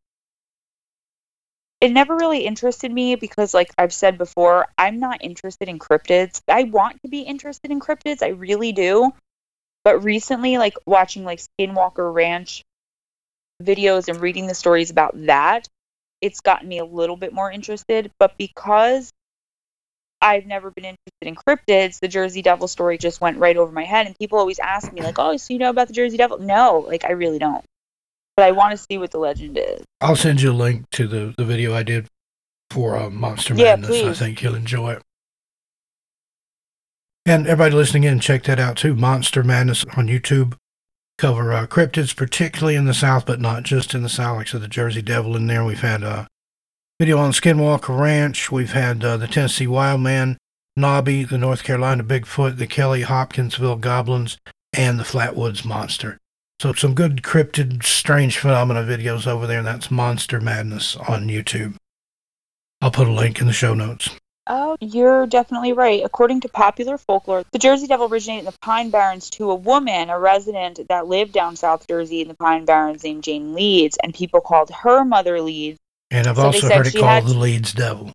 It 1.80 1.92
never 1.92 2.16
really 2.16 2.46
interested 2.46 2.90
me 2.90 3.14
because, 3.14 3.52
like 3.52 3.70
I've 3.76 3.92
said 3.92 4.16
before, 4.16 4.66
I'm 4.78 5.00
not 5.00 5.22
interested 5.22 5.68
in 5.68 5.78
cryptids. 5.78 6.40
I 6.48 6.64
want 6.64 7.02
to 7.02 7.08
be 7.08 7.20
interested 7.20 7.70
in 7.70 7.80
cryptids, 7.80 8.22
I 8.22 8.28
really 8.28 8.72
do. 8.72 9.12
But 9.82 10.02
recently, 10.02 10.56
like 10.56 10.74
watching 10.86 11.24
like 11.24 11.40
Skinwalker 11.40 12.12
Ranch 12.12 12.64
videos 13.62 14.08
and 14.08 14.20
reading 14.20 14.46
the 14.46 14.54
stories 14.54 14.90
about 14.90 15.12
that, 15.26 15.68
it's 16.20 16.40
gotten 16.40 16.68
me 16.68 16.78
a 16.78 16.84
little 16.84 17.16
bit 17.16 17.34
more 17.34 17.50
interested. 17.50 18.10
But 18.18 18.38
because 18.38 19.12
I've 20.20 20.46
never 20.46 20.70
been 20.70 20.84
interested 20.84 21.22
in 21.22 21.36
cryptids, 21.36 22.00
the 22.00 22.08
Jersey 22.08 22.40
Devil 22.40 22.66
story 22.66 22.96
just 22.96 23.20
went 23.20 23.38
right 23.38 23.56
over 23.56 23.70
my 23.70 23.84
head. 23.84 24.06
And 24.06 24.18
people 24.18 24.38
always 24.38 24.58
ask 24.58 24.92
me, 24.92 25.02
like, 25.02 25.18
oh, 25.18 25.36
so 25.36 25.52
you 25.52 25.58
know 25.58 25.70
about 25.70 25.88
the 25.88 25.92
Jersey 25.92 26.16
Devil? 26.16 26.38
No, 26.38 26.84
like, 26.86 27.04
I 27.04 27.12
really 27.12 27.38
don't. 27.38 27.64
But 28.36 28.46
I 28.46 28.52
want 28.52 28.72
to 28.72 28.78
see 28.78 28.98
what 28.98 29.10
the 29.10 29.18
legend 29.18 29.58
is. 29.58 29.84
I'll 30.00 30.16
send 30.16 30.40
you 30.40 30.50
a 30.50 30.52
link 30.52 30.88
to 30.92 31.06
the, 31.06 31.34
the 31.36 31.44
video 31.44 31.74
I 31.74 31.82
did 31.82 32.08
for 32.70 32.96
uh, 32.96 33.10
Monster 33.10 33.54
Yeah, 33.54 33.76
Madness. 33.76 34.20
I 34.20 34.24
think 34.24 34.42
you'll 34.42 34.54
enjoy 34.54 34.94
it. 34.94 35.02
And 37.26 37.46
everybody 37.46 37.74
listening 37.74 38.04
in, 38.04 38.20
check 38.20 38.42
that 38.44 38.58
out 38.58 38.76
too. 38.76 38.94
Monster 38.94 39.42
Madness 39.42 39.84
on 39.96 40.08
YouTube. 40.08 40.56
Cover 41.16 41.52
uh, 41.52 41.66
cryptids, 41.68 42.14
particularly 42.14 42.74
in 42.74 42.86
the 42.86 42.92
South, 42.92 43.24
but 43.24 43.40
not 43.40 43.62
just 43.62 43.94
in 43.94 44.02
the 44.02 44.08
South. 44.08 44.38
Like 44.38 44.48
said, 44.48 44.62
the 44.62 44.68
Jersey 44.68 45.00
Devil 45.00 45.36
in 45.36 45.46
there. 45.46 45.64
We've 45.64 45.80
had 45.80 46.02
a 46.02 46.26
video 47.00 47.18
on 47.18 47.32
Skinwalker 47.32 47.98
Ranch. 47.98 48.52
We've 48.52 48.72
had 48.72 49.04
uh, 49.04 49.16
the 49.16 49.26
Tennessee 49.26 49.66
Wildman, 49.66 50.38
Knobby, 50.76 51.24
the 51.24 51.38
North 51.38 51.64
Carolina 51.64 52.04
Bigfoot, 52.04 52.56
the 52.56 52.68
Kelly 52.68 53.02
Hopkinsville 53.02 53.76
Goblins, 53.76 54.38
and 54.72 54.98
the 54.98 55.04
Flatwoods 55.04 55.64
Monster. 55.64 56.18
So 56.60 56.72
some 56.72 56.94
good 56.94 57.22
cryptid, 57.22 57.82
strange 57.82 58.38
phenomena 58.38 58.82
videos 58.82 59.26
over 59.26 59.46
there, 59.46 59.58
and 59.58 59.66
that's 59.66 59.90
Monster 59.90 60.40
Madness 60.40 60.96
on 60.96 61.26
YouTube. 61.26 61.74
I'll 62.80 62.92
put 62.92 63.08
a 63.08 63.12
link 63.12 63.40
in 63.40 63.48
the 63.48 63.52
show 63.52 63.74
notes. 63.74 64.10
Oh, 64.46 64.76
you're 64.80 65.26
definitely 65.26 65.72
right. 65.72 66.02
According 66.04 66.42
to 66.42 66.48
popular 66.48 66.98
folklore, 66.98 67.44
the 67.50 67.58
Jersey 67.58 67.86
Devil 67.86 68.08
originated 68.08 68.40
in 68.40 68.52
the 68.52 68.58
Pine 68.60 68.90
Barrens 68.90 69.30
to 69.30 69.50
a 69.50 69.54
woman, 69.54 70.10
a 70.10 70.18
resident 70.20 70.80
that 70.88 71.06
lived 71.06 71.32
down 71.32 71.56
South 71.56 71.88
Jersey 71.88 72.20
in 72.20 72.28
the 72.28 72.34
Pine 72.34 72.66
Barrens 72.66 73.02
named 73.02 73.24
Jane 73.24 73.54
Leeds, 73.54 73.96
and 74.02 74.14
people 74.14 74.40
called 74.40 74.70
her 74.70 75.04
Mother 75.04 75.40
Leeds. 75.40 75.78
And 76.14 76.28
I've 76.28 76.36
So 76.36 76.44
also 76.44 76.68
heard 76.68 76.86
it 76.86 76.92
called 76.92 77.04
had- 77.04 77.24
the 77.24 77.34
Leeds 77.36 77.72
Devil. 77.72 78.12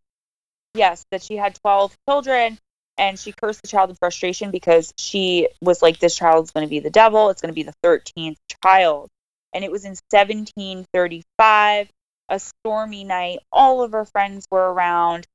Yes, 0.74 1.04
that 1.12 1.22
she 1.22 1.36
had 1.36 1.56
12 1.56 1.96
children, 2.08 2.58
and 2.98 3.20
she 3.20 3.34
cursed 3.34 3.62
the 3.62 3.68
child 3.68 3.90
in 3.90 3.96
frustration 3.98 4.52
because 4.52 4.94
she 4.98 5.50
was 5.62 5.82
like, 5.82 6.00
this 6.00 6.16
child's 6.16 6.52
going 6.52 6.66
to 6.66 6.70
be 6.70 6.80
the 6.80 6.90
devil. 6.90 7.30
It's 7.30 7.42
going 7.42 7.54
to 7.54 7.56
be 7.56 7.64
the 7.64 7.74
13th 7.84 8.38
child. 8.64 9.10
And 9.54 9.66
it 9.66 9.72
was 9.72 9.84
in 9.84 9.96
1735, 10.12 11.90
a 12.30 12.40
stormy 12.40 13.04
night. 13.04 13.40
All 13.52 13.82
of 13.82 13.92
her 13.94 14.06
friends 14.06 14.46
were 14.52 14.72
around. 14.72 15.26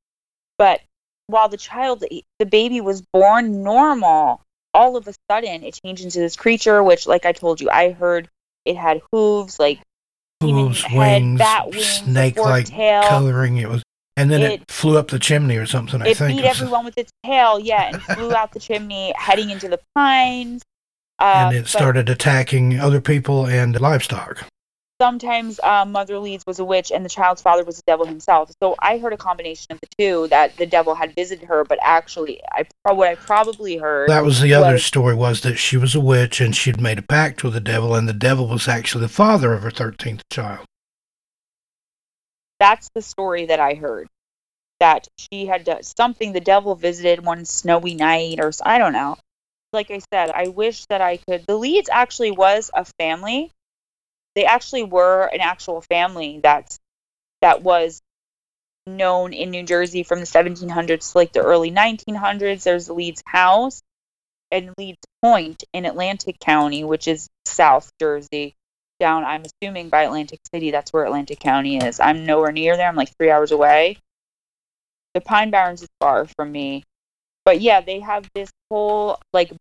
But 0.57 0.81
while 1.27 1.49
the 1.49 1.57
child, 1.57 2.05
the 2.39 2.47
baby 2.47 2.81
was 2.81 3.03
born 3.13 3.63
normal, 3.63 4.41
all 4.73 4.97
of 4.97 5.09
a 5.09 5.15
sudden 5.31 5.65
it 5.65 5.79
changed 5.85 6.05
into 6.05 6.21
this 6.21 6.37
creature, 6.37 6.83
which, 6.83 7.07
like 7.07 7.27
I 7.27 7.33
told 7.33 7.61
you, 7.61 7.69
I 7.71 7.91
heard 7.91 8.29
it 8.65 8.77
had 8.77 9.03
hooves, 9.13 9.59
like 9.59 9.81
Hooves, 10.53 10.85
wings, 10.93 11.41
snake-like 12.05 12.67
tail. 12.67 13.03
coloring. 13.03 13.57
It 13.59 13.69
was, 13.69 13.83
and 14.17 14.31
then 14.31 14.43
it, 14.43 14.61
It- 14.63 14.71
flew 14.71 14.99
up 14.99 15.09
the 15.09 15.19
chimney 15.19 15.57
or 15.57 15.67
something. 15.67 16.01
I 16.03 16.15
think. 16.15 16.37
beat 16.39 16.45
It 16.45 16.49
was- 16.49 16.61
everyone 16.61 16.85
with 16.85 16.99
its 16.99 17.11
tail, 17.25 17.59
yeah, 17.59 17.91
and 17.93 18.03
flew 18.03 18.35
out 18.35 18.53
the 18.53 18.61
chimney, 18.61 19.13
heading 19.17 19.51
into 19.51 19.69
the 19.69 19.81
pines. 19.95 20.63
Uh, 21.21 21.47
and 21.47 21.57
it 21.57 21.69
started 21.69 22.09
attacking 22.09 22.81
other 22.81 23.01
people 23.01 23.47
and 23.47 23.81
livestock. 23.81 24.45
Sometimes 25.01 25.59
uh, 25.63 25.85
Mother 25.85 26.19
Leeds 26.19 26.45
was 26.47 26.59
a 26.59 26.65
witch, 26.65 26.93
and 26.93 27.05
the 27.05 27.09
child's 27.09 27.43
father 27.43 27.65
was 27.65 27.77
the 27.77 27.83
devil 27.87 28.07
himself. 28.07 28.51
So 28.63 28.75
I 28.79 28.99
heard 28.99 29.13
a 29.13 29.17
combination 29.17 29.67
of 29.71 29.81
the 29.81 29.89
two 29.99 30.29
that 30.29 30.57
the 30.57 30.67
devil 30.67 30.95
had 30.95 31.15
visited 31.15 31.47
her, 31.49 31.65
but 31.65 31.79
actually, 31.83 32.41
I 32.53 32.65
what 32.93 33.09
I 33.09 33.15
probably 33.17 33.77
heard 33.77 34.09
That 34.09 34.25
was 34.25 34.41
the 34.41 34.55
other 34.55 34.73
was- 34.75 34.85
story 34.85 35.15
was 35.15 35.41
that 35.43 35.57
she 35.57 35.77
was 35.77 35.95
a 35.95 36.01
witch 36.01 36.41
and 36.41 36.55
she'd 36.55 36.81
made 36.81 36.99
a 36.99 37.03
pact 37.03 37.43
with 37.45 37.55
the 37.55 37.61
devil, 37.61 37.95
and 37.95 38.09
the 38.09 38.13
devil 38.13 38.47
was 38.49 38.69
actually 38.69 39.03
the 39.03 39.09
father 39.09 39.53
of 39.53 39.63
her 39.63 39.71
thirteenth 39.71 40.23
child. 40.31 40.67
that's 42.61 42.89
the 42.95 43.03
story 43.03 43.47
that 43.47 43.61
I 43.61 43.75
heard. 43.75 44.09
That 44.81 45.07
she 45.19 45.47
had 45.47 45.65
done 45.65 45.83
something. 45.83 46.33
The 46.33 46.41
devil 46.41 46.75
visited 46.75 47.25
one 47.25 47.45
snowy 47.45 47.95
night, 47.95 48.39
or 48.41 48.53
I 48.63 48.79
don't 48.79 48.93
know. 48.93 49.17
Like 49.73 49.91
I 49.91 50.01
said, 50.13 50.31
I 50.31 50.49
wish 50.49 50.87
that 50.87 51.01
I 51.01 51.17
could. 51.19 51.45
The 51.47 51.57
Leeds 51.57 51.89
actually 51.93 52.31
was 52.31 52.71
a 52.75 52.85
family. 52.99 53.51
They 54.35 54.45
actually 54.45 54.85
were 54.85 55.27
an 55.27 55.41
actual 55.41 55.81
family 55.81 56.41
that's 56.43 56.79
that 57.41 57.63
was 57.63 58.03
known 58.87 59.33
in 59.33 59.51
New 59.51 59.63
Jersey 59.63 60.03
from 60.03 60.21
the 60.21 60.27
1700s 60.27 61.13
to 61.13 61.19
like 61.19 61.33
the 61.33 61.41
early 61.41 61.71
1900s. 61.71 62.65
There's 62.65 62.91
Leeds 62.91 63.23
House 63.27 63.83
and 64.51 64.73
Leeds 64.79 64.99
Point 65.23 65.65
in 65.73 65.85
Atlantic 65.85 66.39
County, 66.39 66.85
which 66.85 67.09
is 67.09 67.29
South 67.45 67.93
Jersey 68.01 68.55
down, 69.01 69.25
I'm 69.25 69.43
assuming, 69.43 69.89
by 69.89 70.03
Atlantic 70.03 70.41
City. 70.53 70.71
That's 70.71 70.93
where 70.93 71.05
Atlantic 71.05 71.41
County 71.41 71.79
is. 71.79 72.01
I'm 72.01 72.27
nowhere 72.27 72.53
near 72.53 72.77
there. 72.77 72.89
I'm 72.89 72.97
like 72.97 73.17
three 73.17 73.31
hours 73.31 73.53
away. 73.53 73.99
The 75.15 75.21
Pine 75.21 75.51
Barrens 75.51 75.83
is 75.83 75.89
far 76.01 76.27
from 76.37 76.53
me. 76.53 76.85
But 77.45 77.61
yeah, 77.61 77.81
they 77.81 78.01
have 78.01 78.29
this 78.35 78.51
whole 78.71 79.19
like 79.33 79.53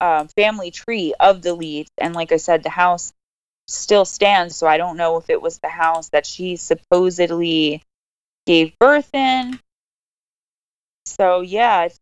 uh, 0.00 0.26
family 0.36 0.70
tree 0.70 1.14
of 1.18 1.42
the 1.42 1.54
Leeds. 1.54 1.90
And 1.98 2.14
like 2.14 2.32
I 2.32 2.36
said, 2.36 2.62
the 2.62 2.70
house 2.70 3.12
still 3.68 4.04
stands. 4.04 4.56
So 4.56 4.66
I 4.66 4.76
don't 4.76 4.96
know 4.96 5.18
if 5.18 5.30
it 5.30 5.40
was 5.40 5.58
the 5.58 5.68
house 5.68 6.08
that 6.08 6.26
she 6.26 6.56
supposedly 6.56 7.82
gave 8.46 8.76
birth 8.78 9.14
in. 9.14 9.60
So 11.04 11.40
yeah, 11.40 11.84
it's 11.84 12.00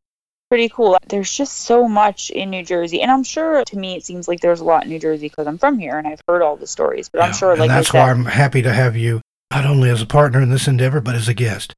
pretty 0.49 0.69
cool. 0.69 0.97
There's 1.09 1.33
just 1.33 1.59
so 1.59 1.89
much 1.89 2.31
in 2.31 2.51
New 2.51 2.63
Jersey, 2.63 3.03
and 3.03 3.11
I'm 3.11 3.25
sure 3.25 3.65
to 3.65 3.79
me 3.79 3.97
it 3.97 4.05
seems 4.05 4.29
like 4.29 4.41
there's 4.41 4.61
a 4.61 4.65
lot 4.65 4.85
in 4.85 4.91
New 4.91 4.99
Jersey 4.99 5.29
because 5.29 5.47
I'm 5.47 5.59
from 5.59 5.79
here 5.79 5.99
and 5.99 6.07
I've 6.07 6.21
heard 6.27 6.43
all 6.43 6.57
the 6.57 6.67
stories. 6.67 7.09
But 7.09 7.23
I'm 7.23 7.33
sure, 7.33 7.57
like 7.57 7.71
I 7.71 7.75
that's 7.75 7.93
why 7.93 8.11
I'm 8.11 8.25
happy 8.25 8.63
to 8.63 8.73
have 8.73 8.97
you 8.97 9.21
not 9.51 9.67
only 9.67 9.91
as 9.91 10.03
a 10.03 10.07
partner 10.07 10.41
in 10.41 10.51
this 10.51 10.69
endeavor, 10.69 11.01
but 11.01 11.15
as 11.15 11.29
a 11.29 11.35
guest. 11.35 11.75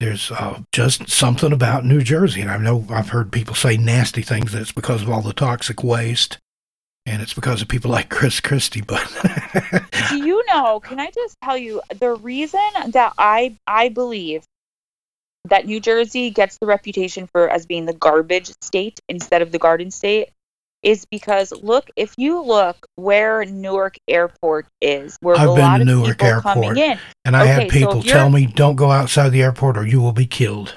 There's 0.00 0.30
uh, 0.30 0.60
just 0.70 1.08
something 1.08 1.52
about 1.52 1.84
New 1.84 2.02
Jersey, 2.02 2.40
and 2.40 2.50
I 2.50 2.56
know 2.56 2.86
I've 2.88 3.08
heard 3.08 3.32
people 3.32 3.56
say 3.56 3.76
nasty 3.76 4.22
things 4.22 4.52
that 4.52 4.62
it's 4.62 4.70
because 4.70 5.02
of 5.02 5.10
all 5.10 5.22
the 5.22 5.32
toxic 5.32 5.82
waste, 5.82 6.38
and 7.08 7.22
it's 7.22 7.34
because 7.34 7.62
of 7.62 7.68
people 7.68 7.90
like 7.90 8.08
Chris 8.10 8.40
Christie. 8.40 8.80
But 8.82 9.06
do 10.10 10.16
you 10.18 10.42
know? 10.52 10.80
Can 10.80 11.00
I 11.00 11.10
just 11.10 11.36
tell 11.42 11.56
you 11.56 11.80
the 11.98 12.14
reason 12.14 12.60
that 12.88 13.14
I 13.18 13.56
I 13.66 13.88
believe 13.88 14.44
that 15.46 15.66
New 15.66 15.80
Jersey 15.80 16.30
gets 16.30 16.58
the 16.58 16.66
reputation 16.66 17.26
for 17.32 17.48
as 17.48 17.64
being 17.66 17.86
the 17.86 17.94
garbage 17.94 18.50
state 18.60 19.00
instead 19.08 19.40
of 19.42 19.50
the 19.52 19.58
garden 19.58 19.90
state 19.90 20.28
is 20.82 21.06
because 21.10 21.50
look, 21.52 21.90
if 21.96 22.14
you 22.18 22.40
look 22.42 22.86
where 22.96 23.44
Newark 23.44 23.96
Airport 24.06 24.66
is, 24.80 25.16
where 25.20 25.36
I've 25.36 25.48
a 25.48 25.54
been 25.54 25.64
lot 25.64 25.76
to 25.78 25.82
of 25.82 25.86
Newark 25.88 26.08
people 26.18 26.26
Airport. 26.26 26.42
coming 26.54 26.76
in, 26.76 26.98
and 27.24 27.36
I 27.36 27.42
Okay, 27.42 27.50
had 27.52 27.68
people 27.70 27.94
you're- 27.96 28.02
tell 28.12 28.30
me, 28.30 28.46
"Don't 28.46 28.76
go 28.76 28.90
outside 28.92 29.30
the 29.30 29.42
airport, 29.42 29.76
or 29.76 29.86
you 29.86 30.00
will 30.00 30.12
be 30.12 30.26
killed." 30.26 30.74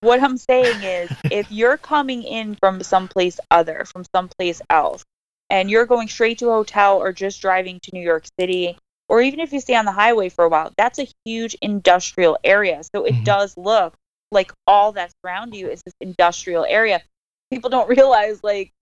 what 0.00 0.20
I'm 0.20 0.36
saying 0.36 0.82
is 0.82 1.08
if 1.30 1.50
you're 1.50 1.76
coming 1.76 2.22
in 2.24 2.56
from 2.56 2.82
someplace 2.82 3.38
other, 3.52 3.84
from 3.84 4.04
someplace 4.14 4.60
else, 4.68 5.04
and 5.52 5.70
you're 5.70 5.86
going 5.86 6.08
straight 6.08 6.38
to 6.38 6.48
a 6.48 6.52
hotel 6.52 6.98
or 6.98 7.12
just 7.12 7.42
driving 7.42 7.78
to 7.82 7.90
New 7.92 8.00
York 8.00 8.24
City, 8.40 8.78
or 9.10 9.20
even 9.20 9.38
if 9.38 9.52
you 9.52 9.60
stay 9.60 9.76
on 9.76 9.84
the 9.84 9.92
highway 9.92 10.30
for 10.30 10.46
a 10.46 10.48
while, 10.48 10.72
that's 10.78 10.98
a 10.98 11.06
huge 11.26 11.54
industrial 11.60 12.38
area. 12.42 12.82
So 12.94 13.04
it 13.04 13.14
Mhm. 13.16 13.24
does 13.24 13.56
look 13.58 13.94
like 14.32 14.50
all 14.66 14.92
that's 14.92 15.14
around 15.22 15.54
you 15.54 15.68
is 15.68 15.82
this 15.84 15.94
industrial 16.00 16.64
area. 16.64 17.02
People 17.50 17.68
don't 17.68 17.88
realize 17.98 18.42
like 18.42 18.72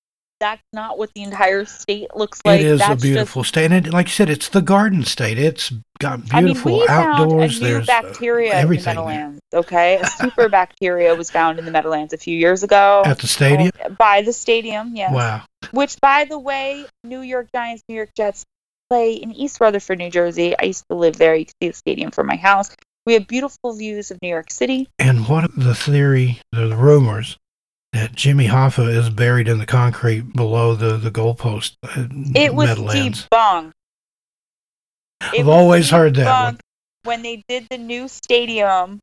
that's 0.40 0.62
not 0.72 0.98
what 0.98 1.10
the 1.14 1.22
entire 1.22 1.64
state 1.66 2.08
looks 2.16 2.40
like. 2.44 2.60
it 2.60 2.66
is 2.66 2.80
a 2.80 2.88
That's 2.88 3.02
beautiful 3.02 3.44
state, 3.44 3.70
and 3.70 3.86
it, 3.86 3.92
like 3.92 4.06
you 4.06 4.12
said, 4.12 4.30
it's 4.30 4.48
the 4.48 4.62
Garden 4.62 5.04
State. 5.04 5.38
It's 5.38 5.70
got 6.00 6.20
Just, 6.20 6.34
I 6.34 6.38
mean, 6.40 6.46
beautiful 6.54 6.78
we 6.78 6.88
outdoors. 6.88 7.28
found 7.28 7.42
a 7.42 7.46
new 7.46 7.72
There's 7.74 7.88
uh, 7.88 8.02
bacteria 8.02 8.54
everything 8.54 8.96
in 8.96 8.96
the. 8.96 9.04
Meadowlands. 9.06 9.40
Okay, 9.54 9.96
a 10.00 10.06
super 10.06 10.48
bacteria 10.48 11.14
was 11.14 11.30
found 11.30 11.58
in 11.58 11.64
the 11.66 11.70
Meadowlands 11.70 12.12
a 12.12 12.18
few 12.18 12.36
years 12.36 12.62
ago. 12.62 13.02
at 13.04 13.18
the 13.18 13.26
stadium. 13.26 13.70
Oh, 13.84 13.90
by 13.90 14.22
the 14.22 14.32
stadium, 14.32 14.96
yes. 14.96 15.12
Wow, 15.14 15.42
Which, 15.72 16.00
by 16.00 16.24
the 16.24 16.38
way, 16.38 16.86
New 17.04 17.20
York 17.20 17.48
Giants, 17.54 17.82
New 17.88 17.94
York 17.96 18.10
Jets 18.16 18.44
play 18.88 19.12
in 19.14 19.32
East 19.32 19.60
Rutherford, 19.60 19.98
New 19.98 20.10
Jersey. 20.10 20.56
I 20.58 20.64
used 20.64 20.84
to 20.90 20.96
live 20.96 21.16
there. 21.18 21.34
You 21.34 21.44
can 21.44 21.54
see 21.62 21.68
the 21.68 21.74
stadium 21.74 22.10
from 22.10 22.26
my 22.26 22.36
house. 22.36 22.70
We 23.06 23.14
have 23.14 23.26
beautiful 23.26 23.72
views 23.74 24.10
of 24.10 24.18
New 24.22 24.28
York 24.28 24.50
City. 24.50 24.88
and 24.98 25.26
what 25.28 25.50
the 25.56 25.74
theory, 25.74 26.38
the, 26.52 26.66
the 26.68 26.76
rumors 26.76 27.36
that 27.92 28.12
Jimmy 28.14 28.46
Hoffa 28.46 28.88
is 28.88 29.10
buried 29.10 29.48
in 29.48 29.58
the 29.58 29.66
concrete 29.66 30.32
below 30.34 30.74
the 30.74 30.96
the 30.96 31.10
goalpost. 31.10 31.76
at 31.82 31.98
uh, 31.98 32.06
It 32.34 32.54
was 32.54 32.68
Meadowlands. 32.68 33.26
debunked. 33.32 33.72
It 35.34 35.40
I've 35.40 35.48
always 35.48 35.90
heard 35.90 36.14
that 36.16 36.44
one. 36.44 36.58
When 37.04 37.22
they 37.22 37.42
did 37.48 37.66
the 37.70 37.78
new 37.78 38.08
stadium, 38.08 39.00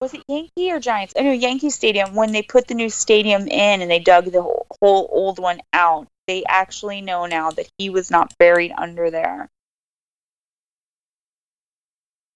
was 0.00 0.14
it 0.14 0.22
Yankee 0.28 0.70
or 0.72 0.80
Giants? 0.80 1.12
Oh, 1.16 1.20
I 1.20 1.24
know 1.24 1.32
Yankee 1.32 1.70
Stadium. 1.70 2.14
When 2.14 2.32
they 2.32 2.42
put 2.42 2.66
the 2.68 2.74
new 2.74 2.88
stadium 2.90 3.42
in 3.42 3.80
and 3.82 3.90
they 3.90 3.98
dug 3.98 4.26
the 4.26 4.42
whole, 4.42 4.66
whole 4.80 5.08
old 5.12 5.38
one 5.38 5.60
out, 5.72 6.06
they 6.26 6.42
actually 6.48 7.00
know 7.00 7.26
now 7.26 7.50
that 7.52 7.68
he 7.78 7.90
was 7.90 8.10
not 8.10 8.32
buried 8.38 8.72
under 8.76 9.10
there. 9.10 9.48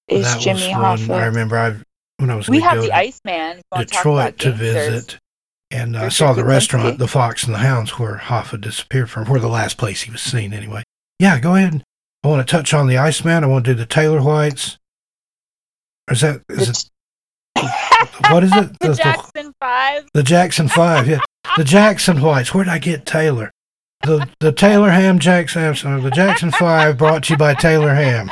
Is 0.08 0.36
Jimmy 0.36 0.70
Hoffa? 0.72 1.14
I 1.14 1.26
remember 1.26 1.56
I 1.56 1.74
when 2.18 2.30
I 2.30 2.36
was 2.36 2.48
We 2.48 2.60
have 2.60 2.74
go 2.76 2.82
the 2.82 2.88
to 2.88 2.96
Iceman. 2.96 3.60
Detroit 3.76 4.38
to 4.38 4.50
gangsters. 4.50 4.58
visit, 4.58 5.18
and 5.76 5.94
uh, 5.96 6.00
I 6.00 6.02
Richard 6.04 6.14
saw 6.16 6.32
the 6.32 6.44
restaurant, 6.44 6.98
the 6.98 7.08
Fox 7.08 7.44
and 7.44 7.54
the 7.54 7.58
Hounds, 7.58 7.98
where 7.98 8.16
Hoffa 8.16 8.60
disappeared 8.60 9.10
from, 9.10 9.26
where 9.28 9.40
the 9.40 9.48
last 9.48 9.76
place 9.78 10.02
he 10.02 10.10
was 10.10 10.20
seen 10.22 10.52
anyway. 10.52 10.82
Yeah, 11.18 11.38
go 11.38 11.54
ahead. 11.54 11.82
I 12.24 12.28
want 12.28 12.46
to 12.46 12.50
touch 12.50 12.74
on 12.74 12.86
the 12.88 12.98
Iceman. 12.98 13.44
I 13.44 13.46
want 13.46 13.64
to 13.64 13.72
do 13.72 13.78
the 13.78 13.86
Taylor 13.86 14.20
Whites. 14.20 14.78
Is 16.10 16.20
that 16.22 16.42
is 16.48 16.68
it 16.68 16.90
what 18.30 18.44
is 18.44 18.52
it? 18.56 18.78
the 18.80 18.88
The- 18.88 18.94
Jackson 18.94 19.52
Five. 19.60 20.04
the 20.14 20.22
Jackson 20.22 20.68
Five? 20.68 21.08
Yeah, 21.08 21.20
the 21.56 21.64
Jackson 21.64 22.20
Whites. 22.20 22.52
Where'd 22.54 22.68
I 22.68 22.78
get 22.78 23.06
Taylor? 23.06 23.50
The 24.02 24.28
the 24.40 24.52
Taylor 24.52 24.90
Ham 24.90 25.18
Jackson. 25.18 25.62
The 26.02 26.10
Jackson 26.12 26.50
Five 26.52 26.98
brought 26.98 27.24
to 27.24 27.32
you 27.32 27.36
by 27.38 27.54
Taylor 27.54 27.94
Ham, 27.94 28.30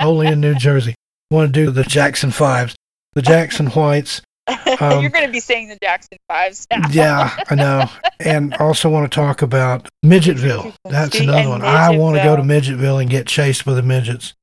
only 0.00 0.26
in 0.26 0.40
New 0.40 0.54
Jersey. 0.54 0.94
Want 1.30 1.52
to 1.54 1.64
do 1.64 1.70
the 1.70 1.84
Jackson 1.84 2.30
Fives, 2.30 2.74
the 3.14 3.22
Jackson 3.22 3.66
Whites. 3.68 4.20
Um, 4.46 4.56
You're 5.02 5.10
going 5.10 5.26
to 5.26 5.32
be 5.32 5.40
saying 5.40 5.68
the 5.68 5.78
Jackson 5.82 6.18
Fives 6.28 6.66
now. 6.70 6.88
Yeah, 6.90 7.36
I 7.50 7.54
know. 7.54 7.90
And 8.20 8.54
also 8.54 8.88
want 8.88 9.10
to 9.10 9.14
talk 9.14 9.42
about 9.42 9.88
Midgetville. 10.04 10.74
That's 10.84 11.18
another 11.18 11.48
one. 11.48 11.62
I 11.62 11.96
want 11.96 12.16
to 12.16 12.22
go 12.22 12.36
to 12.36 12.42
Midgetville. 12.42 13.00
And 13.00 13.10
get 13.10 13.26
chased 13.26 13.64
by 13.64 13.74
the 13.74 13.82
midgets. 13.82 14.34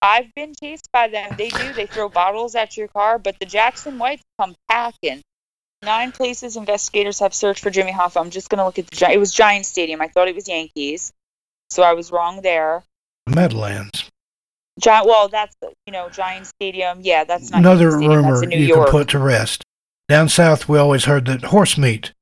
I've 0.00 0.32
been 0.34 0.54
chased 0.58 0.90
by 0.92 1.08
them. 1.08 1.34
They 1.36 1.48
do. 1.48 1.72
They 1.72 1.86
throw 1.86 2.08
bottles 2.08 2.54
at 2.54 2.76
your 2.76 2.88
car, 2.88 3.18
but 3.18 3.38
the 3.38 3.46
Jackson 3.46 3.98
Whites 3.98 4.22
come 4.40 4.54
packing. 4.68 5.22
Nine 5.82 6.12
places 6.12 6.56
investigators 6.56 7.20
have 7.20 7.34
searched 7.34 7.62
for 7.62 7.70
Jimmy 7.70 7.92
Hoffa. 7.92 8.20
I'm 8.20 8.30
just 8.30 8.48
going 8.48 8.58
to 8.58 8.64
look 8.64 8.78
at 8.78 8.86
the. 8.88 9.12
It 9.12 9.18
was 9.18 9.32
Giant 9.32 9.66
Stadium. 9.66 10.00
I 10.00 10.08
thought 10.08 10.28
it 10.28 10.34
was 10.34 10.48
Yankees, 10.48 11.12
so 11.70 11.82
I 11.82 11.92
was 11.92 12.10
wrong 12.10 12.42
there. 12.42 12.82
Meadowlands. 13.28 14.08
Giant. 14.78 15.06
Well, 15.06 15.28
that's 15.28 15.56
you 15.86 15.92
know 15.92 16.08
Giant 16.08 16.46
Stadium. 16.46 17.00
Yeah, 17.02 17.24
that's 17.24 17.50
not 17.50 17.58
Another 17.60 17.96
rumor 17.96 18.40
That's 18.40 18.52
you 18.54 18.66
York. 18.66 18.86
can 18.86 18.92
put 18.92 19.08
to 19.08 19.18
rest. 19.18 19.64
Down 20.08 20.28
south, 20.28 20.68
we 20.68 20.78
always 20.78 21.04
heard 21.04 21.26
that 21.26 21.44
horse 21.44 21.76
meat 21.76 22.12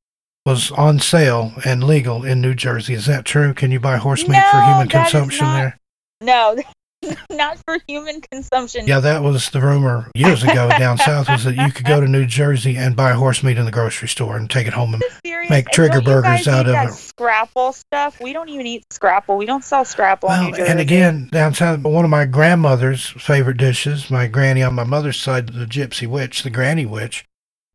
was 0.44 0.70
on 0.72 0.98
sale 0.98 1.52
and 1.64 1.84
legal 1.84 2.24
in 2.24 2.40
New 2.40 2.54
Jersey. 2.54 2.94
Is 2.94 3.06
that 3.06 3.24
true? 3.24 3.52
Can 3.54 3.70
you 3.70 3.80
buy 3.80 3.96
horse 3.96 4.26
meat 4.26 4.42
for 4.50 4.60
human 4.62 4.88
consumption 4.88 5.44
not- 5.46 5.56
there? 5.56 5.78
No, 6.20 6.56
not 7.30 7.58
for 7.64 7.78
human 7.86 8.20
consumption. 8.20 8.86
Yeah, 8.86 9.00
that 9.00 9.22
was 9.22 9.50
the 9.50 9.60
rumor 9.60 10.10
years 10.14 10.42
ago 10.42 10.68
down 10.70 10.98
south 10.98 11.28
was 11.28 11.44
that 11.44 11.56
you 11.56 11.70
could 11.72 11.86
go 11.86 12.00
to 12.00 12.06
New 12.06 12.26
Jersey 12.26 12.76
and 12.76 12.96
buy 12.96 13.12
horse 13.12 13.42
meat 13.42 13.58
in 13.58 13.64
the 13.64 13.70
grocery 13.70 14.08
store 14.08 14.36
and 14.36 14.48
take 14.50 14.66
it 14.66 14.72
home 14.72 14.94
and? 14.94 15.02
Make 15.48 15.68
trigger 15.68 16.00
burgers 16.00 16.48
out 16.48 16.68
of 16.68 16.88
it. 16.88 16.92
Scrapple 16.94 17.72
stuff. 17.72 18.20
We 18.20 18.32
don't 18.32 18.48
even 18.48 18.66
eat 18.66 18.84
scrapple. 18.92 19.36
We 19.36 19.46
don't 19.46 19.62
sell 19.64 19.84
scrapple 19.84 20.28
in 20.28 20.34
Well, 20.38 20.50
New 20.50 20.56
Jersey. 20.56 20.70
and 20.70 20.80
again, 20.80 21.28
down 21.30 21.54
south, 21.54 21.80
one 21.82 22.04
of 22.04 22.10
my 22.10 22.24
grandmother's 22.24 23.06
favorite 23.10 23.56
dishes, 23.56 24.10
my 24.10 24.26
granny 24.26 24.62
on 24.62 24.74
my 24.74 24.84
mother's 24.84 25.16
side, 25.20 25.48
the 25.50 25.66
gypsy 25.66 26.06
witch, 26.06 26.42
the 26.42 26.50
granny 26.50 26.84
witch, 26.86 27.24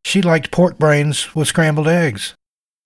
she 0.04 0.22
liked 0.22 0.52
pork 0.52 0.78
brains 0.78 1.34
with 1.36 1.48
scrambled 1.48 1.88
eggs. 1.88 2.36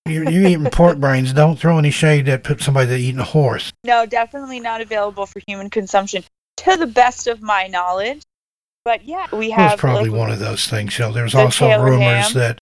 You're, 0.08 0.30
you're 0.30 0.48
eating 0.48 0.66
pork 0.66 1.00
brains. 1.00 1.34
Don't 1.34 1.58
throw 1.58 1.80
any 1.80 1.90
shade 1.90 2.30
at 2.30 2.46
somebody 2.62 2.86
that's 2.88 3.02
eating 3.02 3.20
a 3.20 3.24
horse. 3.24 3.74
No, 3.84 4.06
definitely 4.06 4.60
not 4.60 4.82
available 4.82 5.26
for 5.26 5.42
human 5.48 5.72
consumption, 5.72 6.24
to 6.58 6.78
the 6.78 6.88
best 6.88 7.28
of 7.28 7.42
my 7.42 7.68
knowledge. 7.68 8.22
But 8.84 9.04
yeah, 9.04 9.28
we 9.32 9.48
It 9.48 9.50
was 9.50 9.58
have 9.58 9.80
probably 9.80 10.10
like, 10.10 10.20
one 10.20 10.32
of 10.32 10.40
those 10.40 10.68
things. 10.68 10.98
You 10.98 11.06
know, 11.06 11.12
there's 11.12 11.34
The 11.34 11.40
also 11.40 11.68
rumors 11.82 12.00
ham. 12.00 12.34
that 12.34 12.60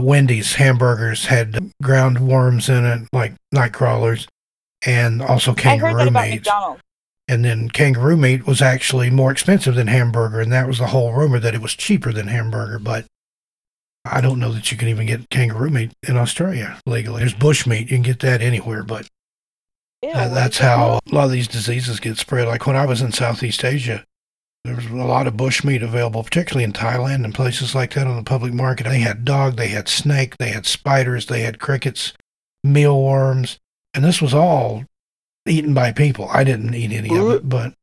Wendy's 0.00 0.54
hamburgers 0.54 1.26
had 1.26 1.70
ground 1.82 2.18
worms 2.18 2.68
in 2.68 2.84
it, 2.84 3.08
like 3.12 3.34
night 3.52 3.72
crawlers, 3.72 4.26
and 4.84 5.22
also 5.22 5.52
I 5.52 5.54
heard 5.54 5.56
that 5.56 5.62
kangaroo 5.62 6.08
about 6.08 6.24
meat. 6.24 6.34
McDonald's. 6.36 6.82
And 7.28 7.44
then 7.44 7.68
kangaroo 7.68 8.16
meat 8.16 8.44
was 8.46 8.60
actually 8.60 9.08
more 9.10 9.30
expensive 9.30 9.76
than 9.76 9.86
hamburger, 9.86 10.40
and 10.40 10.50
that 10.50 10.66
was 10.66 10.78
the 10.78 10.88
whole 10.88 11.12
rumor 11.12 11.38
that 11.38 11.54
it 11.54 11.60
was 11.60 11.74
cheaper 11.74 12.12
than 12.12 12.26
hamburger. 12.26 12.80
But 12.80 13.04
I 14.04 14.20
don't 14.20 14.40
know 14.40 14.50
that 14.52 14.72
you 14.72 14.76
can 14.76 14.88
even 14.88 15.06
get 15.06 15.30
kangaroo 15.30 15.70
meat 15.70 15.92
in 16.08 16.16
Australia 16.16 16.80
legally. 16.86 17.20
There's 17.20 17.34
bush 17.34 17.66
meat; 17.66 17.82
you 17.90 17.96
can 17.96 18.02
get 18.02 18.18
that 18.20 18.42
anywhere. 18.42 18.82
But 18.82 19.06
Uh, 20.02 20.28
that's 20.28 20.58
how 20.58 20.98
a 21.04 21.14
lot 21.14 21.24
of 21.24 21.30
these 21.30 21.48
diseases 21.48 22.00
get 22.00 22.16
spread. 22.16 22.48
Like 22.48 22.66
when 22.66 22.76
I 22.76 22.86
was 22.86 23.02
in 23.02 23.12
Southeast 23.12 23.64
Asia, 23.64 24.04
there 24.64 24.74
was 24.74 24.86
a 24.86 24.94
lot 24.94 25.26
of 25.26 25.36
bush 25.36 25.64
meat 25.64 25.82
available, 25.82 26.22
particularly 26.22 26.64
in 26.64 26.72
Thailand 26.72 27.24
and 27.24 27.34
places 27.34 27.74
like 27.74 27.94
that 27.94 28.06
on 28.06 28.16
the 28.16 28.22
public 28.22 28.52
market. 28.52 28.84
They 28.84 29.00
had 29.00 29.24
dog, 29.24 29.56
they 29.56 29.68
had 29.68 29.88
snake, 29.88 30.36
they 30.38 30.50
had 30.50 30.66
spiders, 30.66 31.26
they 31.26 31.42
had 31.42 31.60
crickets, 31.60 32.12
mealworms, 32.62 33.58
and 33.94 34.04
this 34.04 34.20
was 34.20 34.34
all 34.34 34.84
eaten 35.46 35.74
by 35.74 35.92
people. 35.92 36.28
I 36.30 36.44
didn't 36.44 36.74
eat 36.74 36.92
any 36.92 37.08
of 37.16 37.30
it, 37.30 37.48
but 37.48 37.74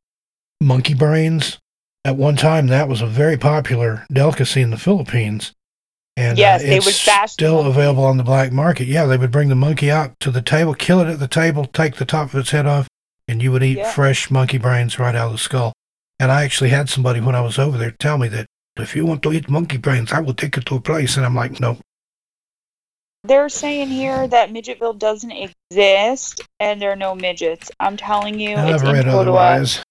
monkey 0.61 0.93
brains. 0.93 1.59
At 2.05 2.15
one 2.15 2.37
time, 2.37 2.67
that 2.67 2.87
was 2.87 3.01
a 3.01 3.07
very 3.07 3.37
popular 3.37 4.05
delicacy 4.11 4.61
in 4.61 4.69
the 4.69 4.77
Philippines. 4.77 5.53
And 6.17 6.35
Yes, 6.37 6.63
uh, 6.63 6.67
they 6.67 6.79
would 6.79 6.99
bash 7.05 7.31
still 7.33 7.67
available 7.67 8.03
on 8.03 8.17
the 8.17 8.23
black 8.23 8.51
market. 8.51 8.87
Yeah, 8.87 9.05
they 9.05 9.17
would 9.17 9.31
bring 9.31 9.49
the 9.49 9.55
monkey 9.55 9.91
out 9.91 10.19
to 10.21 10.31
the 10.31 10.41
table, 10.41 10.73
kill 10.73 10.99
it 10.99 11.07
at 11.07 11.19
the 11.19 11.27
table, 11.27 11.65
take 11.65 11.97
the 11.97 12.05
top 12.05 12.33
of 12.33 12.39
its 12.39 12.49
head 12.49 12.65
off, 12.65 12.87
and 13.27 13.41
you 13.41 13.51
would 13.51 13.61
eat 13.61 13.77
Yeah. 13.77 13.91
fresh 13.91 14.31
monkey 14.31 14.57
brains 14.57 14.97
right 14.97 15.13
out 15.13 15.27
of 15.27 15.33
the 15.33 15.37
skull. 15.37 15.73
And 16.19 16.31
I 16.31 16.43
actually 16.43 16.71
had 16.71 16.89
somebody 16.89 17.21
when 17.21 17.35
I 17.35 17.41
was 17.41 17.59
over 17.59 17.77
there 17.77 17.91
tell 17.91 18.17
me 18.17 18.27
that 18.29 18.47
if 18.77 18.95
you 18.95 19.05
want 19.05 19.21
to 19.23 19.31
eat 19.31 19.47
monkey 19.47 19.77
brains, 19.77 20.11
I 20.11 20.19
will 20.19 20.33
take 20.33 20.55
you 20.55 20.63
to 20.63 20.75
a 20.75 20.81
place. 20.81 21.17
And 21.17 21.25
I'm 21.25 21.35
like, 21.35 21.59
no, 21.59 21.77
They're 23.23 23.49
saying 23.49 23.89
here 23.89 24.27
that 24.27 24.49
Midgetville 24.49 24.97
doesn't 24.97 25.31
exist 25.31 26.41
and 26.59 26.81
there 26.81 26.91
are 26.91 26.95
no 26.95 27.13
midgets. 27.13 27.69
I'm 27.79 27.97
telling 27.97 28.39
you, 28.39 28.55
I've 28.55 28.81
in 28.81 28.91
read 28.91 29.07
otherwise. 29.07 29.83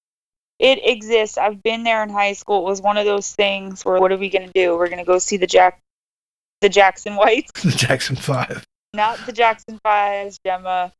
It 0.58 0.80
exists. 0.82 1.36
I've 1.36 1.62
been 1.62 1.84
there 1.84 2.02
in 2.02 2.08
high 2.08 2.32
school. 2.32 2.60
It 2.66 2.70
was 2.70 2.80
one 2.80 2.96
of 2.96 3.04
those 3.04 3.32
things 3.34 3.84
where 3.84 4.00
what 4.00 4.10
are 4.10 4.16
we 4.16 4.30
gonna 4.30 4.50
do? 4.54 4.76
We're 4.76 4.88
gonna 4.88 5.04
go 5.04 5.18
see 5.18 5.36
the 5.36 5.46
Jack, 5.46 5.80
the 6.60 6.68
Jackson 6.68 7.16
Whites, 7.16 7.50
the 7.62 7.70
Jackson 7.70 8.16
Five. 8.16 8.64
not 8.94 9.18
the 9.26 9.32
Jackson 9.32 9.78
Fives, 9.82 10.38
Gemma, 10.44 10.92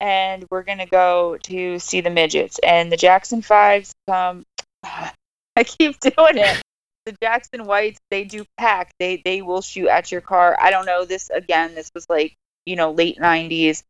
and 0.00 0.44
we're 0.50 0.62
gonna 0.62 0.86
go 0.86 1.38
to 1.44 1.78
see 1.78 2.00
the 2.00 2.10
midgets. 2.10 2.58
And 2.60 2.90
the 2.90 2.96
Jackson 2.96 3.42
Fives 3.42 3.92
come. 4.08 4.44
I 5.56 5.64
keep 5.64 5.98
doing 6.00 6.38
it. 6.38 6.62
The 7.06 7.16
Jackson 7.22 7.64
Whites, 7.64 7.98
they 8.10 8.24
do 8.24 8.44
pack. 8.56 8.92
They 8.98 9.20
they 9.24 9.42
will 9.42 9.62
shoot 9.62 9.88
at 9.88 10.12
your 10.12 10.20
car. 10.20 10.56
I 10.60 10.70
don't 10.70 10.86
know. 10.86 11.04
This 11.04 11.30
again. 11.30 11.74
This 11.74 11.90
was 11.94 12.06
like 12.08 12.34
you 12.66 12.76
know 12.76 12.92
late 12.92 13.18
'90s. 13.18 13.82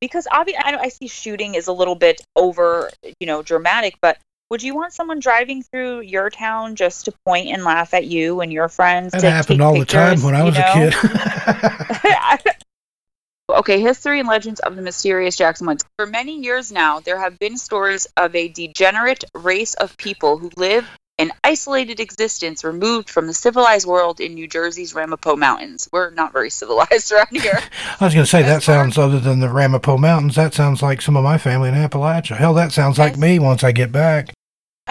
Because 0.00 0.26
obviously, 0.30 0.62
I, 0.64 0.76
I 0.76 0.88
see 0.88 1.06
shooting 1.06 1.54
is 1.54 1.66
a 1.66 1.72
little 1.72 1.94
bit 1.94 2.20
over, 2.36 2.90
you 3.20 3.26
know, 3.26 3.42
dramatic. 3.42 3.94
But 4.02 4.18
would 4.54 4.62
you 4.62 4.76
want 4.76 4.92
someone 4.92 5.18
driving 5.18 5.64
through 5.64 6.02
your 6.02 6.30
town 6.30 6.76
just 6.76 7.06
to 7.06 7.12
point 7.26 7.48
and 7.48 7.64
laugh 7.64 7.92
at 7.92 8.04
you 8.04 8.40
and 8.40 8.52
your 8.52 8.68
friends? 8.68 9.10
That 9.10 9.24
happened 9.24 9.60
all 9.60 9.76
the 9.76 9.84
time 9.84 10.22
when 10.22 10.36
I 10.36 10.38
you 10.38 10.44
was 10.44 10.54
know? 10.54 10.90
a 11.88 12.40
kid. 12.44 12.54
okay, 13.50 13.80
history 13.80 14.20
and 14.20 14.28
legends 14.28 14.60
of 14.60 14.76
the 14.76 14.82
mysterious 14.82 15.34
Jackson 15.34 15.66
Whites. 15.66 15.84
For 15.98 16.06
many 16.06 16.38
years 16.38 16.70
now, 16.70 17.00
there 17.00 17.18
have 17.18 17.36
been 17.36 17.56
stories 17.56 18.06
of 18.16 18.36
a 18.36 18.46
degenerate 18.46 19.24
race 19.34 19.74
of 19.74 19.96
people 19.96 20.38
who 20.38 20.50
live 20.56 20.88
an 21.18 21.30
isolated 21.44 22.00
existence 22.00 22.64
removed 22.64 23.08
from 23.08 23.26
the 23.26 23.34
civilized 23.34 23.86
world 23.86 24.20
in 24.20 24.34
New 24.34 24.48
Jersey's 24.48 24.94
Ramapo 24.94 25.36
Mountains. 25.36 25.88
We're 25.92 26.10
not 26.10 26.32
very 26.32 26.50
civilized 26.50 27.12
around 27.12 27.28
here. 27.30 27.60
I 28.00 28.04
was 28.04 28.14
going 28.14 28.24
to 28.24 28.30
say, 28.30 28.42
that 28.42 28.62
sounds, 28.62 28.98
other 28.98 29.20
than 29.20 29.40
the 29.40 29.48
Ramapo 29.48 29.96
Mountains, 29.96 30.34
that 30.36 30.54
sounds 30.54 30.82
like 30.82 31.00
some 31.00 31.16
of 31.16 31.22
my 31.22 31.38
family 31.38 31.68
in 31.68 31.74
Appalachia. 31.74 32.36
Hell, 32.36 32.54
that 32.54 32.72
sounds 32.72 32.98
like 32.98 33.16
me 33.16 33.38
once 33.38 33.62
I 33.62 33.72
get 33.72 33.92
back. 33.92 34.33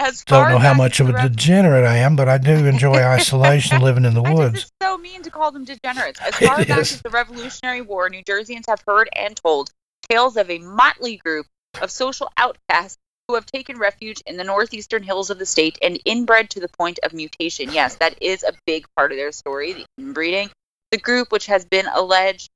As 0.04 0.22
Don't 0.24 0.50
know 0.50 0.58
how 0.58 0.74
much 0.74 1.00
of 1.00 1.08
a 1.08 1.28
degenerate 1.28 1.86
I 1.86 1.96
am, 1.96 2.14
but 2.14 2.28
I 2.28 2.36
do 2.36 2.66
enjoy 2.66 2.96
isolation 3.16 3.80
living 3.80 4.04
in 4.04 4.12
the 4.12 4.22
woods. 4.22 4.64
it's 4.64 4.72
so 4.82 4.98
mean 4.98 5.22
to 5.22 5.30
call 5.30 5.50
them 5.50 5.64
degenerates. 5.64 6.20
As 6.20 6.34
It 6.42 6.46
far 6.46 6.58
back 6.58 6.68
is. 6.78 6.92
as 6.92 7.02
the 7.02 7.08
Revolutionary 7.08 7.80
War, 7.80 8.10
New 8.10 8.22
Jerseyans 8.22 8.66
have 8.68 8.82
heard 8.86 9.08
and 9.16 9.34
told 9.34 9.70
tales 10.10 10.36
of 10.36 10.50
a 10.50 10.58
motley 10.58 11.16
group 11.16 11.46
of 11.80 11.90
social 11.90 12.30
outcasts 12.36 12.98
who 13.28 13.34
have 13.34 13.46
taken 13.46 13.78
refuge 13.78 14.22
in 14.26 14.36
the 14.36 14.44
northeastern 14.44 15.02
hills 15.02 15.30
of 15.30 15.38
the 15.38 15.46
state 15.46 15.78
and 15.80 15.98
inbred 16.04 16.50
to 16.50 16.60
the 16.60 16.68
point 16.68 16.98
of 17.02 17.14
mutation. 17.14 17.72
Yes, 17.72 17.96
that 17.96 18.22
is 18.22 18.42
a 18.42 18.52
big 18.66 18.84
part 18.94 19.10
of 19.10 19.16
their 19.16 19.32
story, 19.32 19.72
the 19.72 19.86
inbreeding. 19.96 20.50
The 20.90 20.98
group, 20.98 21.32
which 21.32 21.46
has 21.46 21.64
been 21.64 21.86
alleged 21.86 22.50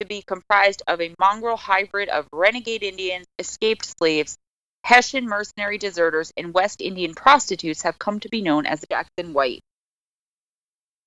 to 0.00 0.06
be 0.06 0.22
comprised 0.22 0.82
of 0.86 1.02
a 1.02 1.14
mongrel 1.18 1.58
hybrid 1.58 2.08
of 2.08 2.26
renegade 2.32 2.82
Indians, 2.82 3.26
escaped 3.38 3.94
slaves, 3.98 4.38
Hessian 4.86 5.26
mercenary 5.26 5.78
deserters, 5.78 6.32
and 6.36 6.54
West 6.54 6.80
Indian 6.80 7.12
prostitutes, 7.12 7.82
have 7.82 7.98
come 7.98 8.20
to 8.20 8.28
be 8.28 8.40
known 8.40 8.66
as 8.66 8.84
Jackson 8.88 9.32
White. 9.32 9.58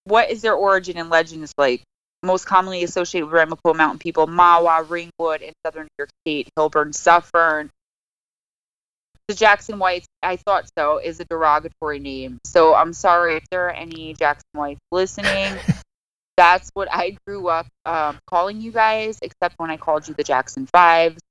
What 0.04 0.30
is 0.30 0.42
their 0.42 0.54
origin 0.54 0.98
and 0.98 1.10
legend 1.10 1.46
is 1.46 1.54
like? 1.58 1.82
Most 2.22 2.46
commonly 2.46 2.84
associated 2.84 3.28
with 3.28 3.36
Ramapo 3.36 3.74
Mountain 3.74 4.00
people, 4.00 4.28
Mahwah, 4.28 4.90
Ringwood, 4.90 5.42
in 5.42 5.54
southern 5.66 5.84
New 5.84 5.98
York 5.98 6.10
State, 6.26 6.50
Hillburn, 6.58 6.94
Suffern. 6.94 7.70
The 9.30 9.36
Jackson 9.36 9.80
Whites, 9.80 10.08
I 10.22 10.36
thought 10.36 10.70
so, 10.78 10.98
is 10.98 11.22
a 11.22 11.26
derogatory 11.26 12.00
name. 12.00 12.40
So 12.44 12.76
I'm 12.76 12.92
sorry 12.92 13.38
if 13.38 13.46
there 13.50 13.68
are 13.68 13.72
any 13.72 14.14
Jackson 14.14 14.50
Whites 14.56 14.82
listening. 14.92 15.58
That's 16.36 16.70
what 16.74 16.90
I 16.92 17.16
grew 17.26 17.48
up 17.48 17.68
um, 17.86 18.20
calling 18.28 18.60
you 18.60 18.74
guys, 18.74 19.20
except 19.22 19.56
when 19.58 19.72
I 19.72 19.78
called 19.78 20.06
you 20.10 20.14
the 20.16 20.24
Jackson 20.26 20.66
Fives. 20.66 21.22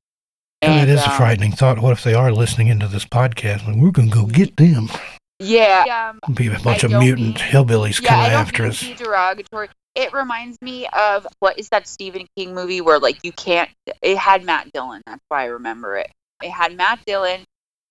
And 0.62 0.88
it 0.88 0.92
is 0.92 1.00
a 1.00 1.10
um, 1.10 1.16
frightening 1.16 1.52
thought. 1.52 1.78
What 1.80 1.92
if 1.92 2.02
they 2.02 2.14
are 2.14 2.32
listening 2.32 2.68
into 2.68 2.88
this 2.88 3.04
podcast? 3.04 3.66
Like, 3.66 3.76
we're 3.76 3.90
going 3.92 4.10
to 4.10 4.14
go 4.14 4.26
get 4.26 4.56
them. 4.56 4.88
Yeah. 5.38 6.10
Um, 6.26 6.34
Be 6.34 6.48
a 6.48 6.58
bunch 6.58 6.82
I 6.84 6.88
of 6.88 6.92
mutant 7.00 7.18
mean- 7.18 7.34
hillbillies 7.34 8.02
yeah, 8.02 8.08
coming 8.08 8.26
I 8.26 8.30
don't 8.30 8.40
after 8.40 8.62
mean 8.64 8.70
us. 8.72 8.80
to 8.80 8.86
be 8.86 8.94
derogatory. 8.94 9.68
It 9.94 10.12
reminds 10.12 10.58
me 10.62 10.86
of 10.88 11.26
what 11.40 11.58
is 11.58 11.68
that 11.70 11.86
Stephen 11.88 12.26
King 12.36 12.54
movie 12.54 12.80
where 12.80 12.98
like 12.98 13.18
you 13.22 13.32
can't. 13.32 13.70
It 14.02 14.16
had 14.16 14.44
Matt 14.44 14.70
Dillon. 14.72 15.02
That's 15.06 15.22
why 15.28 15.42
I 15.42 15.46
remember 15.46 15.96
it. 15.96 16.10
It 16.42 16.50
had 16.50 16.76
Matt 16.76 17.00
Dillon. 17.06 17.40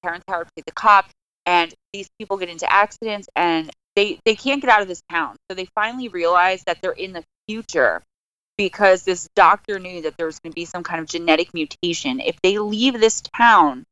Terrence 0.03 0.23
Howard 0.29 0.47
played 0.55 0.63
the 0.65 0.71
cop, 0.71 1.09
and 1.45 1.73
these 1.91 2.07
people 2.19 2.37
get 2.37 2.47
into 2.49 2.71
accidents 2.71 3.27
and 3.35 3.69
they 3.95 4.19
they 4.25 4.35
can't 4.35 4.61
get 4.61 4.69
out 4.69 4.81
of 4.81 4.87
this 4.87 5.01
town. 5.09 5.35
So 5.49 5.55
they 5.55 5.67
finally 5.75 6.07
realize 6.07 6.63
that 6.65 6.77
they're 6.81 6.91
in 6.91 7.11
the 7.13 7.23
future 7.49 8.03
because 8.57 9.03
this 9.03 9.27
doctor 9.35 9.79
knew 9.79 10.01
that 10.01 10.17
there 10.17 10.25
was 10.25 10.39
going 10.39 10.51
to 10.51 10.55
be 10.55 10.65
some 10.65 10.83
kind 10.83 10.99
of 10.99 11.07
genetic 11.07 11.53
mutation. 11.53 12.19
If 12.19 12.37
they 12.41 12.57
leave 12.57 12.99
this 12.99 13.21
town, 13.35 13.85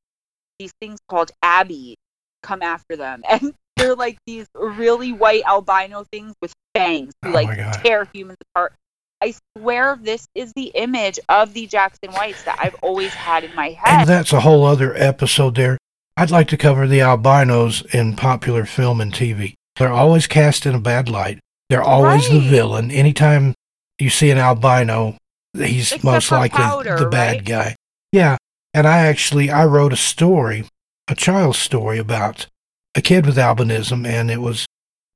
these 0.59 0.71
things 0.81 0.99
called 1.09 1.31
Abby 1.41 1.95
come 2.43 2.61
after 2.61 2.95
them, 2.95 3.23
and 3.29 3.53
they're 3.77 3.95
like 3.95 4.17
these 4.25 4.47
really 4.55 5.11
white 5.11 5.43
albino 5.45 6.05
things 6.11 6.33
with 6.41 6.53
fangs 6.73 7.13
who 7.23 7.31
Oh 7.31 7.33
like 7.33 7.81
tear 7.83 8.07
humans 8.13 8.37
apart. 8.53 8.73
I 9.21 9.33
swear 9.57 9.97
this 9.99 10.27
is 10.35 10.51
the 10.55 10.71
image 10.75 11.19
of 11.29 11.53
the 11.53 11.65
Jackson 11.67 12.11
Whites 12.11 12.43
that 12.43 12.57
I've 12.59 12.75
always 12.75 13.13
had 13.13 13.43
in 13.43 13.55
my 13.55 13.77
And 13.85 13.99
head. 14.01 14.07
that's 14.07 14.33
a 14.33 14.41
whole 14.41 14.65
other 14.65 14.93
episode 14.95 15.55
there. 15.55 15.77
I'd 16.17 16.31
like 16.31 16.47
to 16.49 16.57
cover 16.57 16.85
the 16.85 17.01
albinos 17.01 17.81
in 17.93 18.15
popular 18.15 18.65
film 18.65 19.01
and 19.01 19.11
TV. 19.13 19.53
They're 19.77 19.91
always 19.91 20.27
cast 20.27 20.65
in 20.65 20.75
a 20.75 20.79
bad 20.79 21.09
light. 21.09 21.39
They're 21.69 21.81
always 21.83 22.29
the 22.29 22.39
Right. 22.39 22.49
villain. 22.49 22.91
Anytime 22.91 23.54
you 23.99 24.09
see 24.09 24.31
an 24.31 24.37
albino, 24.37 25.17
he's 25.53 25.91
Except 25.91 26.03
most 26.03 26.31
likely 26.31 26.63
Powder, 26.63 26.97
the 26.97 27.07
bad 27.07 27.37
right? 27.37 27.45
guy. 27.45 27.75
Yeah. 28.11 28.37
And 28.73 28.87
I 28.87 28.99
actually 28.99 29.49
I 29.49 29.65
wrote 29.65 29.93
a 29.93 29.97
story, 29.97 30.65
a 31.07 31.15
child's 31.15 31.59
story 31.59 31.97
about 31.97 32.47
a 32.93 33.01
kid 33.01 33.25
with 33.25 33.37
albinism 33.37 34.05
and 34.05 34.29
it 34.29 34.41
was 34.41 34.65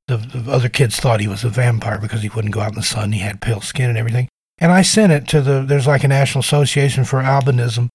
the, 0.07 0.17
the 0.17 0.51
other 0.51 0.69
kids 0.69 0.97
thought 0.97 1.19
he 1.19 1.27
was 1.27 1.43
a 1.43 1.49
vampire 1.49 1.99
because 1.99 2.21
he 2.21 2.29
wouldn't 2.29 2.53
go 2.53 2.61
out 2.61 2.69
in 2.69 2.75
the 2.75 2.83
sun. 2.83 3.11
He 3.11 3.19
had 3.19 3.41
pale 3.41 3.61
skin 3.61 3.89
and 3.89 3.97
everything. 3.97 4.27
And 4.57 4.71
I 4.71 4.81
sent 4.81 5.11
it 5.11 5.27
to 5.29 5.41
the 5.41 5.63
there's 5.63 5.87
like 5.87 6.03
a 6.03 6.07
National 6.07 6.41
Association 6.41 7.05
for 7.05 7.21
Albinism 7.21 7.89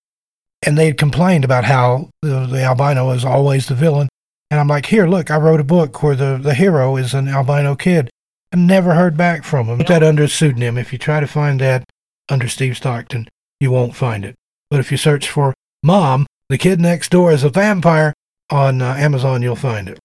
and 0.67 0.79
they 0.79 0.87
had 0.87 0.99
complained 0.99 1.45
about 1.45 1.65
how 1.65 2.11
the, 2.23 2.47
the 2.47 2.63
albino 2.63 3.11
is 3.11 3.25
always 3.25 3.67
the 3.67 3.75
villain. 3.75 4.09
And 4.51 4.61
I'm 4.61 4.69
like, 4.69 4.87
here, 4.87 5.07
look, 5.07 5.31
I 5.31 5.37
wrote 5.37 5.61
a 5.61 5.65
book 5.65 6.03
where 6.03 6.15
the, 6.15 6.39
the 6.41 6.55
hero 6.55 6.97
is 6.97 7.13
an 7.15 7.29
albino 7.29 7.75
kid. 7.75 8.09
I 8.55 8.57
never 8.57 8.95
heard 8.95 9.17
back 9.17 9.43
from 9.43 9.67
him. 9.67 9.79
Put 9.79 9.89
that 9.89 10.05
under 10.05 10.23
a 10.23 10.29
pseudonym. 10.29 10.79
If 10.79 10.93
you 10.93 10.99
try 10.99 11.19
to 11.19 11.27
find 11.27 11.61
that 11.61 11.83
under 12.29 12.47
Steve 12.49 12.77
Stockton, 12.77 13.27
you 13.59 13.73
won't 13.73 13.97
find 13.97 14.25
it. 14.25 14.37
But 14.71 14.79
if 14.79 14.93
you 14.93 14.97
search 14.97 15.29
for 15.29 15.55
Mom, 15.83 16.25
the 16.49 16.57
kid 16.57 16.81
next 16.81 17.11
door 17.11 17.33
is 17.33 17.43
a 17.43 17.49
vampire 17.49 18.15
on 18.51 18.81
uh, 18.81 18.95
Amazon, 18.95 19.43
you'll 19.43 19.57
find 19.57 19.89
it. 19.89 19.99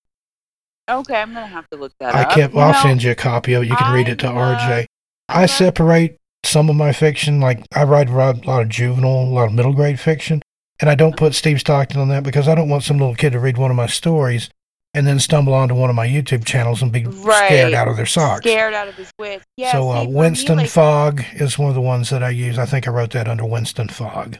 okay, 0.90 1.22
I'm 1.22 1.32
gonna 1.32 1.46
have 1.46 1.70
to 1.70 1.78
look 1.78 1.92
that 2.00 2.16
I 2.16 2.24
up. 2.24 2.32
kept, 2.32 2.54
You 2.56 2.60
I'll 2.62 2.82
send 2.82 3.04
you 3.04 3.12
a 3.12 3.16
copy 3.16 3.54
of 3.54 3.62
it. 3.62 3.68
You 3.70 3.76
can 3.76 3.94
read 3.94 4.08
it 4.10 4.18
to 4.20 4.32
love- 4.32 4.58
RJ. 4.58 4.86
I 5.28 5.44
I 5.44 5.46
separate 5.46 6.18
some 6.44 6.72
of 6.72 6.76
my 6.76 6.92
fiction, 6.92 7.40
like 7.40 7.64
I 7.76 7.84
write 7.84 8.10
a 8.10 8.14
lot 8.16 8.48
lot 8.48 8.64
of 8.64 8.70
juvenile, 8.70 9.26
a 9.26 9.30
lot 9.30 9.50
of 9.50 9.54
middle 9.54 9.74
grade 9.74 10.00
fiction, 10.00 10.42
and 10.80 10.90
I 10.90 10.96
don't 10.96 11.16
put 11.18 11.36
Steve 11.36 11.60
Stockton 11.60 12.02
on 12.02 12.08
that 12.10 12.24
because 12.24 12.48
I 12.48 12.56
don't 12.56 12.70
want 12.70 12.84
some 12.84 12.98
little 12.98 13.14
kid 13.14 13.34
to 13.34 13.40
read 13.40 13.60
one 13.60 13.70
of 13.70 13.78
my 13.78 13.86
stories 13.86 14.50
and 14.94 15.06
then 15.06 15.20
stumble 15.20 15.54
onto 15.54 15.76
one 15.76 15.90
of 15.90 15.96
my 15.96 16.08
YouTube 16.08 16.46
channels 16.46 16.82
and 16.82 16.92
be 16.92 17.04
scared 17.12 17.74
out 17.74 17.88
of 17.88 17.96
their 17.96 18.06
socks. 18.06 18.40
scared 18.44 18.74
out 18.74 18.88
of 18.88 18.96
his 18.96 19.12
wits. 19.20 19.46
Yeah. 19.56 19.72
so 19.72 19.90
uh, 19.90 20.00
see, 20.00 20.06
for 20.06 20.10
me, 20.10 20.16
Winston 20.16 20.58
like, 20.58 20.70
Fogg 20.70 21.24
is 21.34 21.60
one 21.60 21.70
of 21.70 21.76
the 21.76 21.82
ones 21.82 22.10
that 22.10 22.24
I 22.24 22.30
use. 22.30 22.58
I 22.58 22.66
think 22.66 22.88
I 22.88 22.92
wrote 22.92 23.12
that 23.12 23.28
under 23.28 23.46
Winston 23.46 23.88
Fogg. 23.90 24.38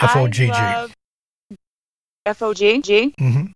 F 0.00 0.14
O 0.16 0.28
G 0.28 0.48
G. 0.48 0.92
F 2.26 2.42
O 2.42 2.52
G 2.52 2.82
G. 2.82 3.14
Mm-hmm. 3.18 3.46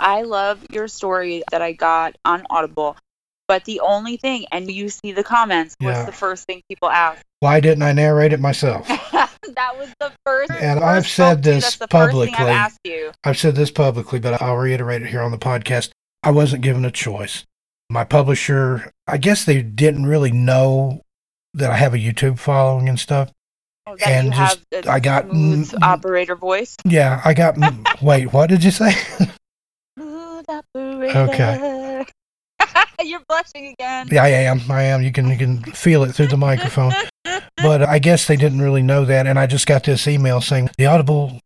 I 0.00 0.22
love 0.22 0.64
your 0.70 0.86
story 0.86 1.42
that 1.50 1.62
I 1.62 1.72
got 1.72 2.16
on 2.24 2.44
Audible. 2.50 2.96
But 3.48 3.64
the 3.64 3.80
only 3.80 4.18
thing, 4.18 4.44
and 4.52 4.70
you 4.70 4.90
see 4.90 5.12
the 5.12 5.24
comments, 5.24 5.74
Yeah. 5.80 5.92
what's 5.94 6.04
the 6.04 6.12
first 6.12 6.44
thing 6.46 6.62
people 6.68 6.90
ask? 6.90 7.22
Why 7.40 7.60
didn't 7.60 7.82
I 7.82 7.92
narrate 7.92 8.34
it 8.34 8.40
myself? 8.40 8.86
that 9.56 9.78
was 9.78 9.88
the 10.00 10.12
first. 10.24 10.50
And 10.50 10.80
first 10.80 10.84
I've 10.84 11.06
said 11.06 11.42
this 11.42 11.64
that's 11.64 11.76
the 11.76 11.88
first 11.88 12.12
thing 12.16 12.32
publicly. 12.34 12.54
I've. 12.54 12.78
I've 13.24 13.38
said 13.38 13.54
this 13.54 13.70
publicly, 13.70 14.18
but 14.18 14.40
I'll 14.40 14.56
reiterate 14.56 15.02
it 15.02 15.08
here 15.08 15.22
on 15.22 15.30
the 15.30 15.38
podcast. 15.38 15.90
I 16.22 16.30
wasn't 16.30 16.62
given 16.62 16.84
a 16.84 16.90
choice. 16.90 17.44
My 17.90 18.04
publisher, 18.04 18.92
I 19.06 19.16
guess 19.16 19.44
they 19.44 19.62
didn't 19.62 20.06
really 20.06 20.32
know 20.32 21.02
that 21.54 21.70
I 21.70 21.76
have 21.76 21.94
a 21.94 21.98
YouTube 21.98 22.38
following 22.38 22.88
and 22.88 23.00
stuff. 23.00 23.30
Oh, 23.86 23.96
And 24.04 24.34
just- 24.34 24.60
I 24.86 25.00
got- 25.00 25.26
operator 25.82 26.36
voice. 26.36 26.76
Yeah, 26.84 27.22
I 27.24 27.32
got. 27.32 27.56
wait, 28.02 28.32
what 28.32 28.50
did 28.50 28.62
you 28.62 28.70
say? 28.70 28.92
Operator. 29.98 31.18
Okay. 31.18 32.04
You're 33.04 33.22
blushing 33.28 33.68
again. 33.68 34.08
yeah, 34.10 34.24
I 34.24 34.28
am. 34.28 34.60
I 34.70 34.82
am. 34.84 35.02
You 35.02 35.12
can 35.12 35.28
you 35.28 35.36
can 35.38 35.62
feel 35.62 36.04
it 36.04 36.12
through 36.12 36.26
the 36.28 36.36
microphone. 36.36 36.92
But 37.62 37.82
I 37.82 37.98
guess 37.98 38.26
they 38.26 38.36
didn't 38.36 38.62
really 38.62 38.82
know 38.82 39.04
that, 39.04 39.26
and 39.26 39.38
I 39.38 39.46
just 39.46 39.66
got 39.66 39.84
this 39.84 40.06
email 40.06 40.40
saying 40.40 40.70
the 40.78 40.86
Audible 40.86 41.40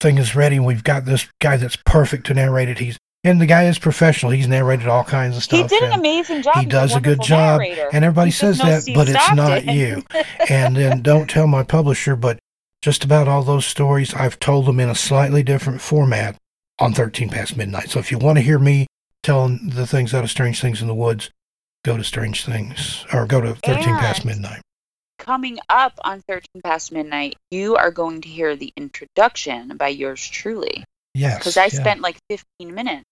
thing 0.00 0.18
is 0.18 0.34
ready. 0.36 0.58
We've 0.60 0.84
got 0.84 1.04
this 1.04 1.28
guy 1.40 1.56
that's 1.56 1.76
perfect 1.76 2.26
to 2.26 2.34
narrate 2.34 2.68
it. 2.68 2.78
He's 2.78 2.98
and 3.24 3.40
the 3.40 3.46
guy 3.46 3.64
is 3.64 3.78
professional. 3.78 4.30
He's 4.30 4.46
narrated 4.46 4.86
all 4.86 5.02
kinds 5.02 5.36
of 5.36 5.42
stuff. 5.42 5.70
He 5.70 5.78
did 5.78 5.82
an 5.82 5.98
amazing 5.98 6.42
job. 6.42 6.56
he 6.58 6.66
does 6.66 6.94
a 6.94 7.00
good 7.00 7.20
job, 7.20 7.60
narrator. 7.60 7.88
and 7.92 8.04
everybody 8.04 8.30
just 8.30 8.40
says 8.40 8.58
that, 8.58 8.84
but 8.94 9.08
it's 9.08 9.34
not 9.34 9.62
Stockton. 9.62 9.74
you. 9.74 10.02
and 10.48 10.76
then 10.76 11.02
don't 11.02 11.28
tell 11.28 11.48
my 11.48 11.64
publisher, 11.64 12.14
but 12.14 12.38
just 12.82 13.04
about 13.04 13.26
all 13.26 13.42
those 13.42 13.66
stories, 13.66 14.14
I've 14.14 14.38
told 14.38 14.66
them 14.66 14.78
in 14.78 14.88
a 14.88 14.94
slightly 14.94 15.42
different 15.42 15.80
format 15.80 16.36
on 16.78 16.92
13 16.92 17.28
Past 17.30 17.56
Midnight. 17.56 17.90
So 17.90 17.98
if 17.98 18.12
you 18.12 18.18
want 18.18 18.38
to 18.38 18.42
hear 18.42 18.60
me 18.60 18.86
telling 19.24 19.70
the 19.70 19.88
things 19.88 20.14
out 20.14 20.22
of 20.22 20.30
Strange 20.30 20.60
Things 20.60 20.80
in 20.80 20.86
the 20.86 20.94
Woods, 20.94 21.30
go 21.84 21.96
to 21.96 22.04
Strange 22.04 22.44
Things 22.44 23.04
or 23.12 23.26
go 23.26 23.40
to 23.40 23.54
13 23.56 23.82
Past 23.82 24.24
Midnight. 24.24 24.60
Coming 25.18 25.58
up 25.68 25.94
on 26.04 26.20
13 26.28 26.62
Past 26.62 26.92
Midnight, 26.92 27.36
you 27.50 27.74
are 27.76 27.90
going 27.90 28.20
to 28.20 28.28
hear 28.28 28.54
the 28.54 28.72
introduction 28.76 29.76
by 29.76 29.88
yours 29.88 30.26
truly. 30.26 30.84
Yes. 31.14 31.38
Because 31.38 31.56
I 31.56 31.64
yeah. 31.64 31.68
spent 31.70 32.00
like 32.02 32.18
15 32.28 32.74
minutes 32.74 33.04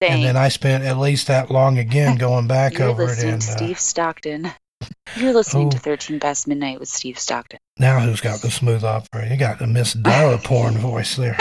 saying, 0.00 0.14
And 0.14 0.24
then 0.24 0.36
I 0.36 0.48
spent 0.48 0.84
at 0.84 0.98
least 0.98 1.26
that 1.26 1.50
long 1.50 1.78
again 1.78 2.16
going 2.18 2.46
back 2.46 2.80
over 2.80 3.02
it. 3.02 3.06
listening 3.06 3.32
And 3.34 3.42
to 3.42 3.50
uh, 3.52 3.56
Steve 3.56 3.80
Stockton. 3.80 4.50
You're 5.16 5.32
listening 5.34 5.66
Oh. 5.66 5.70
to 5.70 5.78
13 5.78 6.20
Past 6.20 6.46
Midnight 6.46 6.78
with 6.78 6.88
Steve 6.88 7.18
Stockton. 7.18 7.58
now 7.78 7.98
who's 8.00 8.20
got 8.20 8.40
the 8.40 8.50
smooth 8.50 8.84
operator? 8.84 9.32
You 9.34 9.38
got 9.38 9.58
the 9.58 9.66
Miss 9.66 9.92
Dara 9.94 10.38
porn 10.38 10.74
voice 10.78 11.16
there. 11.16 11.36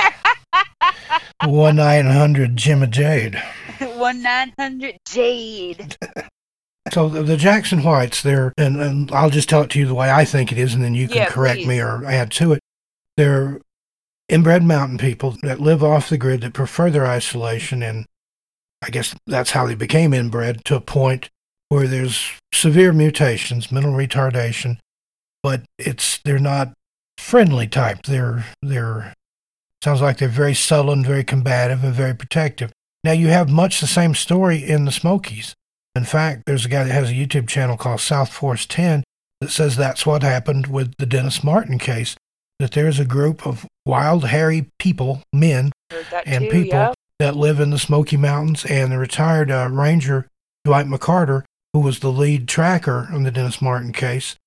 One 1.46 1.76
nine 1.76 2.08
hundred 2.08 2.56
Gemma 2.58 2.88
Jade. 2.88 3.42
1 3.80 4.22
900 4.24 4.98
Jade. 5.08 5.96
So 6.94 7.10
the, 7.10 7.24
the 7.24 7.38
Jackson 7.38 7.84
Whites, 7.84 8.22
they're, 8.22 8.54
and, 8.58 8.82
and 8.82 9.12
I'll 9.12 9.30
just 9.30 9.50
tell 9.50 9.62
it 9.62 9.70
to 9.72 9.80
you 9.80 9.88
the 9.88 9.94
way 9.96 10.10
I 10.12 10.26
think 10.26 10.52
it 10.52 10.58
is, 10.58 10.74
and 10.74 10.84
then 10.84 10.96
you 10.96 11.08
can 11.08 11.18
Yeah, 11.18 11.30
correct 11.30 11.60
please. 11.60 11.68
me 11.68 11.82
or 11.82 12.06
add 12.06 12.32
to 12.34 12.54
it. 12.54 12.60
They're 13.18 13.60
inbred 14.30 14.64
mountain 14.64 14.98
people 14.98 15.36
that 15.42 15.60
live 15.60 15.84
off 15.84 16.10
the 16.10 16.18
grid, 16.18 16.42
that 16.42 16.54
prefer 16.54 16.90
their 16.90 17.06
isolation, 17.06 17.82
and 17.82 18.06
I 18.84 18.90
guess 18.90 19.16
that's 19.26 19.52
how 19.52 19.66
they 19.66 19.76
became 19.76 20.14
inbred 20.14 20.64
to 20.66 20.76
a 20.76 20.82
point 20.82 21.30
where 21.70 21.88
there's 21.88 22.32
severe 22.54 22.94
mutations, 22.94 23.72
mental 23.72 23.94
retardation, 23.94 24.78
but 25.44 25.64
it's 25.78 26.20
they're 26.20 26.40
not 26.40 26.74
friendly 27.18 27.68
type. 27.68 28.04
They're 28.04 28.46
they're 28.62 29.14
sounds 29.84 30.02
like 30.02 30.18
they're 30.18 30.28
very 30.30 30.54
sullen, 30.54 31.04
very 31.04 31.24
combative, 31.24 31.84
and 31.84 31.94
very 31.94 32.14
protective. 32.14 32.72
Now 33.04 33.12
you 33.14 33.28
have 33.28 33.50
much 33.50 33.80
the 33.80 33.88
same 33.88 34.14
story 34.14 34.64
in 34.64 34.86
the 34.86 34.92
Smokies. 34.92 35.56
In 35.98 36.06
fact, 36.06 36.44
there's 36.46 36.66
a 36.66 36.70
guy 36.70 36.84
that 36.84 36.94
has 36.94 37.10
a 37.10 37.14
YouTube 37.14 37.48
channel 37.48 37.76
called 37.76 38.00
South 38.00 38.32
Force 38.32 38.66
10 38.66 39.04
that 39.42 39.52
says 39.52 39.76
that's 39.76 40.06
what 40.06 40.24
happened 40.24 40.68
with 40.68 40.96
the 40.98 41.06
Dennis 41.06 41.44
Martin 41.44 41.80
case. 41.80 42.16
That 42.60 42.72
there's 42.72 43.00
a 43.00 43.06
group 43.06 43.46
of 43.46 43.68
wild, 43.86 44.26
hairy 44.26 44.70
people, 44.80 45.22
men, 45.34 45.72
and 46.26 46.46
too, 46.46 46.52
people 46.52 46.80
yep. 46.80 46.96
that 47.20 47.36
live 47.36 47.60
in 47.60 47.70
the 47.70 47.78
Smoky 47.78 48.18
Mountains. 48.18 48.66
And 48.66 48.92
the 48.92 48.98
retired 48.98 49.52
uh, 49.52 49.70
Ranger 49.72 50.28
Dwight 50.64 50.88
McCarter, 50.88 51.44
who 51.74 51.80
was 51.82 52.00
the 52.00 52.12
lead 52.12 52.48
tracker 52.48 53.08
on 53.12 53.24
the 53.24 53.32
Dennis 53.32 53.62
Martin 53.62 53.94
case, 53.94 54.38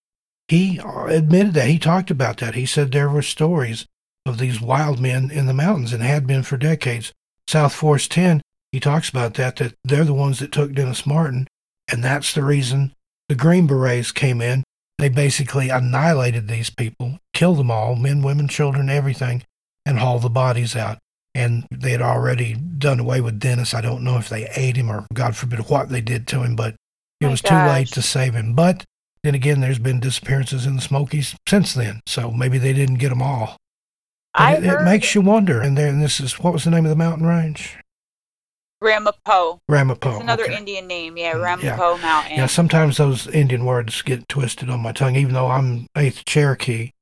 he 0.48 0.80
uh, 0.80 1.04
admitted 1.04 1.54
that. 1.54 1.68
He 1.68 1.78
talked 1.78 2.10
about 2.10 2.38
that. 2.38 2.54
He 2.54 2.66
said 2.66 2.90
there 2.90 3.08
were 3.08 3.22
stories 3.22 3.86
of 4.26 4.38
these 4.38 4.60
wild 4.60 5.00
men 5.00 5.30
in 5.30 5.46
the 5.46 5.54
mountains 5.54 5.92
and 5.92 6.02
had 6.02 6.26
been 6.26 6.42
for 6.42 6.56
decades. 6.56 7.12
South 7.46 7.72
Force 7.72 8.08
10, 8.08 8.42
he 8.72 8.80
talks 8.80 9.08
about 9.08 9.34
that, 9.34 9.56
that 9.56 9.74
they're 9.84 10.04
the 10.04 10.14
ones 10.14 10.38
that 10.38 10.52
took 10.52 10.72
Dennis 10.72 11.06
Martin. 11.06 11.46
And 11.90 12.04
that's 12.04 12.32
the 12.32 12.44
reason 12.44 12.92
the 13.28 13.34
Green 13.34 13.66
Berets 13.66 14.12
came 14.12 14.40
in. 14.40 14.64
They 14.98 15.08
basically 15.08 15.70
annihilated 15.70 16.46
these 16.46 16.70
people, 16.70 17.18
killed 17.32 17.58
them 17.58 17.70
all 17.70 17.96
men, 17.96 18.22
women, 18.22 18.48
children, 18.48 18.90
everything, 18.90 19.44
and 19.86 19.98
hauled 19.98 20.22
the 20.22 20.30
bodies 20.30 20.76
out 20.76 20.98
and 21.34 21.66
they 21.70 21.92
had 21.92 22.02
already 22.02 22.54
done 22.54 23.00
away 23.00 23.20
with 23.20 23.38
Dennis. 23.38 23.74
I 23.74 23.80
don't 23.80 24.02
know 24.02 24.18
if 24.18 24.28
they 24.28 24.48
ate 24.56 24.76
him 24.76 24.90
or, 24.90 25.06
God 25.12 25.36
forbid, 25.36 25.60
what 25.68 25.88
they 25.88 26.00
did 26.00 26.26
to 26.28 26.42
him, 26.42 26.56
but 26.56 26.74
it 27.20 27.26
My 27.26 27.30
was 27.30 27.40
too 27.40 27.54
late 27.54 27.88
to 27.88 28.02
save 28.02 28.34
him. 28.34 28.54
But 28.54 28.84
then 29.22 29.34
again, 29.34 29.60
there's 29.60 29.78
been 29.78 30.00
disappearances 30.00 30.66
in 30.66 30.76
the 30.76 30.82
Smokies 30.82 31.36
since 31.48 31.74
then, 31.74 32.00
so 32.06 32.30
maybe 32.30 32.58
they 32.58 32.72
didn't 32.72 32.96
get 32.96 33.10
them 33.10 33.22
all. 33.22 33.56
I 34.34 34.56
it, 34.56 34.64
heard 34.64 34.82
it 34.82 34.84
makes 34.84 35.14
you 35.14 35.20
wonder. 35.20 35.60
And 35.60 35.76
then 35.76 36.00
this 36.00 36.20
is 36.20 36.38
what 36.38 36.52
was 36.52 36.64
the 36.64 36.70
name 36.70 36.84
of 36.84 36.90
the 36.90 36.96
mountain 36.96 37.26
range? 37.26 37.78
Ramapo. 38.80 39.60
Ramapo. 39.68 40.10
It's 40.12 40.20
another 40.20 40.44
okay. 40.44 40.56
Indian 40.56 40.86
name. 40.86 41.16
Yeah, 41.16 41.34
Mm, 41.34 41.62
yeah. 41.62 41.70
Ramapo 41.70 41.98
Mountain. 41.98 42.36
Yeah, 42.38 42.46
sometimes 42.46 42.96
those 42.96 43.26
Indian 43.28 43.64
words 43.64 44.00
get 44.02 44.28
twisted 44.28 44.70
on 44.70 44.80
my 44.80 44.92
tongue, 44.92 45.16
even 45.16 45.34
though 45.34 45.48
I'm 45.48 45.86
eighth 45.96 46.24
Cherokee. 46.24 46.92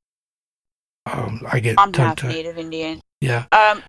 Um, 1.05 1.41
I 1.51 1.59
get 1.59 1.75
I'm 1.79 1.93
half. 1.93 2.21
Native 2.23 2.57
Indian. 2.57 3.01
Yeah, 3.21 3.45
Um, 3.51 3.81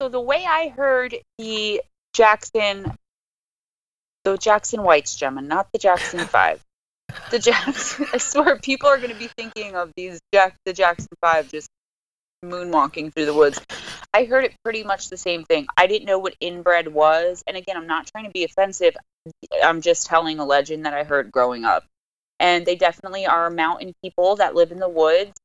so 0.00 0.08
the 0.08 0.20
way 0.20 0.44
I 0.46 0.68
heard 0.68 1.16
the 1.38 1.80
Jackson, 2.12 2.92
the 4.24 4.36
Jackson 4.36 4.82
Whites, 4.82 5.16
Gemma, 5.16 5.40
not 5.42 5.68
the 5.72 5.78
Jackson 5.78 6.20
Five. 6.26 6.60
The 7.30 7.38
Jackson. 7.38 8.06
I 8.12 8.18
swear, 8.18 8.56
people 8.58 8.88
are 8.88 8.98
going 8.98 9.12
to 9.12 9.18
be 9.18 9.28
thinking 9.38 9.74
of 9.76 9.92
these 9.96 10.20
Jack, 10.34 10.56
the 10.66 10.72
Jackson 10.72 11.08
Five, 11.20 11.48
just 11.50 11.68
moonwalking 12.44 13.14
through 13.14 13.26
the 13.26 13.34
woods. 13.34 13.60
I 14.16 14.24
heard 14.24 14.46
it 14.46 14.54
pretty 14.64 14.82
much 14.82 15.10
the 15.10 15.18
same 15.18 15.44
thing. 15.44 15.66
I 15.76 15.86
didn't 15.86 16.06
know 16.06 16.18
what 16.18 16.36
inbred 16.40 16.88
was, 16.88 17.44
and 17.46 17.54
again, 17.54 17.76
I'm 17.76 17.86
not 17.86 18.06
trying 18.06 18.24
to 18.24 18.30
be 18.30 18.44
offensive. 18.44 18.96
I'm 19.62 19.82
just 19.82 20.06
telling 20.06 20.38
a 20.38 20.44
legend 20.46 20.86
that 20.86 20.94
I 20.94 21.04
heard 21.04 21.30
growing 21.30 21.66
up. 21.66 21.84
And 22.40 22.64
they 22.64 22.76
definitely 22.76 23.26
are 23.26 23.50
mountain 23.50 23.92
people 24.02 24.36
that 24.36 24.54
live 24.54 24.72
in 24.72 24.78
the 24.78 24.88
woods. 24.88 25.38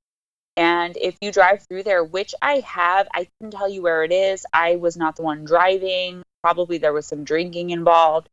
And 0.55 0.95
if 0.95 1.17
you 1.19 1.33
drive 1.33 1.63
through 1.67 1.83
there, 1.83 2.01
which 2.01 2.33
I 2.41 2.61
have, 2.65 3.09
I 3.13 3.27
can 3.41 3.51
tell 3.51 3.67
you 3.67 3.81
where 3.81 4.05
it 4.05 4.13
is. 4.13 4.45
I 4.53 4.77
was 4.77 4.95
not 4.95 5.17
the 5.17 5.23
one 5.23 5.43
driving. 5.43 6.23
Probably 6.41 6.77
there 6.77 6.93
was 6.93 7.05
some 7.05 7.25
drinking 7.25 7.71
involved. 7.71 8.29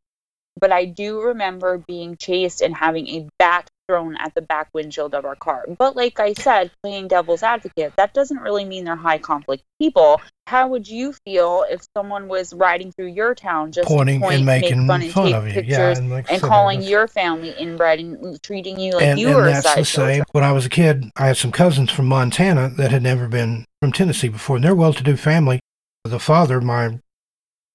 But 0.57 0.71
I 0.71 0.85
do 0.85 1.21
remember 1.21 1.79
being 1.79 2.15
chased 2.15 2.61
and 2.61 2.73
having 2.73 3.09
a 3.09 3.27
bat 3.39 3.69
thrown 3.89 4.15
at 4.17 4.35
the 4.35 4.41
back 4.41 4.69
windshield 4.71 5.15
of 5.15 5.25
our 5.25 5.35
car. 5.35 5.65
But 5.79 5.95
like 5.95 6.19
I 6.19 6.33
said, 6.33 6.69
playing 6.83 7.07
devil's 7.07 7.41
advocate, 7.41 7.93
that 7.95 8.13
doesn't 8.13 8.37
really 8.37 8.63
mean 8.63 8.85
they're 8.85 8.95
high 8.95 9.17
conflict 9.17 9.63
people. 9.81 10.21
How 10.45 10.67
would 10.67 10.87
you 10.87 11.13
feel 11.25 11.65
if 11.67 11.81
someone 11.97 12.27
was 12.27 12.53
riding 12.53 12.91
through 12.91 13.07
your 13.07 13.33
town 13.33 13.71
just 13.71 13.87
pointing 13.87 14.19
point, 14.21 14.35
and 14.35 14.45
making 14.45 14.85
fun 14.85 15.01
and 15.01 15.11
fun 15.11 15.33
of 15.33 15.47
you. 15.47 15.63
Yeah, 15.65 15.97
and, 15.97 16.11
like 16.11 16.31
and 16.31 16.39
calling 16.39 16.83
your 16.83 17.07
family 17.07 17.49
inbred 17.57 17.99
and 17.99 18.41
treating 18.43 18.79
you 18.79 18.93
like 18.93 19.03
and, 19.03 19.19
you 19.19 19.29
and 19.29 19.35
were 19.35 19.47
a 19.47 19.53
that's 19.53 19.75
the 19.75 19.85
same. 19.85 20.23
When 20.33 20.43
I 20.43 20.51
was 20.51 20.67
a 20.67 20.69
kid, 20.69 21.05
I 21.15 21.27
had 21.27 21.37
some 21.37 21.51
cousins 21.51 21.91
from 21.91 22.05
Montana 22.05 22.69
that 22.77 22.91
had 22.91 23.01
never 23.01 23.27
been 23.27 23.65
from 23.81 23.91
Tennessee 23.91 24.29
before, 24.29 24.57
and 24.57 24.65
they're 24.65 24.75
well-to-do 24.75 25.17
family. 25.17 25.59
The 26.03 26.19
father, 26.19 26.61
my 26.61 26.99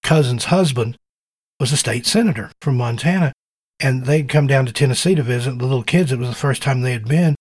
cousin's 0.04 0.44
husband, 0.44 0.96
was 1.58 1.72
a 1.72 1.76
state 1.76 2.06
senator 2.06 2.52
from 2.60 2.76
Montana, 2.76 3.32
and 3.80 4.04
they'd 4.06 4.28
come 4.28 4.46
down 4.46 4.66
to 4.66 4.72
Tennessee 4.72 5.14
to 5.14 5.22
visit 5.22 5.58
the 5.58 5.64
little 5.66 5.82
kids. 5.82 6.12
It 6.12 6.18
was 6.18 6.28
the 6.28 6.34
first 6.34 6.62
time 6.62 6.80
they 6.80 6.92
had 6.92 7.06
been, 7.08 7.34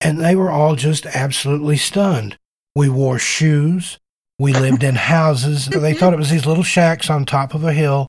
and 0.00 0.20
they 0.20 0.36
were 0.36 0.50
all 0.50 0.76
just 0.76 1.06
absolutely 1.06 1.76
stunned. 1.76 2.36
We 2.74 2.88
wore 2.88 3.18
shoes. 3.18 3.98
We 4.38 4.52
lived 4.52 4.82
in 4.82 4.96
houses. 4.96 5.68
They 5.72 5.94
thought 5.94 6.12
it 6.12 6.18
was 6.18 6.30
these 6.30 6.46
little 6.46 6.64
shacks 6.64 7.08
on 7.10 7.24
top 7.24 7.54
of 7.54 7.64
a 7.64 7.72
hill, 7.72 8.06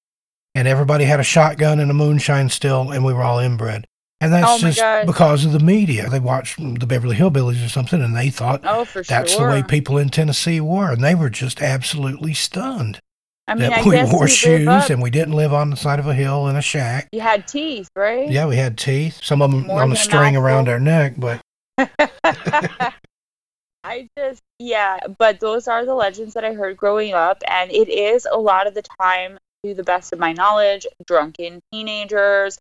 and 0.53 0.67
everybody 0.67 1.05
had 1.05 1.19
a 1.19 1.23
shotgun 1.23 1.79
and 1.79 1.91
a 1.91 1.93
moonshine 1.95 2.49
still, 2.49 2.91
and 2.91 3.03
we 3.05 3.13
were 3.13 3.23
all 3.23 3.39
inbred. 3.39 3.85
And 4.21 4.31
that's 4.31 4.47
Oh 4.49 4.57
just 4.59 4.79
God. 4.79 5.05
because 5.05 5.43
of 5.45 5.51
the 5.51 5.59
media. 5.59 6.09
They 6.09 6.19
watched 6.21 6.57
the 6.57 6.87
Beverly 6.87 7.17
Hillbillies 7.17 7.63
or 7.63 7.69
something, 7.69 8.01
and 8.01 8.15
they 8.15 8.29
thought 8.29 8.61
Oh, 8.63 8.85
that's 9.07 9.33
sure. 9.33 9.47
the 9.47 9.53
way 9.57 9.63
people 9.63 9.97
in 9.97 10.09
Tennessee 10.09 10.61
were, 10.61 10.91
and 10.93 11.03
they 11.03 11.13
were 11.15 11.29
just 11.29 11.61
absolutely 11.61 12.33
stunned 12.33 12.99
I 13.47 13.53
mean, 13.53 13.71
I 13.71 13.83
we 13.83 14.03
wore 14.11 14.27
shoes 14.27 14.89
and 14.89 15.01
we 15.01 15.11
didn't 15.11 15.35
live 15.35 15.53
on 15.53 15.69
the 15.69 15.75
side 15.75 15.99
of 15.99 16.07
a 16.07 16.13
hill 16.13 16.47
in 16.47 16.55
a 16.55 16.61
shack. 16.61 17.09
You 17.11 17.21
had 17.21 17.47
teeth, 17.47 17.89
right? 17.95 18.29
Yeah, 18.29 18.47
we 18.47 18.55
had 18.55 18.77
teeth, 18.77 19.19
some 19.23 19.41
of 19.41 19.51
them 19.51 19.67
More 19.67 19.83
on 19.83 19.91
a 19.91 19.95
string 19.95 20.35
around 20.35 20.67
our 20.67 20.79
neck, 20.79 21.13
but 21.17 21.41
I 23.83 24.09
just, 24.17 24.41
yeah, 24.57 24.99
but 25.19 25.39
those 25.39 25.67
are 25.67 25.85
the 25.85 25.93
legends 25.93 26.33
that 26.33 26.43
I 26.43 26.53
heard 26.53 26.75
growing 26.75 27.13
up, 27.13 27.43
and 27.47 27.71
it 27.71 27.87
is 27.87 28.27
a 28.29 28.39
lot 28.39 28.65
of 28.65 28.73
the 28.73 28.81
time, 28.99 29.37
to 29.63 29.73
the 29.75 29.83
best 29.83 30.11
of 30.11 30.19
my 30.19 30.33
knowledge, 30.33 30.87
drunken 31.05 31.61
teenagers 31.71 32.57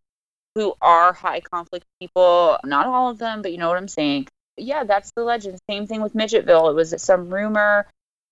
who 0.55 0.75
are 0.81 1.13
high 1.13 1.41
conflict 1.41 1.87
people. 2.01 2.59
Not 2.65 2.87
all 2.87 3.11
of 3.11 3.19
them, 3.19 3.43
but 3.43 3.53
you 3.53 3.59
know 3.59 3.69
what 3.69 3.79
I'm 3.79 3.89
saying. 3.89 4.29
Yeah, 4.57 4.85
that's 4.85 5.13
the 5.17 5.25
legend. 5.25 5.59
Same 5.69 5.87
thing 5.87 6.01
with 6.01 6.15
Midgetville. 6.15 6.71
It 6.71 6.75
was 6.75 6.95
some 7.03 7.33
rumor. 7.33 7.87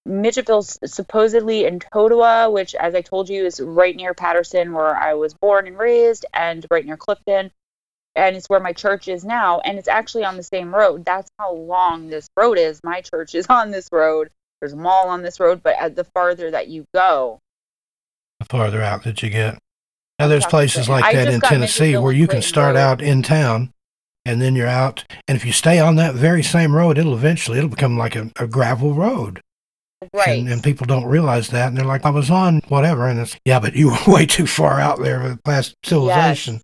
Midgetville's 0.07 0.79
supposedly 0.85 1.65
in 1.65 1.79
Totowa, 1.79 2.53
which, 2.53 2.75
as 2.75 2.95
I 2.95 3.03
told 3.03 3.29
you, 3.29 3.47
is 3.47 3.61
right 3.61 3.95
near 3.95 4.15
Paterson, 4.15 4.73
where 4.73 4.97
I 4.97 5.15
was 5.15 5.35
born 5.35 5.67
and 5.67 5.79
raised, 5.79 6.27
and 6.35 6.67
right 6.71 6.85
near 6.85 6.97
Clifton 6.97 7.51
and 8.15 8.37
it's 8.37 8.51
where 8.51 8.61
my 8.61 8.75
church 8.75 9.09
is 9.09 9.25
now 9.25 9.61
and 9.61 9.79
it's 9.79 9.89
actually 9.89 10.23
on 10.23 10.37
the 10.37 10.43
same 10.43 10.75
road 10.75 11.03
that's 11.03 11.31
how 11.39 11.51
long 11.51 12.09
this 12.09 12.29
road 12.37 12.59
is 12.59 12.79
my 12.85 13.01
church 13.01 13.35
is 13.35 13.47
on 13.49 13.71
this 13.71 13.89
road 13.91 14.29
there's 14.61 14.75
a 14.75 14.77
mall 14.77 15.09
on 15.09 15.23
this 15.23 15.41
road 15.41 15.63
but 15.63 15.75
at 15.81 15.97
the 15.97 16.05
farther 16.05 16.51
that 16.51 16.69
you 16.69 16.85
go 16.95 17.41
the 18.43 18.49
farther 18.49 18.83
out 18.83 19.05
that 19.05 19.23
you 19.23 19.31
get. 19.31 19.59
Now, 20.19 20.29
there's 20.29 20.47
places 20.47 20.89
like 20.89 21.05
I 21.05 21.15
that 21.15 21.29
in 21.29 21.41
Tennessee 21.41 21.97
where 21.97 22.13
you 22.13 22.27
can 22.29 22.43
start 22.43 22.75
Road. 22.75 22.81
out 22.81 23.03
in 23.03 23.23
town 23.23 23.73
and 24.25 24.41
then 24.41 24.55
you're 24.55 24.69
out. 24.69 25.05
And 25.27 25.37
if 25.37 25.45
you 25.45 25.53
stay 25.53 25.81
on 25.81 25.97
that 25.97 26.15
very 26.15 26.43
same 26.43 26.75
road, 26.75 26.99
it'll 26.99 27.15
eventually 27.15 27.59
it'll 27.59 27.71
become 27.71 27.97
like 27.97 28.15
a, 28.15 28.31
a 28.37 28.47
gravel 28.47 28.95
road. 28.95 29.41
Right 30.13 30.39
And, 30.41 30.49
and 30.49 30.63
people 30.63 30.87
don't 30.87 31.05
realize 31.07 31.49
that. 31.49 31.69
And 31.69 31.77
they're 31.77 31.85
like, 31.85 32.05
I 32.05 32.11
was 32.11 32.31
on 32.31 32.61
whatever. 32.69 33.07
And 33.07 33.21
it's, 33.21 33.37
yeah, 33.45 33.61
but 33.61 33.75
you 33.75 33.89
were 33.91 33.99
way 34.07 34.27
too 34.27 34.47
far 34.47 34.81
out 34.81 35.01
there 35.01 35.23
with 35.23 35.43
past 35.45 35.75
civilization. 35.85 36.61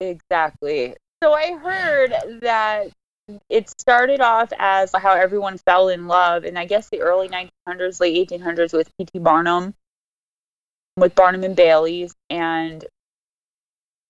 exactly 0.00 0.96
so 1.22 1.32
i 1.32 1.52
heard 1.52 2.12
that 2.40 2.88
it 3.48 3.70
started 3.70 4.20
off 4.20 4.52
as 4.58 4.90
how 4.96 5.12
everyone 5.12 5.56
fell 5.58 5.88
in 5.88 6.08
love 6.08 6.44
in 6.44 6.56
i 6.56 6.64
guess 6.64 6.88
the 6.88 7.00
early 7.00 7.28
1900s 7.28 8.00
late 8.00 8.28
1800s 8.28 8.72
with 8.72 8.90
pt 8.98 9.22
barnum 9.22 9.72
with 10.96 11.14
barnum 11.14 11.44
and 11.44 11.54
bailey's 11.54 12.14
and 12.30 12.84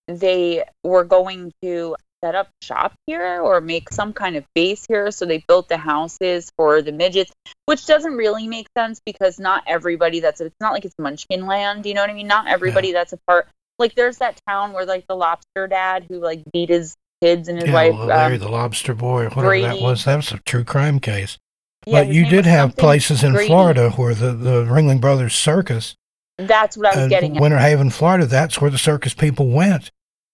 they 0.09 0.64
were 0.83 1.05
going 1.05 1.53
to 1.62 1.95
set 2.25 2.35
up 2.35 2.49
shop 2.62 2.95
here 3.07 3.41
or 3.41 3.61
make 3.61 3.91
some 3.91 4.12
kind 4.12 4.37
of 4.37 4.45
base 4.55 4.87
here. 4.87 5.11
So 5.11 5.27
they 5.27 5.45
built 5.47 5.68
the 5.68 5.77
houses 5.77 6.51
for 6.57 6.83
the 6.83 6.93
midgets, 6.93 7.33
which 7.66 7.87
doesn't 7.87 8.14
really 8.14 8.47
make 8.47 8.66
sense 8.77 9.01
because 9.05 9.39
not 9.39 9.64
everybody 9.66 10.20
that's 10.20 10.41
it's 10.41 10.55
not 10.61 10.73
like 10.73 10.85
it's 10.85 10.95
Munchkin 10.99 11.47
land. 11.47 11.87
You 11.87 11.95
know 11.95 12.01
what 12.03 12.11
I 12.11 12.14
mean? 12.14 12.27
Not 12.29 12.47
everybody 12.47 12.93
that's 12.93 13.12
a 13.12 13.18
part. 13.27 13.49
Like 13.79 13.95
there's 13.95 14.18
that 14.18 14.39
town 14.47 14.73
where 14.73 14.87
like 14.87 15.07
the 15.09 15.16
lobster 15.16 15.66
dad 15.66 16.07
who 16.09 16.20
like 16.20 16.43
beat 16.53 16.68
his 16.68 16.95
kids 17.23 17.49
and 17.49 17.59
his 17.59 17.68
Yeah, 17.68 17.75
wife. 17.75 17.95
well, 17.95 18.07
Larry 18.07 18.35
um, 18.35 18.41
the 18.41 18.49
Lobster 18.49 18.95
Boy, 18.95 19.25
or 19.25 19.31
whatever 19.31 19.61
that 19.61 19.81
was. 19.81 20.05
That 20.05 20.16
was 20.16 20.33
a 20.33 20.39
true 20.39 20.64
crime 20.64 21.01
case. 21.01 21.39
yeah, 21.87 22.05
but 22.05 22.12
you 22.12 22.27
did 22.27 22.47
have 22.47 22.77
places 22.77 23.25
in 23.25 23.33
Grady. 23.33 23.49
Florida 23.49 23.91
where 23.91 24.14
the, 24.14 24.33
the 24.33 24.64
Ringling 24.64 25.01
Brothers 25.01 25.35
Circus, 25.35 25.97
That's 26.39 26.77
what 26.77 26.87
I 26.87 26.97
was 26.97 27.07
uh, 27.07 27.09
getting 27.09 27.37
at. 27.37 27.41
Winter 27.43 27.59
Haven, 27.59 27.91
Florida, 27.91 28.27
that's 28.27 28.61
where 28.61 28.70
the 28.70 28.79
circus 28.79 29.14
people 29.14 29.49
went 29.49 29.91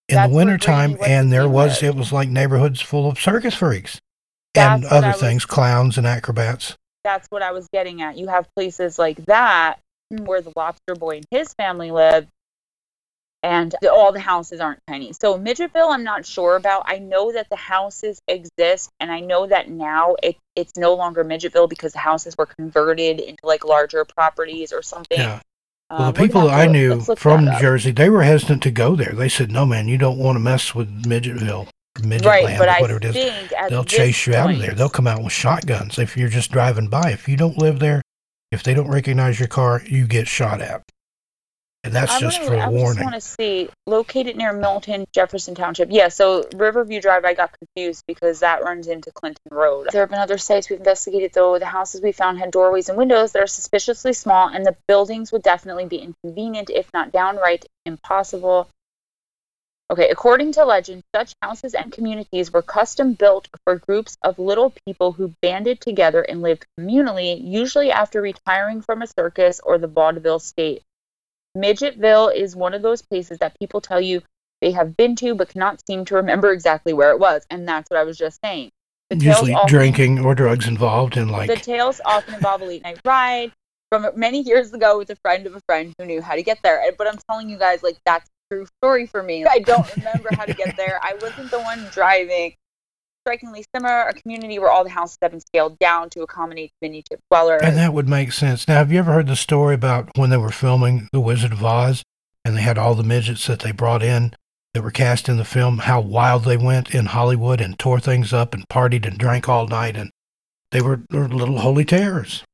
in 0.08 0.16
That's 0.16 0.30
the 0.30 0.36
wintertime. 0.36 0.92
Went 0.92 1.02
And 1.02 1.32
there 1.32 1.48
was, 1.48 1.82
it 1.82 1.94
was 1.94 2.12
like 2.12 2.28
neighborhoods 2.28 2.80
full 2.80 3.08
of 3.08 3.18
circus 3.18 3.54
freaks 3.54 4.00
That's 4.54 4.84
and 4.84 4.92
other 4.92 5.08
was- 5.08 5.20
things, 5.20 5.44
clowns 5.44 5.98
and 5.98 6.06
acrobats. 6.06 6.76
That's 7.04 7.28
what 7.30 7.42
I 7.42 7.52
was 7.52 7.68
getting 7.72 8.02
at. 8.02 8.18
You 8.18 8.28
have 8.28 8.46
places 8.54 8.98
like 8.98 9.24
that 9.26 9.78
hmm. 10.10 10.24
where 10.24 10.42
the 10.42 10.52
lobster 10.56 10.94
boy 10.94 11.16
and 11.16 11.26
his 11.30 11.54
family 11.54 11.90
live, 11.90 12.26
and 13.42 13.74
the, 13.80 13.92
all 13.92 14.12
the 14.12 14.20
houses 14.20 14.60
aren't 14.60 14.80
tiny. 14.88 15.12
So 15.12 15.38
Midgetville, 15.38 15.90
I'm 15.90 16.04
not 16.04 16.26
sure 16.26 16.56
about. 16.56 16.82
I 16.86 16.98
know 16.98 17.32
that 17.32 17.48
the 17.48 17.56
houses 17.56 18.20
exist, 18.26 18.90
and 19.00 19.12
I 19.12 19.20
know 19.20 19.46
that 19.46 19.70
now 19.70 20.16
it 20.22 20.36
it's 20.56 20.76
no 20.76 20.94
longer 20.94 21.24
Midgetville 21.24 21.68
because 21.68 21.92
the 21.92 22.00
houses 22.00 22.36
were 22.36 22.46
converted 22.46 23.20
into 23.20 23.46
like 23.46 23.64
larger 23.64 24.04
properties 24.04 24.72
or 24.72 24.82
something. 24.82 25.20
Yeah. 25.20 25.40
Well, 25.90 26.12
the 26.12 26.20
people 26.20 26.50
I 26.50 26.66
knew 26.66 27.00
from 27.16 27.48
up. 27.48 27.60
Jersey, 27.60 27.92
they 27.92 28.10
were 28.10 28.22
hesitant 28.22 28.62
to 28.64 28.70
go 28.70 28.94
there. 28.94 29.12
They 29.14 29.28
said, 29.28 29.50
"No, 29.50 29.64
man, 29.64 29.88
you 29.88 29.96
don't 29.96 30.18
want 30.18 30.36
to 30.36 30.40
mess 30.40 30.74
with 30.74 31.04
Midgetville, 31.04 31.68
Midgetland, 31.96 32.24
right, 32.26 32.58
but 32.58 32.68
or 32.68 32.70
I 32.70 32.80
whatever 32.80 32.98
it 32.98 33.16
is. 33.16 33.50
They'll 33.70 33.84
chase 33.84 34.26
you 34.26 34.34
out 34.34 34.50
of 34.50 34.58
there. 34.58 34.74
They'll 34.74 34.90
come 34.90 35.06
out 35.06 35.22
with 35.22 35.32
shotguns 35.32 35.98
if 35.98 36.16
you're 36.16 36.28
just 36.28 36.50
driving 36.52 36.88
by. 36.88 37.10
If 37.12 37.26
you 37.28 37.36
don't 37.38 37.56
live 37.56 37.78
there, 37.78 38.02
if 38.52 38.62
they 38.62 38.74
don't 38.74 38.90
recognize 38.90 39.38
your 39.38 39.48
car, 39.48 39.82
you 39.86 40.06
get 40.06 40.28
shot 40.28 40.60
at. 40.60 40.82
And 41.84 41.94
that's 41.94 42.12
I 42.12 42.20
just 42.20 42.38
wanna- 42.40 42.50
for 42.50 42.56
I 42.56 42.66
a 42.66 42.70
just 42.72 42.74
warning. 42.74 43.04
want 43.04 43.14
to 43.14 43.20
see 43.20 43.68
located 43.86 44.36
near 44.36 44.52
Milton, 44.52 45.06
Jefferson 45.12 45.54
Township. 45.54 45.88
Yeah, 45.92 46.08
so 46.08 46.44
Riverview 46.54 47.00
Drive. 47.00 47.24
I 47.24 47.34
got 47.34 47.56
confused 47.56 48.04
because 48.06 48.40
that 48.40 48.64
runs 48.64 48.88
into 48.88 49.12
Clinton 49.12 49.46
Road. 49.50 49.88
There 49.92 50.02
have 50.02 50.10
been 50.10 50.18
other 50.18 50.38
sites 50.38 50.68
we've 50.68 50.80
investigated, 50.80 51.32
though. 51.34 51.58
The 51.58 51.66
houses 51.66 52.02
we 52.02 52.12
found 52.12 52.38
had 52.40 52.50
doorways 52.50 52.88
and 52.88 52.98
windows 52.98 53.32
that 53.32 53.42
are 53.42 53.46
suspiciously 53.46 54.12
small, 54.12 54.48
and 54.48 54.66
the 54.66 54.76
buildings 54.88 55.30
would 55.30 55.42
definitely 55.42 55.86
be 55.86 55.98
inconvenient, 55.98 56.68
if 56.68 56.92
not 56.92 57.12
downright 57.12 57.64
impossible. 57.86 58.68
Okay, 59.90 60.10
according 60.10 60.52
to 60.52 60.64
legend, 60.66 61.02
such 61.16 61.32
houses 61.40 61.72
and 61.74 61.90
communities 61.90 62.52
were 62.52 62.60
custom 62.60 63.14
built 63.14 63.48
for 63.64 63.76
groups 63.76 64.18
of 64.22 64.38
little 64.38 64.74
people 64.84 65.12
who 65.12 65.32
banded 65.40 65.80
together 65.80 66.20
and 66.20 66.42
lived 66.42 66.66
communally, 66.78 67.40
usually 67.42 67.90
after 67.90 68.20
retiring 68.20 68.82
from 68.82 69.00
a 69.00 69.06
circus 69.06 69.60
or 69.60 69.78
the 69.78 69.86
vaudeville 69.86 70.40
state. 70.40 70.82
Midgetville 71.56 72.34
is 72.34 72.54
one 72.56 72.74
of 72.74 72.82
those 72.82 73.02
places 73.02 73.38
that 73.38 73.58
people 73.58 73.80
tell 73.80 74.00
you 74.00 74.22
they 74.60 74.72
have 74.72 74.96
been 74.96 75.14
to 75.16 75.34
but 75.34 75.48
cannot 75.50 75.82
seem 75.86 76.04
to 76.06 76.14
remember 76.16 76.52
exactly 76.52 76.92
where 76.92 77.10
it 77.10 77.18
was. 77.20 77.46
And 77.50 77.66
that's 77.68 77.90
what 77.90 77.98
I 77.98 78.04
was 78.04 78.18
just 78.18 78.40
saying. 78.44 78.70
The 79.10 79.16
Usually 79.16 79.54
often- 79.54 79.68
drinking 79.68 80.24
or 80.24 80.34
drugs 80.34 80.66
involved, 80.68 81.16
and 81.16 81.30
like 81.30 81.48
The 81.48 81.56
tales 81.56 82.00
often 82.04 82.34
involve 82.34 82.60
a 82.60 82.66
late 82.66 82.82
night 82.82 83.00
ride 83.04 83.52
from 83.90 84.06
many 84.16 84.42
years 84.42 84.74
ago 84.74 84.98
with 84.98 85.08
a 85.10 85.16
friend 85.16 85.46
of 85.46 85.54
a 85.54 85.60
friend 85.66 85.94
who 85.98 86.04
knew 86.04 86.20
how 86.20 86.34
to 86.34 86.42
get 86.42 86.58
there. 86.62 86.82
But 86.98 87.06
I'm 87.06 87.18
telling 87.30 87.48
you 87.48 87.58
guys, 87.58 87.82
like, 87.82 87.96
that's 88.04 88.28
a 88.28 88.54
true 88.54 88.66
story 88.82 89.06
for 89.06 89.22
me. 89.22 89.46
I 89.46 89.60
don't 89.60 89.96
remember 89.96 90.28
how 90.32 90.44
to 90.44 90.52
get 90.52 90.76
there. 90.76 91.00
I 91.02 91.14
wasn't 91.22 91.50
the 91.50 91.60
one 91.60 91.86
driving. 91.92 92.54
Strikingly 93.28 93.62
similar, 93.74 94.04
a 94.04 94.14
community 94.14 94.58
where 94.58 94.70
all 94.70 94.84
the 94.84 94.88
houses 94.88 95.18
have 95.20 95.32
been 95.32 95.40
scaled 95.40 95.78
down 95.78 96.08
to 96.08 96.22
accommodate 96.22 96.72
diminutive 96.80 97.20
dwellers. 97.30 97.60
And 97.62 97.76
that 97.76 97.92
would 97.92 98.08
make 98.08 98.32
sense. 98.32 98.66
Now, 98.66 98.76
have 98.76 98.90
you 98.90 98.98
ever 99.00 99.12
heard 99.12 99.26
the 99.26 99.36
story 99.36 99.74
about 99.74 100.08
when 100.16 100.30
they 100.30 100.38
were 100.38 100.48
filming 100.48 101.10
The 101.12 101.20
Wizard 101.20 101.52
of 101.52 101.62
Oz 101.62 102.02
and 102.42 102.56
they 102.56 102.62
had 102.62 102.78
all 102.78 102.94
the 102.94 103.02
midgets 103.02 103.46
that 103.46 103.60
they 103.60 103.70
brought 103.70 104.02
in 104.02 104.32
that 104.72 104.80
were 104.80 104.90
cast 104.90 105.28
in 105.28 105.36
the 105.36 105.44
film, 105.44 105.80
how 105.80 106.00
wild 106.00 106.44
they 106.44 106.56
went 106.56 106.94
in 106.94 107.04
Hollywood 107.04 107.60
and 107.60 107.78
tore 107.78 108.00
things 108.00 108.32
up 108.32 108.54
and 108.54 108.66
partied 108.70 109.06
and 109.06 109.18
drank 109.18 109.46
all 109.46 109.66
night? 109.68 109.98
And 109.98 110.10
they 110.72 110.80
were, 110.80 111.02
they 111.10 111.18
were 111.18 111.28
little 111.28 111.58
holy 111.58 111.84
terrors. 111.84 112.44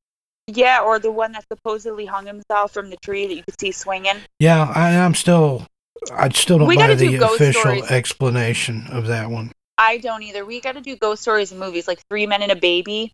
Yeah, 0.48 0.80
or 0.80 0.98
the 0.98 1.12
one 1.12 1.30
that 1.32 1.44
supposedly 1.46 2.06
hung 2.06 2.26
himself 2.26 2.72
from 2.72 2.90
the 2.90 2.96
tree 2.96 3.28
that 3.28 3.34
you 3.34 3.44
could 3.44 3.60
see 3.60 3.70
swinging. 3.70 4.16
Yeah, 4.40 4.72
I, 4.74 4.96
I'm 4.98 5.14
still, 5.14 5.68
I 6.12 6.30
still 6.30 6.58
don't 6.58 6.66
We 6.66 6.76
buy 6.76 6.96
do 6.96 7.16
the 7.16 7.24
official 7.26 7.60
stories. 7.60 7.90
explanation 7.92 8.88
of 8.90 9.06
that 9.06 9.30
one. 9.30 9.52
I 9.78 9.98
don't 9.98 10.22
either. 10.22 10.44
We 10.44 10.60
got 10.60 10.72
to 10.72 10.80
do 10.80 10.96
ghost 10.96 11.22
stories 11.22 11.50
and 11.50 11.60
movies 11.60 11.88
like 11.88 12.00
Three 12.08 12.26
Men 12.26 12.42
and 12.42 12.52
a 12.52 12.56
Baby. 12.56 13.12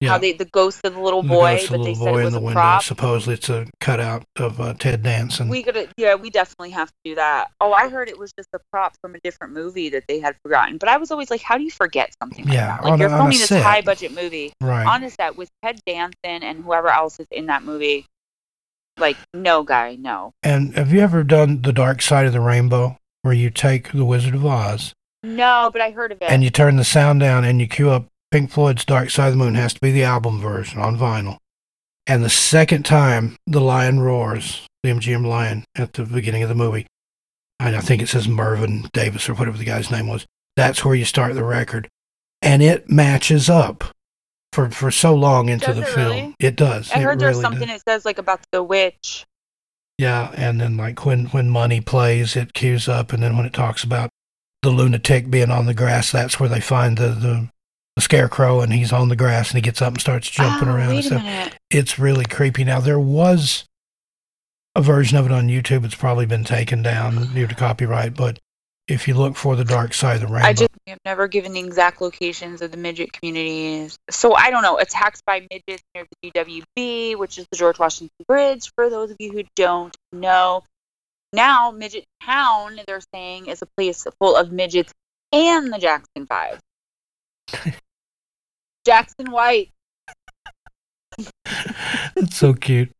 Yeah. 0.00 0.10
How 0.10 0.18
they 0.18 0.32
the 0.32 0.44
ghost 0.44 0.80
of 0.84 0.94
the 0.94 1.00
little 1.00 1.22
The 1.22 1.28
boy, 1.28 1.54
of 1.54 1.70
but 1.70 1.76
the 1.78 1.84
they 1.84 1.94
little 1.94 1.94
said 1.94 2.12
boy 2.12 2.20
it 2.22 2.26
in 2.26 2.32
the 2.32 2.38
a 2.38 2.42
window. 2.42 2.60
prop. 2.60 2.82
Supposedly, 2.82 3.34
it's 3.34 3.48
a 3.48 3.66
cutout 3.80 4.24
of 4.36 4.60
uh, 4.60 4.74
Ted 4.74 5.02
Danson. 5.02 5.48
We 5.48 5.62
gotta, 5.62 5.88
yeah, 5.96 6.14
we 6.16 6.30
definitely 6.30 6.70
have 6.70 6.88
to 6.88 6.94
do 7.04 7.14
that. 7.14 7.50
Oh, 7.60 7.72
I 7.72 7.88
heard 7.88 8.08
it 8.08 8.18
was 8.18 8.32
just 8.32 8.48
a 8.52 8.58
prop 8.70 8.94
from 9.00 9.14
a 9.14 9.20
different 9.20 9.54
movie 9.54 9.88
that 9.90 10.04
they 10.08 10.18
had 10.18 10.36
forgotten. 10.42 10.78
But 10.78 10.88
I 10.90 10.96
was 10.98 11.10
always 11.10 11.30
like, 11.30 11.40
how 11.40 11.56
do 11.56 11.62
you 11.64 11.70
forget 11.70 12.10
something 12.20 12.44
like 12.44 12.54
Yeah, 12.54 12.76
that? 12.76 12.84
Like 12.84 12.92
on 12.94 12.98
you're 12.98 13.08
on 13.10 13.18
filming 13.18 13.38
this 13.38 13.48
set. 13.48 13.62
high 13.62 13.80
budget 13.80 14.12
movie 14.12 14.52
right. 14.60 14.84
on 14.86 15.04
a 15.04 15.10
set 15.10 15.36
with 15.36 15.48
Ted 15.64 15.80
Danson 15.86 16.12
and 16.42 16.64
whoever 16.64 16.88
else 16.88 17.18
is 17.20 17.28
in 17.30 17.46
that 17.46 17.62
movie. 17.62 18.04
Like, 18.98 19.16
no, 19.32 19.62
guy, 19.64 19.96
no, 19.96 20.32
and 20.44 20.74
have 20.76 20.92
you 20.92 21.00
ever 21.00 21.24
done 21.24 21.62
The 21.62 21.72
Dark 21.72 22.00
Side 22.00 22.26
of 22.26 22.32
the 22.32 22.40
Rainbow, 22.40 22.96
where 23.22 23.34
you 23.34 23.50
take 23.50 23.90
The 23.90 24.04
Wizard 24.04 24.34
of 24.36 24.46
Oz 24.46 24.92
no. 25.24 25.70
But 25.72 25.82
I 25.82 25.90
heard 25.90 26.12
of 26.12 26.22
it. 26.22 26.30
and 26.30 26.44
you 26.44 26.50
turn 26.50 26.76
the 26.76 26.84
sound 26.84 27.20
down 27.20 27.44
and 27.44 27.60
you 27.60 27.66
cue 27.66 27.90
up 27.90 28.06
Pink 28.30 28.50
Floyd's 28.50 28.84
Dark 28.84 29.10
Side 29.10 29.28
of 29.28 29.32
the 29.32 29.38
Moon? 29.44 29.54
Has 29.54 29.74
to 29.74 29.80
be 29.80 29.90
the 29.92 30.04
album 30.04 30.40
version 30.40 30.78
on 30.80 30.96
vinyl. 30.98 31.38
And 32.06 32.22
the 32.22 32.30
second 32.30 32.84
time 32.84 33.36
the 33.46 33.60
lion 33.60 34.00
roars, 34.00 34.66
the 34.82 34.90
MGM 34.90 35.26
lion 35.26 35.64
at 35.74 35.94
the 35.94 36.04
beginning 36.04 36.42
of 36.42 36.48
the 36.50 36.54
movie, 36.54 36.86
and 37.58 37.74
I 37.74 37.80
think 37.80 38.02
it 38.02 38.08
says 38.08 38.28
Mervyn 38.28 38.88
Davis 38.92 39.28
or 39.28 39.34
whatever 39.34 39.56
the 39.56 39.64
guy's 39.64 39.90
name 39.90 40.06
was, 40.08 40.26
that's 40.56 40.84
where 40.84 40.94
you 40.94 41.04
start 41.06 41.34
the 41.34 41.44
record. 41.44 41.88
And 42.42 42.62
it 42.62 42.90
matches 42.90 43.48
up 43.48 43.84
for, 44.52 44.68
for 44.70 44.90
so 44.90 45.14
long 45.14 45.48
into 45.48 45.66
Does 45.66 45.76
the 45.76 45.84
film. 45.86 46.10
really? 46.10 46.34
It 46.38 46.56
does. 46.56 46.92
I 46.92 46.98
It 46.98 47.02
heard 47.04 47.18
there's 47.18 47.36
really 47.36 47.42
something 47.42 47.68
does. 47.68 47.80
it 47.80 47.84
says 47.88 48.04
like 48.04 48.18
about 48.18 48.40
the 48.52 48.62
witch. 48.62 49.24
Yeah, 49.96 50.32
and 50.36 50.60
then 50.60 50.76
like 50.76 51.06
when 51.06 51.26
when 51.26 51.48
money 51.48 51.80
plays, 51.80 52.34
it 52.36 52.52
cues 52.52 52.88
up, 52.88 53.12
and 53.12 53.22
then 53.22 53.36
when 53.36 53.46
it 53.46 53.52
talks 53.54 53.82
about 53.84 54.10
the 54.64 54.70
lunatic 54.70 55.30
being 55.30 55.50
on 55.50 55.66
the 55.66 55.74
grass, 55.74 56.10
that's 56.10 56.40
where 56.40 56.48
they 56.48 56.60
find 56.60 56.98
the 56.98 57.08
the, 57.08 57.48
the 57.96 58.02
scarecrow, 58.02 58.60
and 58.60 58.72
he's 58.72 58.92
on 58.92 59.08
the 59.08 59.16
grass, 59.16 59.50
and 59.50 59.58
he 59.58 59.62
gets 59.62 59.80
up 59.80 59.92
and 59.92 60.00
starts 60.00 60.28
jumping 60.28 60.68
oh, 60.68 60.74
around. 60.74 60.96
and 60.96 61.04
stuff. 61.04 61.22
minute. 61.22 61.56
It's 61.70 61.98
really 61.98 62.24
creepy. 62.24 62.64
Now 62.64 62.80
there 62.80 62.98
was 62.98 63.64
a 64.74 64.82
version 64.82 65.16
of 65.18 65.26
it 65.26 65.32
on 65.32 65.48
YouTube. 65.48 65.84
It's 65.84 65.94
probably 65.94 66.26
been 66.26 66.44
taken 66.44 66.82
down 66.82 67.32
due 67.32 67.46
to 67.46 67.54
copyright, 67.54 68.14
but 68.14 68.40
if 68.86 69.08
you 69.08 69.14
look 69.14 69.36
for 69.36 69.56
the 69.56 69.64
dark 69.64 69.94
side 69.94 70.16
of 70.16 70.22
the 70.22 70.26
rainbow, 70.26 70.48
I 70.48 70.52
just 70.52 70.70
have 70.86 70.98
never 71.04 71.26
given 71.26 71.52
the 71.52 71.60
exact 71.60 72.02
locations 72.02 72.60
of 72.60 72.70
the 72.70 72.76
midget 72.76 73.12
communities. 73.12 73.98
So 74.10 74.34
I 74.34 74.50
don't 74.50 74.62
know. 74.62 74.78
Attacks 74.78 75.22
by 75.22 75.46
midgets 75.50 75.82
near 75.94 76.04
the 76.22 76.30
GWB, 76.30 77.16
which 77.16 77.38
is 77.38 77.46
the 77.50 77.56
George 77.56 77.78
Washington 77.78 78.24
Bridge, 78.28 78.70
for 78.74 78.90
those 78.90 79.10
of 79.10 79.16
you 79.20 79.32
who 79.32 79.44
don't 79.56 79.96
know. 80.12 80.64
Now, 81.34 81.72
Midget 81.72 82.04
Town, 82.22 82.78
they're 82.86 83.00
saying, 83.12 83.46
is 83.46 83.60
a 83.60 83.66
place 83.76 84.06
full 84.20 84.36
of 84.36 84.52
midgets 84.52 84.92
and 85.32 85.72
the 85.72 85.78
Jackson 85.78 86.26
Five. 86.26 86.60
Jackson 88.86 89.32
White. 89.32 89.72
it's 92.16 92.36
so 92.36 92.54
cute. 92.54 92.92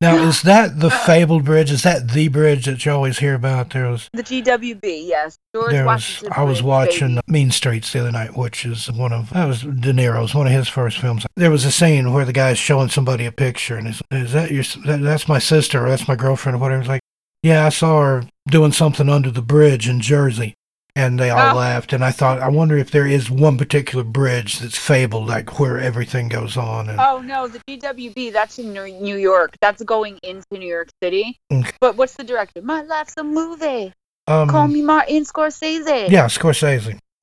Now 0.00 0.16
is 0.28 0.42
that 0.42 0.80
the 0.80 0.90
fabled 0.90 1.44
bridge? 1.44 1.70
Is 1.70 1.84
that 1.84 2.10
the 2.10 2.26
bridge 2.26 2.66
that 2.66 2.84
you 2.84 2.90
always 2.90 3.18
hear 3.18 3.34
about? 3.34 3.70
There 3.70 3.90
was 3.90 4.08
The 4.12 4.24
GWB, 4.24 5.06
yes. 5.06 5.38
George 5.54 5.70
there 5.70 5.84
was 5.86 6.24
I 6.32 6.42
was 6.42 6.58
Bridge, 6.58 6.66
watching 6.66 7.14
baby. 7.14 7.22
Mean 7.28 7.50
Streets 7.52 7.92
the 7.92 8.00
other 8.00 8.12
night, 8.12 8.36
which 8.36 8.64
is 8.64 8.90
one 8.90 9.12
of 9.12 9.30
that 9.30 9.46
was 9.46 9.62
De 9.62 9.92
Niro's 9.92 10.34
one 10.34 10.48
of 10.48 10.52
his 10.52 10.68
first 10.68 10.98
films. 10.98 11.26
There 11.36 11.50
was 11.50 11.64
a 11.64 11.70
scene 11.70 12.12
where 12.12 12.24
the 12.24 12.32
guy's 12.32 12.58
showing 12.58 12.88
somebody 12.88 13.24
a 13.24 13.32
picture, 13.32 13.76
and 13.76 13.86
is 13.86 14.02
is 14.10 14.32
that 14.32 14.50
your 14.50 14.64
that, 14.84 15.00
that's 15.00 15.28
my 15.28 15.38
sister 15.38 15.84
or 15.84 15.90
that's 15.90 16.08
my 16.08 16.16
girlfriend 16.16 16.56
or 16.56 16.58
whatever? 16.58 16.80
It's 16.80 16.88
like, 16.88 17.02
yeah, 17.42 17.66
I 17.66 17.68
saw 17.70 18.02
her 18.02 18.24
doing 18.48 18.72
something 18.72 19.08
under 19.08 19.30
the 19.30 19.42
bridge 19.42 19.88
in 19.88 20.00
Jersey. 20.00 20.54
And 20.96 21.16
they 21.20 21.30
all 21.30 21.52
Oh. 21.54 21.58
laughed, 21.58 21.92
and 21.92 22.04
I 22.04 22.10
thought, 22.10 22.40
I 22.40 22.48
wonder 22.48 22.76
if 22.76 22.90
there 22.90 23.06
is 23.06 23.30
one 23.30 23.56
particular 23.56 24.02
bridge 24.02 24.58
that's 24.58 24.76
fabled, 24.76 25.28
like 25.28 25.60
where 25.60 25.78
everything 25.78 26.26
goes 26.28 26.56
on. 26.56 26.88
And 26.88 26.98
Oh 26.98 27.20
no, 27.20 27.46
the 27.46 27.60
GWB. 27.68 28.32
That's 28.32 28.58
in 28.58 28.72
New 28.72 28.88
New 29.00 29.16
York. 29.16 29.52
That's 29.60 29.80
going 29.84 30.18
into 30.24 30.44
New 30.50 30.66
York 30.66 30.88
City. 31.00 31.38
Okay. 31.52 31.70
But 31.80 31.94
what's 31.96 32.14
the 32.14 32.24
director? 32.24 32.62
My 32.62 32.82
life's 32.82 33.14
a 33.16 33.22
movie. 33.22 33.92
um, 34.26 34.48
Call 34.48 34.66
me 34.66 34.82
Martin 34.82 35.22
Scorsese. 35.24 36.10
yeah, 36.10 36.24
Scorsese. 36.26 36.98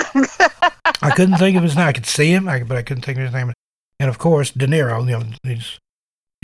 I 1.01 1.11
couldn't 1.13 1.37
think 1.37 1.57
of 1.57 1.63
his 1.63 1.75
name. 1.75 1.87
I 1.87 1.91
could 1.93 2.05
see 2.05 2.31
him, 2.31 2.45
but 2.45 2.77
I 2.77 2.81
couldn't 2.81 3.03
think 3.03 3.17
of 3.17 3.25
his 3.25 3.33
name. 3.33 3.51
And 3.99 4.09
of 4.09 4.17
course, 4.17 4.51
De 4.51 4.67
Niro. 4.67 5.03
You 5.05 5.19
know, 5.19 5.25
he's 5.43 5.79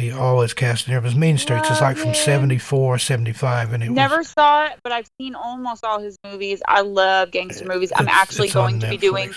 he 0.02 0.12
always 0.12 0.54
cast 0.54 0.86
De 0.88 0.92
Niro. 0.92 1.04
His 1.04 1.16
Mean 1.16 1.38
Streets 1.38 1.70
It's 1.70 1.82
like 1.82 1.98
from 1.98 2.14
74, 2.14 2.98
75, 3.00 3.74
and 3.74 3.84
it 3.84 3.92
Never 3.92 4.18
was. 4.20 4.30
saw 4.30 4.66
it, 4.66 4.74
but 4.84 4.92
I've 4.92 5.08
seen 5.20 5.36
almost 5.36 5.84
all 5.86 6.00
his 6.00 6.18
movies. 6.26 6.62
I 6.68 6.82
love 6.82 7.32
gangster 7.32 7.66
movies. 7.66 7.92
I'm 7.96 8.08
actually 8.08 8.50
going 8.50 8.80
to 8.82 8.90
be 8.90 8.98
doing 8.98 9.32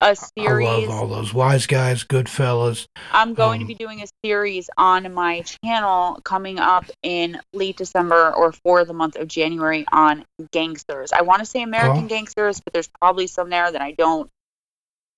a 0.00 0.16
series. 0.36 0.68
I 0.68 0.72
love 0.86 0.90
all 0.90 1.06
those 1.06 1.32
Wise 1.32 1.66
Guys, 1.66 2.02
Goodfellas. 2.04 2.86
I'm 3.12 3.34
going 3.34 3.60
to 3.60 3.64
um, 3.64 3.68
be 3.68 3.74
doing 3.74 4.02
a 4.02 4.06
series 4.24 4.68
on 4.76 5.12
my 5.14 5.42
channel 5.64 6.20
coming 6.24 6.58
up 6.58 6.84
in 7.04 7.40
late 7.52 7.76
December 7.76 8.32
or 8.34 8.50
for 8.52 8.84
the 8.84 8.92
month 8.94 9.14
of 9.16 9.28
January 9.28 9.84
on 9.92 10.24
gangsters. 10.50 11.12
I 11.12 11.22
want 11.22 11.38
to 11.40 11.46
say 11.46 11.62
American 11.62 12.04
Oh. 12.04 12.08
gangsters, 12.08 12.60
but 12.60 12.72
there's 12.72 12.88
probably 13.00 13.26
some 13.28 13.48
there 13.48 13.70
that 13.70 13.80
I 13.80 13.92
don't. 13.92 14.28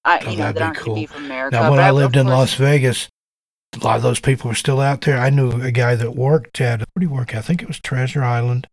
I, 0.04 0.20
Oh, 0.26 0.30
you 0.30 0.36
know, 0.36 0.44
that 0.52 0.54
be 0.56 0.60
aren't 0.62 0.76
going 0.84 0.94
be 1.00 1.06
cool. 1.06 1.16
from 1.16 1.24
America. 1.24 1.56
Now, 1.56 1.70
when 1.70 1.80
I 1.80 1.90
lived 1.90 2.16
in 2.16 2.26
Las 2.26 2.52
Vegas, 2.52 3.08
a 3.76 3.84
lot 3.84 3.96
of 3.96 4.02
those 4.02 4.20
people 4.20 4.50
are 4.50 4.54
still 4.54 4.80
out 4.80 5.02
there. 5.02 5.18
I 5.18 5.30
knew 5.30 5.50
a 5.50 5.70
guy 5.70 5.94
that 5.96 6.14
worked 6.14 6.60
at, 6.60 6.80
what 6.80 6.88
did 7.00 7.02
he 7.02 7.06
work? 7.14 7.34
I 7.34 7.40
think 7.40 7.62
it 7.62 7.68
was 7.68 7.78
Treasure 7.80 8.22
Island. 8.22 8.66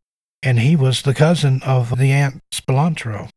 And 0.43 0.59
he 0.59 0.75
was 0.75 1.01
the 1.03 1.13
cousin 1.13 1.61
of 1.63 1.97
the 1.97 2.11
Ant 2.11 2.41
Spilotro. 2.51 3.29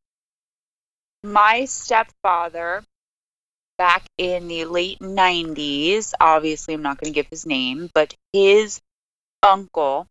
my 1.22 1.64
stepfather 1.64 2.82
back 3.78 4.04
in 4.18 4.46
the 4.46 4.64
late 4.66 5.00
90s 5.00 6.12
obviously 6.20 6.74
i'm 6.74 6.82
not 6.82 6.98
going 6.98 7.12
to 7.12 7.14
give 7.14 7.26
his 7.28 7.44
name 7.44 7.90
but 7.94 8.14
his 8.32 8.80
uncle 9.42 10.06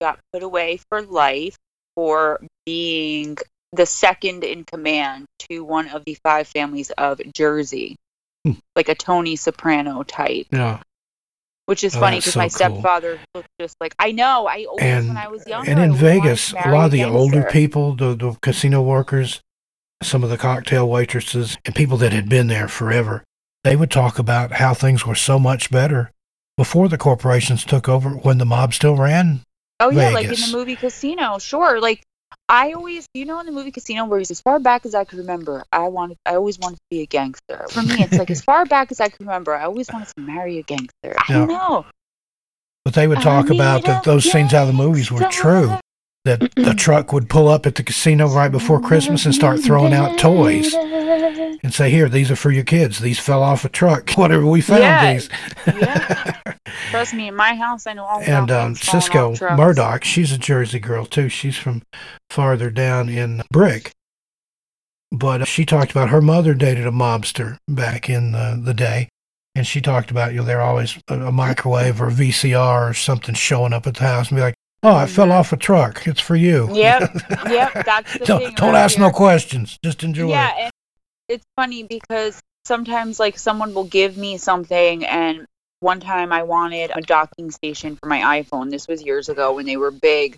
got 0.00 0.20
put 0.32 0.42
away 0.42 0.78
for 0.88 1.02
life 1.02 1.56
for 1.96 2.40
being 2.66 3.36
the 3.72 3.86
second 3.86 4.44
in 4.44 4.64
command 4.64 5.26
to 5.38 5.64
one 5.64 5.88
of 5.88 6.04
the 6.04 6.16
five 6.22 6.46
families 6.46 6.90
of 6.90 7.20
Jersey, 7.32 7.96
Like 8.76 8.88
a 8.88 8.94
Tony 8.94 9.36
Soprano 9.36 10.02
type. 10.02 10.46
Yeah. 10.50 10.80
Which 11.66 11.82
is 11.82 11.96
Oh, 11.96 12.00
funny 12.00 12.18
because 12.18 12.34
so 12.34 12.40
my 12.40 12.48
cool. 12.48 12.56
stepfather 12.56 13.18
looked 13.34 13.48
just 13.58 13.76
like 13.80 13.94
I 13.98 14.12
know. 14.12 14.46
I 14.46 14.64
always 14.68 14.84
And- 14.84 15.08
when 15.08 15.16
I 15.16 15.28
was 15.28 15.46
younger. 15.46 15.70
And 15.70 15.80
in 15.80 15.94
Vegas, 15.94 16.52
a 16.52 16.70
lot 16.70 16.86
of 16.86 16.90
the 16.90 17.04
older 17.04 17.42
people, 17.50 17.94
the, 17.96 18.14
the 18.14 18.36
casino 18.42 18.82
workers, 18.82 19.40
some 20.02 20.22
of 20.22 20.28
the 20.30 20.36
cocktail 20.36 20.88
waitresses, 20.88 21.56
and 21.64 21.74
people 21.74 21.96
that 21.98 22.12
had 22.12 22.28
been 22.28 22.48
there 22.48 22.68
forever, 22.68 23.24
they 23.62 23.76
would 23.76 23.90
talk 23.90 24.18
about 24.18 24.52
how 24.52 24.74
things 24.74 25.06
were 25.06 25.14
so 25.14 25.38
much 25.38 25.70
better 25.70 26.10
before 26.58 26.88
the 26.90 26.98
corporations 26.98 27.64
took 27.64 27.88
over 27.88 28.10
when 28.10 28.36
the 28.36 28.44
mob 28.44 28.74
still 28.74 28.96
ran. 28.96 29.40
Oh 29.80 29.90
yeah, 29.90 30.10
like 30.10 30.26
in 30.26 30.32
the 30.32 30.50
movie 30.52 30.76
Casino. 30.76 31.38
Sure. 31.38 31.80
Like 31.80 32.02
I 32.48 32.72
always, 32.72 33.06
you 33.14 33.24
know, 33.24 33.40
in 33.40 33.46
the 33.46 33.52
movie 33.52 33.70
Casino, 33.70 34.04
where 34.04 34.18
he's 34.18 34.30
as 34.30 34.40
far 34.40 34.58
back 34.58 34.84
as 34.84 34.94
I 34.94 35.04
could 35.04 35.18
remember, 35.18 35.64
I 35.72 35.88
wanted, 35.88 36.18
I 36.26 36.34
always 36.34 36.58
wanted 36.58 36.76
to 36.76 36.82
be 36.90 37.00
a 37.00 37.06
gangster. 37.06 37.66
For 37.70 37.82
me, 37.82 38.02
it's 38.02 38.18
like 38.18 38.30
as 38.30 38.42
far 38.44 38.66
back 38.66 38.90
as 38.90 39.00
I 39.00 39.08
could 39.08 39.20
remember, 39.20 39.54
I 39.54 39.64
always 39.64 39.88
wanted 39.92 40.08
to 40.16 40.20
marry 40.20 40.58
a 40.58 40.62
gangster. 40.62 41.16
I 41.28 41.32
don't 41.32 41.48
know. 41.48 41.86
But 42.84 42.94
they 42.94 43.08
would 43.08 43.22
talk 43.22 43.50
I 43.50 43.54
about 43.54 43.84
that 43.84 44.04
those 44.04 44.30
scenes 44.30 44.52
out 44.52 44.62
of 44.62 44.66
the 44.68 44.74
movies 44.74 45.10
were 45.10 45.26
true. 45.30 45.78
That 46.24 46.40
the 46.56 46.74
truck 46.78 47.12
would 47.12 47.28
pull 47.28 47.48
up 47.48 47.66
at 47.66 47.74
the 47.74 47.82
casino 47.82 48.28
right 48.28 48.50
before 48.50 48.80
Christmas 48.80 49.26
and 49.26 49.34
start 49.34 49.60
throwing 49.60 49.92
out 49.92 50.18
toys 50.18 50.72
and 50.74 51.72
say, 51.74 51.90
"Here, 51.90 52.08
these 52.08 52.30
are 52.30 52.36
for 52.36 52.50
your 52.50 52.64
kids. 52.64 52.98
These 52.98 53.18
fell 53.18 53.42
off 53.42 53.64
a 53.64 53.68
truck. 53.68 54.10
Whatever 54.16 54.46
we 54.46 54.60
found 54.62 54.80
Yeah. 54.82 55.12
these." 55.12 55.28
Yeah. 55.66 56.40
Trust 56.90 57.12
me, 57.14 57.28
in 57.28 57.36
my 57.36 57.54
house, 57.54 57.86
I 57.86 57.92
know 57.92 58.04
all 58.04 58.20
and 58.20 58.50
um, 58.50 58.74
Cisco. 58.74 59.34
Murdoch, 59.56 60.02
she's 60.04 60.32
a 60.32 60.38
Jersey 60.38 60.78
girl 60.78 61.04
too. 61.06 61.28
She's 61.28 61.56
from 61.56 61.82
farther 62.30 62.70
down 62.70 63.08
in 63.08 63.42
Brick. 63.52 63.92
But 65.12 65.42
uh, 65.42 65.44
she 65.44 65.64
talked 65.64 65.90
about 65.92 66.08
her 66.10 66.20
mother 66.22 66.54
dated 66.54 66.86
a 66.86 66.90
mobster 66.90 67.58
back 67.68 68.08
in 68.10 68.32
the, 68.32 68.60
the 68.62 68.74
day. 68.74 69.08
And 69.54 69.66
she 69.66 69.80
talked 69.80 70.10
about, 70.10 70.32
you 70.32 70.38
know, 70.38 70.44
there 70.44 70.60
always 70.60 70.98
a, 71.08 71.26
a 71.26 71.32
microwave 71.32 72.00
or 72.00 72.08
a 72.08 72.12
VCR 72.12 72.90
or 72.90 72.94
something 72.94 73.34
showing 73.34 73.72
up 73.72 73.86
at 73.86 73.94
the 73.94 74.02
house 74.02 74.30
and 74.30 74.36
be 74.36 74.42
like, 74.42 74.54
oh, 74.84 74.94
I 74.94 75.06
fell 75.06 75.32
off 75.32 75.52
a 75.52 75.56
truck. 75.56 76.06
It's 76.06 76.20
for 76.20 76.36
you. 76.36 76.68
Yep, 76.74 77.14
yep, 77.48 77.84
that's 77.84 78.12
the 78.18 78.24
don't 78.24 78.40
thing. 78.42 78.54
don't 78.54 78.74
around 78.74 78.76
ask 78.76 78.98
no 78.98 79.10
questions. 79.10 79.78
Just 79.82 80.02
enjoy 80.04 80.28
Yeah, 80.28 80.50
it. 80.56 80.60
and 80.64 80.70
it's 81.28 81.44
funny 81.56 81.82
because 81.82 82.40
sometimes 82.66 83.18
like 83.18 83.38
someone 83.38 83.74
will 83.74 83.84
give 83.84 84.16
me 84.16 84.36
something 84.36 85.04
and 85.04 85.46
one 85.80 86.00
time 86.00 86.32
I 86.32 86.44
wanted 86.44 86.92
a 86.94 87.02
docking 87.02 87.50
station 87.50 87.96
for 87.96 88.08
my 88.08 88.40
iPhone. 88.42 88.70
This 88.70 88.88
was 88.88 89.02
years 89.02 89.28
ago 89.28 89.54
when 89.54 89.66
they 89.66 89.76
were 89.76 89.90
big. 89.90 90.36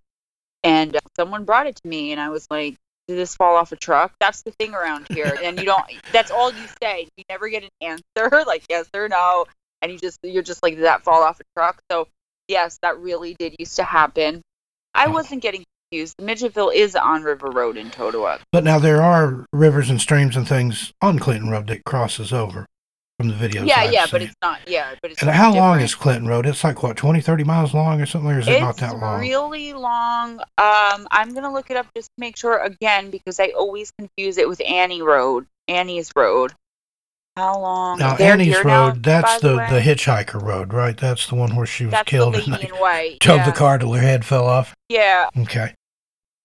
And 0.65 0.97
uh, 0.97 1.01
someone 1.15 1.45
brought 1.45 1.69
it 1.69 1.77
to 1.77 1.89
me 1.89 2.11
and 2.11 2.21
I 2.21 2.31
was 2.31 2.49
like, 2.51 2.75
did 3.07 3.17
this 3.17 3.37
fall 3.37 3.55
off 3.55 3.71
a 3.71 3.77
truck? 3.77 4.13
That's 4.19 4.43
the 4.43 4.51
thing 4.51 4.75
around 4.75 5.07
here. 5.11 5.39
And 5.41 5.57
you 5.61 5.65
don't 5.65 5.85
that's 6.13 6.33
all 6.33 6.53
you 6.53 6.67
say. 6.83 7.07
You 7.17 7.23
never 7.29 7.49
get 7.49 7.63
an 7.63 7.69
answer 7.81 8.43
like 8.47 8.65
yes 8.69 8.89
or 8.93 9.09
no. 9.09 9.47
And 9.83 9.93
you 9.93 9.99
just 9.99 10.19
you're 10.25 10.43
just 10.43 10.65
like, 10.65 10.75
did 10.75 10.85
that 10.85 11.03
fall 11.05 11.23
off 11.23 11.39
a 11.39 11.45
truck? 11.57 11.81
So 11.93 12.09
yes, 12.49 12.79
that 12.83 12.99
really 12.99 13.35
did 13.39 13.55
used 13.59 13.77
to 13.77 13.85
happen. 13.85 14.43
I 14.95 15.09
wasn't 15.09 15.43
getting 15.43 15.65
confused. 15.91 16.17
Midgetville 16.19 16.75
is 16.75 16.97
on 16.97 17.23
River 17.23 17.51
Road 17.51 17.77
in 17.77 17.91
Totowa. 17.91 18.41
But 18.53 18.65
now 18.65 18.79
there 18.79 19.03
are 19.03 19.45
rivers 19.53 19.91
and 19.91 20.01
streams 20.01 20.37
and 20.37 20.49
things 20.49 20.93
on 21.03 21.19
Clinton 21.19 21.51
Road 21.51 21.67
that 21.67 21.85
crosses 21.85 22.33
over 22.33 22.65
from 23.19 23.29
the 23.29 23.35
videos. 23.35 23.67
Yeah, 23.67 23.81
I've 23.81 23.93
yeah, 23.93 24.07
but 24.11 24.23
it's 24.23 24.35
not. 24.43 24.61
Yeah, 24.67 24.95
but 25.03 25.11
it's 25.11 25.23
And 25.23 25.31
how 25.31 25.53
long 25.55 25.75
different. 25.77 25.83
is 25.83 25.95
Clinton 25.95 26.29
Road? 26.29 26.47
It's 26.47 26.65
like 26.65 26.83
what, 26.83 26.97
20, 26.97 27.21
30 27.21 27.45
miles 27.45 27.75
long 27.75 28.01
or 28.01 28.07
something, 28.07 28.31
or 28.31 28.39
is 28.41 28.49
it 28.49 28.53
it's 28.53 28.61
not 28.61 28.77
that 28.79 28.99
long? 28.99 29.21
really 29.21 29.73
long. 29.75 30.41
Um, 30.59 31.07
I'm 31.11 31.33
gonna 31.35 31.53
look 31.53 31.71
it 31.71 31.77
up 31.77 31.87
just 31.95 32.09
to 32.09 32.21
make 32.21 32.37
sure 32.37 32.59
again 32.59 33.11
because 33.11 33.39
I 33.39 33.49
always 33.49 33.91
confuse 33.99 34.39
it 34.39 34.49
with 34.49 34.61
Annie 34.67 35.03
Road, 35.03 35.47
Annie's 35.69 36.11
Road. 36.17 36.53
How 37.37 37.61
long? 37.61 37.99
now 37.99 38.17
Annie's 38.17 38.55
here 38.55 38.65
now, 38.65 38.89
Road, 38.89 39.03
that's 39.03 39.43
by 39.43 39.49
the, 39.49 39.55
the, 39.57 39.81
hitchhiker 39.81 40.41
road, 40.41 40.73
right? 40.73 40.97
That's 40.97 41.27
the 41.27 41.35
one 41.35 41.55
where 41.55 41.67
she 41.67 41.85
was 41.85 41.93
That's 41.93 42.09
killed 42.09 42.35
the 42.35 42.39
and 42.39 42.49
lady 42.49 42.67
they 42.67 42.69
in 42.71 42.81
white. 42.81 43.19
drove 43.21 43.39
yeah. 43.39 43.47
the 43.47 43.53
car 43.53 43.79
till 43.79 43.93
her 43.93 44.01
head 44.01 44.25
fell 44.25 44.47
off. 44.47 44.75
Yeah, 44.89 45.29
Okay. 45.39 45.75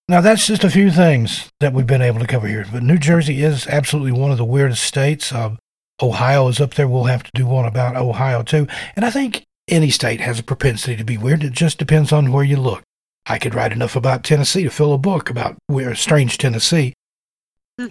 Now 0.10 0.20
that's 0.20 0.46
just 0.46 0.66
a 0.66 0.70
few 0.70 0.92
things 0.92 1.50
that 1.62 1.72
we've 1.72 1.88
been 1.88 2.02
able 2.02 2.20
to 2.20 2.28
cover 2.28 2.46
here. 2.46 2.66
But 2.70 2.84
New 2.84 2.98
Jersey 2.98 3.42
is 3.44 3.66
absolutely 3.68 4.12
one 4.12 4.30
of 4.30 4.38
the 4.38 4.44
weirdest 4.44 4.84
states. 4.84 5.32
Um, 5.32 5.58
Ohio 6.02 6.50
is 6.50 6.60
up 6.60 6.74
there. 6.74 6.88
We'll 6.88 7.06
have 7.06 7.24
to 7.24 7.32
do 7.34 7.46
one 7.46 7.64
about 7.66 7.96
Ohio 7.96 8.44
too. 8.44 8.68
And 8.98 9.06
I 9.06 9.10
think 9.10 9.46
any 9.70 9.89
state 9.89 10.20
has 10.20 10.38
a 10.38 10.44
propensity 10.44 10.98
to 10.98 11.06
be 11.06 11.18
weird. 11.18 11.46
It 11.46 11.54
just 11.54 11.78
depends 11.78 12.12
on 12.12 12.34
where 12.34 12.44
you 12.44 12.58
look. 12.58 12.84
I 13.26 13.38
could 13.38 13.56
write 13.56 13.72
enough 13.72 13.96
about 13.96 14.26
Tennessee 14.26 14.64
to 14.64 14.70
fill 14.70 14.94
a 14.94 14.98
book 14.98 15.30
about 15.30 15.56
where 15.68 15.96
strange 15.96 16.38
Tennessee. 16.38 16.94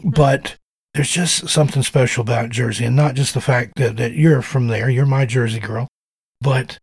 but 0.05 0.57
there's 0.95 1.11
just 1.11 1.49
something 1.49 1.83
special 1.83 2.23
about 2.23 2.51
Jersey, 2.51 2.85
and 2.85 2.97
not 2.97 3.15
just 3.15 3.35
the 3.35 3.41
fact 3.41 3.77
that, 3.77 3.97
that 3.97 4.13
you're 4.13 4.43
from 4.43 4.69
there, 4.69 4.91
you're 4.91 5.07
my 5.07 5.25
Jersey 5.25 5.61
girl, 5.61 5.87
but 6.41 6.79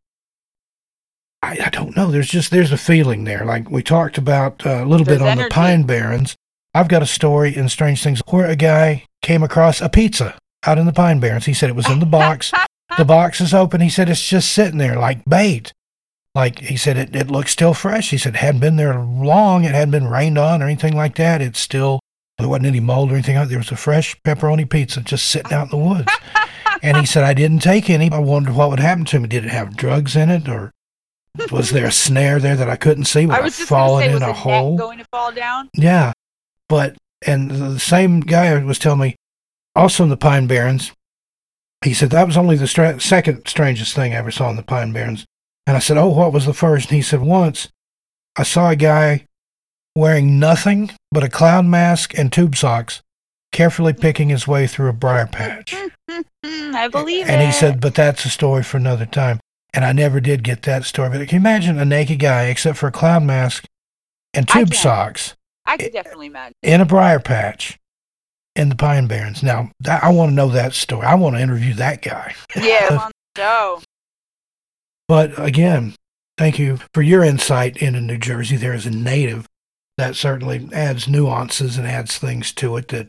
I, 1.41 1.60
I 1.66 1.70
don't 1.70 1.95
know. 1.95 2.10
There's 2.12 2.30
just 2.30 2.51
there's 2.51 2.72
a 2.72 2.78
feeling 2.78 3.24
there. 3.24 3.45
Like 3.45 3.70
we 3.70 3.84
talked 3.84 4.18
about 4.18 4.66
uh, 4.66 4.84
a 4.84 4.86
little 4.86 5.05
There's 5.05 5.20
bit 5.20 5.28
on 5.28 5.38
the. 5.38 5.49
Pine 5.49 5.84
Barrens. 5.84 6.36
I've 6.74 6.88
got 6.89 7.01
a 7.01 7.08
story 7.08 7.55
in 7.55 7.70
Strange 7.70 8.03
Things 8.03 8.22
where 8.28 8.45
a 8.45 8.55
guy 8.55 9.05
came 9.22 9.43
across 9.43 9.82
a 9.82 9.89
pizza 9.89 10.38
out 10.66 10.78
in 10.78 10.86
the 10.86 10.93
Pine 10.93 11.20
Barrens. 11.20 11.45
He 11.45 11.53
said 11.53 11.70
it 11.70 11.76
was 11.76 11.89
in 11.89 11.99
the 11.99 12.05
box. 12.05 12.51
the 12.97 13.05
box 13.05 13.41
is 13.41 13.53
open. 13.53 13.82
He 13.82 13.89
said 13.89 14.10
it's 14.10 14.28
just 14.28 14.51
sitting 14.51 14.78
there 14.78 14.97
like 14.97 15.26
bait. 15.26 15.74
Like 16.36 16.60
he 16.60 16.78
said, 16.78 16.97
it, 16.97 17.16
it 17.16 17.32
looks 17.32 17.51
still 17.51 17.74
fresh. 17.74 18.12
He 18.12 18.18
said 18.18 18.36
it 18.36 18.39
hadn't 18.39 18.62
been 18.62 18.76
there 18.76 18.99
long. 18.99 19.64
It 19.64 19.74
hadn't 19.74 19.91
been 19.91 20.08
rained 20.08 20.38
on 20.38 20.62
or 20.62 20.66
anything 20.66 20.95
like 20.95 21.16
that. 21.16 21.41
It's 21.41 21.60
still, 21.60 21.99
there 22.38 22.47
wasn't 22.47 22.67
any 22.67 22.79
mold 22.79 23.11
or 23.11 23.15
anything. 23.15 23.35
There 23.47 23.57
was 23.57 23.71
a 23.71 23.75
fresh 23.75 24.15
pepperoni 24.21 24.69
pizza 24.69 25.01
just 25.01 25.27
sitting 25.27 25.53
out 25.53 25.71
in 25.73 25.79
the 25.79 25.85
woods. 25.85 26.11
and 26.81 26.97
he 26.97 27.05
said, 27.05 27.23
I 27.23 27.33
didn't 27.33 27.59
take 27.59 27.89
any. 27.89 28.11
I 28.11 28.19
wondered 28.19 28.55
what 28.55 28.69
would 28.69 28.79
happen 28.79 29.05
to 29.05 29.19
me. 29.19 29.27
Did 29.27 29.45
it 29.45 29.51
have 29.51 29.75
drugs 29.75 30.15
in 30.15 30.29
it 30.29 30.47
or 30.47 30.73
was 31.51 31.71
there 31.71 31.85
a 31.85 31.91
snare 31.91 32.39
there 32.39 32.55
that 32.55 32.69
I 32.69 32.75
couldn't 32.75 33.05
see? 33.05 33.25
Would 33.25 33.35
I 33.35 33.39
I 33.39 33.41
was 33.41 33.57
just 33.57 33.69
fallen 33.69 34.03
say, 34.03 34.07
in 34.07 34.13
was 34.13 34.21
a 34.23 34.33
hole? 34.33 34.77
going 34.77 34.97
to 34.99 35.05
fall 35.05 35.31
down? 35.31 35.69
Yeah, 35.73 36.13
but 36.67 36.95
and 37.25 37.49
the 37.51 37.79
same 37.79 38.21
guy 38.21 38.57
was 38.63 38.79
telling 38.79 38.99
me, 38.99 39.15
also 39.75 40.03
in 40.03 40.09
the 40.09 40.17
Pine 40.17 40.47
Barrens, 40.47 40.91
he 41.83 41.93
said 41.93 42.09
that 42.09 42.25
was 42.27 42.38
only 42.38 42.55
the 42.55 42.67
stra- 42.67 42.99
second 42.99 43.47
strangest 43.47 43.95
thing 43.95 44.13
I 44.13 44.17
ever 44.17 44.31
saw 44.31 44.49
in 44.49 44.55
the 44.55 44.63
Pine 44.63 44.93
Barrens. 44.93 45.25
And 45.67 45.75
I 45.75 45.79
said, 45.79 45.97
oh, 45.97 46.07
what 46.07 46.33
was 46.33 46.45
the 46.45 46.53
first? 46.53 46.89
And 46.89 46.95
he 46.95 47.01
said, 47.01 47.21
once 47.21 47.69
I 48.35 48.43
saw 48.43 48.69
a 48.69 48.75
guy 48.75 49.26
wearing 49.97 50.39
nothing 50.39 50.91
but 51.11 51.23
a 51.23 51.29
clown 51.29 51.69
mask 51.69 52.17
and 52.17 52.31
tube 52.31 52.55
socks, 52.55 53.01
carefully 53.51 53.93
picking 53.93 54.29
his 54.29 54.47
way 54.47 54.67
through 54.67 54.89
a 54.89 54.93
briar 54.93 55.25
patch. 55.27 55.75
I 56.43 56.87
believe 56.87 57.27
And 57.27 57.41
it. 57.41 57.47
he 57.47 57.51
said, 57.51 57.81
but 57.81 57.95
that's 57.95 58.23
a 58.25 58.29
story 58.29 58.63
for 58.63 58.77
another 58.77 59.05
time. 59.05 59.39
And 59.73 59.83
I 59.83 59.91
never 59.91 60.19
did 60.19 60.43
get 60.43 60.63
that 60.63 60.85
story. 60.85 61.09
But 61.09 61.27
can 61.27 61.35
you 61.37 61.41
imagine 61.41 61.79
a 61.79 61.85
naked 61.85 62.19
guy, 62.19 62.45
except 62.45 62.77
for 62.77 62.87
a 62.87 62.91
clown 62.91 63.25
mask 63.25 63.65
and 64.33 64.47
tube 64.47 64.69
can. 64.71 64.77
socks? 64.77 65.35
I 65.65 65.77
could 65.77 65.91
definitely 65.91 66.27
imagine. 66.27 66.53
in 66.63 66.79
a 66.79 66.85
briar 66.85 67.19
patch 67.19 67.77
in 68.55 68.69
the 68.69 68.75
Pine 68.75 69.07
Barrens. 69.07 69.43
Now, 69.43 69.71
that, 69.81 70.03
I 70.03 70.09
want 70.09 70.29
to 70.31 70.35
know 70.35 70.49
that 70.49 70.73
story. 70.73 71.05
I 71.05 71.15
want 71.15 71.35
to 71.35 71.41
interview 71.41 71.73
that 71.75 72.01
guy. 72.01 72.35
Yeah, 72.55 72.87
on 73.03 73.11
the 73.35 73.41
show. 73.41 73.81
But 75.07 75.37
again, 75.39 75.95
thank 76.37 76.57
you 76.57 76.79
for 76.93 77.01
your 77.01 77.23
insight 77.23 77.77
into 77.77 77.99
New 78.01 78.17
Jersey. 78.17 78.55
There 78.57 78.73
is 78.73 78.85
a 78.85 78.91
native 78.91 79.45
that 79.97 80.15
certainly 80.15 80.69
adds 80.73 81.07
nuances 81.07 81.77
and 81.77 81.87
adds 81.87 82.17
things 82.17 82.51
to 82.53 82.77
it 82.77 82.87
that, 82.89 83.07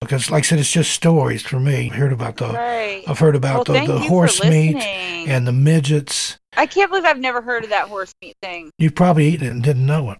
because 0.00 0.30
like 0.30 0.44
I 0.44 0.46
said, 0.46 0.58
it's 0.58 0.70
just 0.70 0.92
stories 0.92 1.42
for 1.42 1.58
me. 1.60 1.90
I've 1.90 1.96
heard 1.96 2.12
about 2.12 2.36
the, 2.36 2.48
Right. 2.48 3.04
I've 3.06 3.18
heard 3.18 3.36
about 3.36 3.66
thank 3.66 3.86
the, 3.88 3.94
the 3.94 4.00
horse 4.00 4.42
meat 4.44 4.76
and 4.76 5.46
the 5.46 5.52
midgets. 5.52 6.38
I 6.56 6.66
can't 6.66 6.90
believe 6.90 7.04
I've 7.04 7.18
never 7.18 7.40
heard 7.42 7.64
of 7.64 7.70
that 7.70 7.88
horse 7.88 8.14
meat 8.20 8.36
thing. 8.42 8.70
You've 8.78 8.94
probably 8.94 9.28
eaten 9.28 9.46
it 9.46 9.50
and 9.50 9.62
didn't 9.62 9.86
know 9.86 10.10
it. 10.10 10.18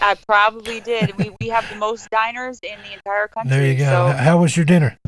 I 0.00 0.16
probably 0.26 0.80
did. 0.80 1.16
We 1.16 1.30
we 1.40 1.48
have 1.48 1.68
the 1.68 1.76
most 1.76 2.10
diners 2.10 2.58
in 2.62 2.76
the 2.88 2.94
entire 2.94 3.28
country. 3.28 3.50
There 3.50 3.66
you 3.66 3.78
go. 3.78 3.84
So 3.84 4.16
How 4.16 4.40
was 4.40 4.56
your 4.56 4.64
dinner? 4.66 4.98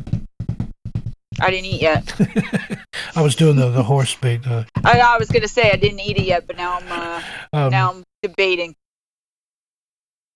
I 1.40 1.50
didn't 1.50 1.66
eat 1.66 1.82
yet. 1.82 2.14
I 3.16 3.22
was 3.22 3.34
doing 3.34 3.56
the, 3.56 3.70
the 3.70 3.82
horse 3.82 4.16
meat. 4.22 4.46
Uh, 4.46 4.64
I, 4.84 5.00
I 5.00 5.18
was 5.18 5.28
gonna 5.30 5.48
say 5.48 5.70
I 5.72 5.76
didn't 5.76 6.00
eat 6.00 6.16
it 6.16 6.24
yet, 6.24 6.46
but 6.46 6.56
now 6.56 6.78
I'm 6.78 6.92
uh, 6.92 7.22
um, 7.52 7.70
now 7.70 7.90
I'm 7.92 8.04
debating. 8.22 8.74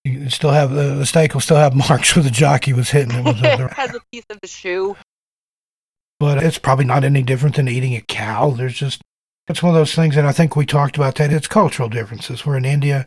You 0.09 0.31
still 0.31 0.51
have 0.51 0.71
the, 0.71 0.95
the 0.95 1.07
steak 1.07 1.35
will 1.35 1.41
still 1.41 1.57
have 1.57 1.75
marks 1.89 2.15
where 2.15 2.23
the 2.23 2.31
jockey 2.31 2.73
was 2.73 2.91
hitting 2.91 3.17
it 3.17 3.25
with 3.25 3.41
the, 3.41 3.65
it 3.65 3.73
has 3.75 3.95
a 3.95 4.01
piece 4.13 4.25
of 4.31 4.41
the 4.41 4.49
shoe. 4.49 4.97
but 6.21 6.43
it's 6.43 6.59
probably 6.59 6.85
not 6.85 7.05
any 7.05 7.23
different 7.23 7.57
than 7.57 7.69
eating 7.69 7.95
a 7.95 8.01
cow. 8.01 8.51
There's 8.51 8.75
just 8.75 9.01
it's 9.49 9.63
one 9.63 9.71
of 9.71 9.79
those 9.79 9.95
things, 9.95 10.17
and 10.17 10.27
I 10.27 10.33
think 10.33 10.57
we 10.57 10.67
talked 10.67 10.97
about 10.97 11.15
that. 11.17 11.33
It's 11.33 11.47
cultural 11.49 11.89
differences. 11.89 12.45
We're 12.45 12.59
in 12.59 12.65
India, 12.67 13.07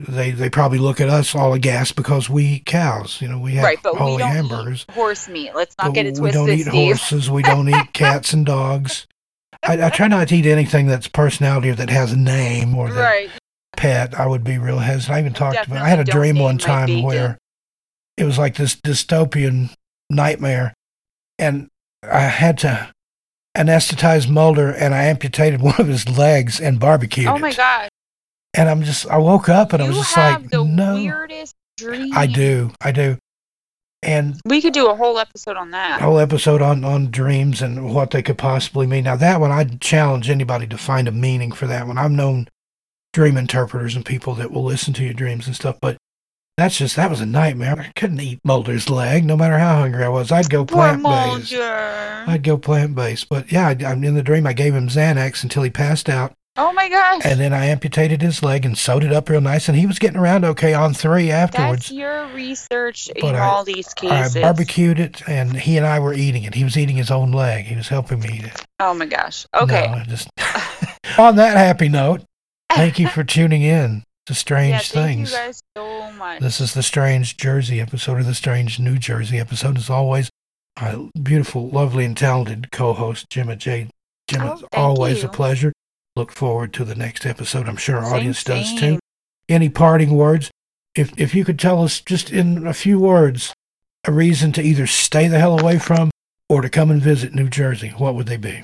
they 0.00 0.30
they 0.30 0.48
probably 0.48 0.78
look 0.78 1.00
at 1.00 1.10
us 1.10 1.34
all 1.34 1.52
aghast 1.52 1.94
because 1.94 2.30
we 2.30 2.44
eat 2.44 2.66
cows. 2.66 3.20
You 3.20 3.28
know, 3.28 3.38
we 3.38 3.52
have 3.54 3.64
Right, 3.64 3.78
but 3.82 3.94
we 3.94 3.98
holy 3.98 4.18
don't 4.18 4.32
hamburgers. 4.32 4.86
horse 4.90 5.28
meat. 5.28 5.54
Let's 5.54 5.76
not 5.78 5.92
get 5.92 6.06
it 6.06 6.18
we 6.18 6.30
don't 6.30 6.48
eat 6.48 6.62
Steve. 6.62 6.72
horses. 6.72 7.30
We 7.30 7.42
don't 7.42 7.68
eat 7.68 7.88
cats 7.92 8.32
and 8.32 8.46
dogs. 8.46 9.06
I, 9.62 9.86
I 9.86 9.90
try 9.90 10.08
not 10.08 10.28
to 10.28 10.36
eat 10.36 10.46
anything 10.46 10.86
that's 10.86 11.06
personality 11.06 11.68
or 11.68 11.74
that 11.74 11.90
has 11.90 12.12
a 12.12 12.16
name 12.16 12.74
or 12.74 12.90
that 12.90 13.00
right. 13.00 13.30
Pet. 13.76 14.18
I 14.18 14.26
would 14.26 14.44
be 14.44 14.58
real 14.58 14.78
hesitant. 14.78 15.16
I 15.16 15.20
even 15.20 15.32
talked 15.32 15.66
about. 15.66 15.82
I 15.82 15.88
had 15.88 16.00
a 16.00 16.04
dream 16.04 16.38
one 16.38 16.58
time 16.58 17.02
where 17.02 17.38
it 18.16 18.24
was 18.24 18.38
like 18.38 18.56
this 18.56 18.76
dystopian 18.76 19.72
nightmare, 20.08 20.74
and 21.38 21.68
I 22.02 22.20
had 22.20 22.58
to 22.58 22.90
anesthetize 23.56 24.28
Mulder, 24.28 24.70
and 24.70 24.94
I 24.94 25.04
amputated 25.04 25.60
one 25.62 25.74
of 25.78 25.88
his 25.88 26.08
legs 26.08 26.60
and 26.60 26.78
barbecued 26.80 27.26
Oh 27.26 27.38
my 27.38 27.52
gosh. 27.52 27.88
And 28.54 28.68
I'm 28.68 28.82
just, 28.82 29.06
I 29.06 29.16
woke 29.18 29.48
up 29.48 29.72
and 29.72 29.80
I 29.82 29.86
was 29.86 29.96
just 29.96 30.16
like, 30.16 30.50
the 30.50 30.64
no, 30.64 30.94
weirdest 30.96 31.54
dream. 31.76 32.12
I 32.16 32.26
do, 32.26 32.72
I 32.80 32.90
do. 32.90 33.16
And 34.02 34.40
We 34.44 34.60
could 34.60 34.72
do 34.72 34.88
a 34.88 34.96
whole 34.96 35.18
episode 35.18 35.56
on 35.56 35.70
that. 35.70 36.00
whole 36.00 36.18
episode 36.18 36.60
on 36.62 36.84
on 36.84 37.10
dreams 37.10 37.62
and 37.62 37.94
what 37.94 38.10
they 38.10 38.22
could 38.22 38.38
possibly 38.38 38.86
mean. 38.86 39.04
Now 39.04 39.14
that 39.16 39.40
one, 39.40 39.52
I'd 39.52 39.80
challenge 39.80 40.28
anybody 40.30 40.66
to 40.66 40.78
find 40.78 41.06
a 41.06 41.12
meaning 41.12 41.52
for 41.52 41.66
that 41.66 41.86
one. 41.86 41.96
I've 41.98 42.10
known 42.10 42.48
dream 43.12 43.36
interpreters 43.36 43.96
and 43.96 44.04
people 44.04 44.34
that 44.34 44.50
will 44.50 44.64
listen 44.64 44.92
to 44.94 45.04
your 45.04 45.14
dreams 45.14 45.46
and 45.46 45.56
stuff, 45.56 45.78
but 45.80 45.96
that's 46.56 46.76
just 46.78 46.96
that 46.96 47.08
was 47.10 47.20
a 47.20 47.26
nightmare. 47.26 47.80
I 47.88 47.92
couldn't 47.98 48.20
eat 48.20 48.40
Mulder's 48.44 48.90
leg, 48.90 49.24
no 49.24 49.36
matter 49.36 49.58
how 49.58 49.76
hungry 49.80 50.04
I 50.04 50.08
was. 50.08 50.30
I'd 50.30 50.50
go 50.50 50.64
plant 50.64 51.02
based. 51.02 51.54
I'd 51.54 52.42
go 52.42 52.58
plant 52.58 52.94
based, 52.94 53.28
but 53.28 53.50
yeah, 53.50 53.68
I, 53.68 53.76
I'm 53.86 54.04
in 54.04 54.14
the 54.14 54.22
dream. 54.22 54.46
I 54.46 54.52
gave 54.52 54.74
him 54.74 54.88
Xanax 54.88 55.42
until 55.42 55.62
he 55.62 55.70
passed 55.70 56.08
out, 56.10 56.34
Oh 56.56 56.70
my 56.74 56.90
gosh. 56.90 57.22
and 57.24 57.40
then 57.40 57.54
I 57.54 57.64
amputated 57.66 58.20
his 58.20 58.42
leg 58.42 58.66
and 58.66 58.76
sewed 58.76 59.04
it 59.04 59.12
up 59.12 59.30
real 59.30 59.40
nice, 59.40 59.68
and 59.70 59.78
he 59.78 59.86
was 59.86 59.98
getting 59.98 60.18
around 60.18 60.44
okay 60.44 60.74
on 60.74 60.92
three 60.92 61.30
afterwards. 61.30 61.84
That's 61.88 61.92
your 61.92 62.26
research 62.34 63.08
But 63.20 63.30
in 63.30 63.36
I- 63.36 63.38
all 63.38 63.64
these 63.64 63.94
cases. 63.94 64.36
I 64.36 64.42
barbecued 64.42 65.00
it, 65.00 65.22
and 65.26 65.56
he 65.56 65.78
and 65.78 65.86
I 65.86 65.98
were 65.98 66.12
eating 66.12 66.42
it. 66.42 66.54
He 66.54 66.64
was 66.64 66.76
eating 66.76 66.96
his 66.96 67.10
own 67.10 67.32
leg. 67.32 67.64
He 67.64 67.76
was 67.76 67.88
helping 67.88 68.20
me 68.20 68.28
eat 68.34 68.44
it. 68.44 68.66
Oh 68.80 68.92
my 68.92 69.06
gosh. 69.06 69.46
Okay. 69.56 69.90
No, 69.90 70.04
just 70.04 70.28
on 71.18 71.36
that 71.36 71.56
happy 71.56 71.88
note, 71.88 72.22
thank 72.74 72.98
you 72.98 73.08
for 73.08 73.24
tuning 73.24 73.62
in 73.62 74.04
to 74.26 74.34
Strange 74.34 74.70
yeah, 74.72 74.78
thank 75.02 75.06
Things. 75.18 75.32
you 75.32 75.36
guys 75.36 75.60
so 75.76 76.12
much. 76.12 76.40
This 76.40 76.60
is 76.60 76.74
the 76.74 76.82
Strange 76.82 77.36
Jersey 77.36 77.80
episode 77.80 78.20
of 78.20 78.26
the 78.26 78.34
Strange 78.34 78.78
New 78.78 78.98
Jersey 78.98 79.38
episode. 79.38 79.76
As 79.78 79.90
always, 79.90 80.30
my 80.80 81.08
beautiful, 81.20 81.68
lovely, 81.70 82.04
and 82.04 82.16
talented 82.16 82.70
co-host 82.70 83.28
Gemma 83.30 83.56
Jade. 83.56 83.90
Gemma, 84.28 84.58
Oh, 84.62 84.66
always 84.72 85.22
you. 85.22 85.28
a 85.28 85.32
pleasure. 85.32 85.72
Look 86.16 86.32
forward 86.32 86.72
to 86.74 86.84
the 86.84 86.94
next 86.94 87.24
episode. 87.26 87.68
I'm 87.68 87.76
sure 87.76 87.96
our 87.98 88.04
Same, 88.04 88.14
audience 88.14 88.44
does 88.44 88.66
same. 88.68 88.78
too. 88.78 88.98
Any 89.48 89.68
parting 89.68 90.10
words? 90.10 90.50
If 90.94 91.12
if 91.18 91.34
you 91.34 91.44
could 91.44 91.58
tell 91.58 91.82
us 91.82 92.00
just 92.00 92.30
in 92.30 92.66
a 92.66 92.74
few 92.74 92.98
words 92.98 93.52
a 94.06 94.12
reason 94.12 94.50
to 94.52 94.62
either 94.62 94.86
stay 94.86 95.28
the 95.28 95.38
hell 95.38 95.58
away 95.60 95.78
from 95.78 96.10
or 96.48 96.62
to 96.62 96.68
come 96.70 96.90
and 96.90 97.00
visit 97.02 97.34
New 97.34 97.48
Jersey, 97.48 97.90
what 97.90 98.14
would 98.14 98.26
they 98.26 98.36
be? 98.36 98.62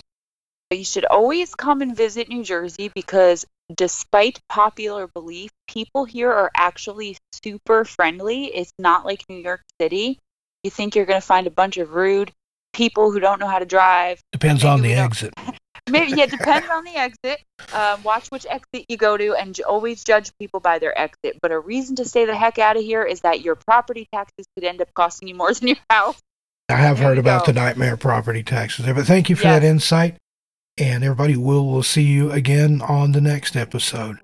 You 0.72 0.84
should 0.84 1.04
always 1.04 1.54
come 1.54 1.82
and 1.82 1.96
visit 1.96 2.28
New 2.28 2.42
Jersey 2.42 2.90
because, 2.94 3.44
despite 3.74 4.40
popular 4.48 5.06
belief, 5.08 5.50
people 5.68 6.04
here 6.04 6.30
are 6.32 6.50
actually 6.56 7.16
super 7.44 7.84
friendly. 7.84 8.46
It's 8.46 8.72
not 8.78 9.04
like 9.04 9.24
New 9.28 9.36
York 9.38 9.62
City. 9.80 10.18
You 10.62 10.70
think 10.70 10.94
you're 10.96 11.06
going 11.06 11.20
to 11.20 11.26
find 11.26 11.46
a 11.46 11.50
bunch 11.50 11.76
of 11.76 11.92
rude 11.94 12.32
people 12.72 13.10
who 13.10 13.20
don't 13.20 13.38
know 13.40 13.46
how 13.48 13.58
to 13.58 13.64
drive. 13.66 14.20
Depends 14.32 14.64
on 14.64 14.82
the 14.82 14.92
exit. 14.94 15.32
Maybe 15.88 16.12
yeah, 16.16 16.26
depends 16.26 16.68
on 16.68 16.82
the 16.84 16.96
exit. 16.96 17.40
Um, 17.72 18.02
watch 18.02 18.26
which 18.28 18.44
exit 18.50 18.86
you 18.88 18.96
go 18.96 19.16
to, 19.16 19.34
and 19.34 19.54
j- 19.54 19.62
always 19.62 20.02
judge 20.02 20.30
people 20.40 20.58
by 20.58 20.80
their 20.80 20.98
exit. 20.98 21.38
But 21.40 21.52
a 21.52 21.58
reason 21.60 21.94
to 21.96 22.04
stay 22.04 22.24
the 22.24 22.34
heck 22.36 22.58
out 22.58 22.76
of 22.76 22.82
here 22.82 23.04
is 23.04 23.20
that 23.20 23.40
your 23.42 23.54
property 23.54 24.08
taxes 24.12 24.46
could 24.56 24.64
end 24.64 24.82
up 24.82 24.92
costing 24.94 25.28
you 25.28 25.36
more 25.36 25.54
than 25.54 25.68
your 25.68 25.76
house. 25.88 26.18
I 26.68 26.74
have 26.74 26.98
There 26.98 27.06
heard 27.08 27.18
about 27.18 27.46
go. 27.46 27.52
the 27.52 27.60
nightmare 27.60 27.96
property 27.96 28.42
taxes 28.42 28.84
there, 28.84 28.94
but 28.94 29.06
thank 29.06 29.30
you 29.30 29.36
for 29.36 29.44
Yes. 29.44 29.60
that 29.62 29.66
insight. 29.66 30.16
And 30.78 31.02
everybody, 31.02 31.36
we'll, 31.36 31.66
we'll 31.66 31.82
see 31.82 32.02
you 32.02 32.30
again 32.32 32.82
on 32.82 33.12
the 33.12 33.20
next 33.22 33.56
episode. 33.56 34.18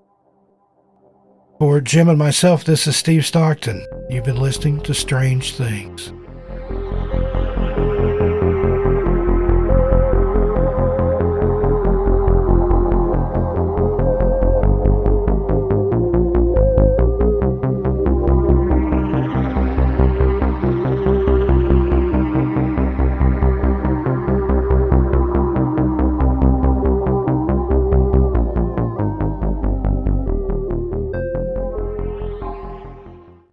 For 1.57 1.81
Jim 1.81 2.09
and 2.09 2.19
myself, 2.19 2.63
this 2.63 2.85
is 2.85 2.95
Steve 2.95 3.25
Stockton. 3.25 3.83
You've 4.07 4.25
been 4.25 4.39
listening 4.39 4.79
to 4.81 4.93
Strange 4.93 5.55
Things. 5.55 6.13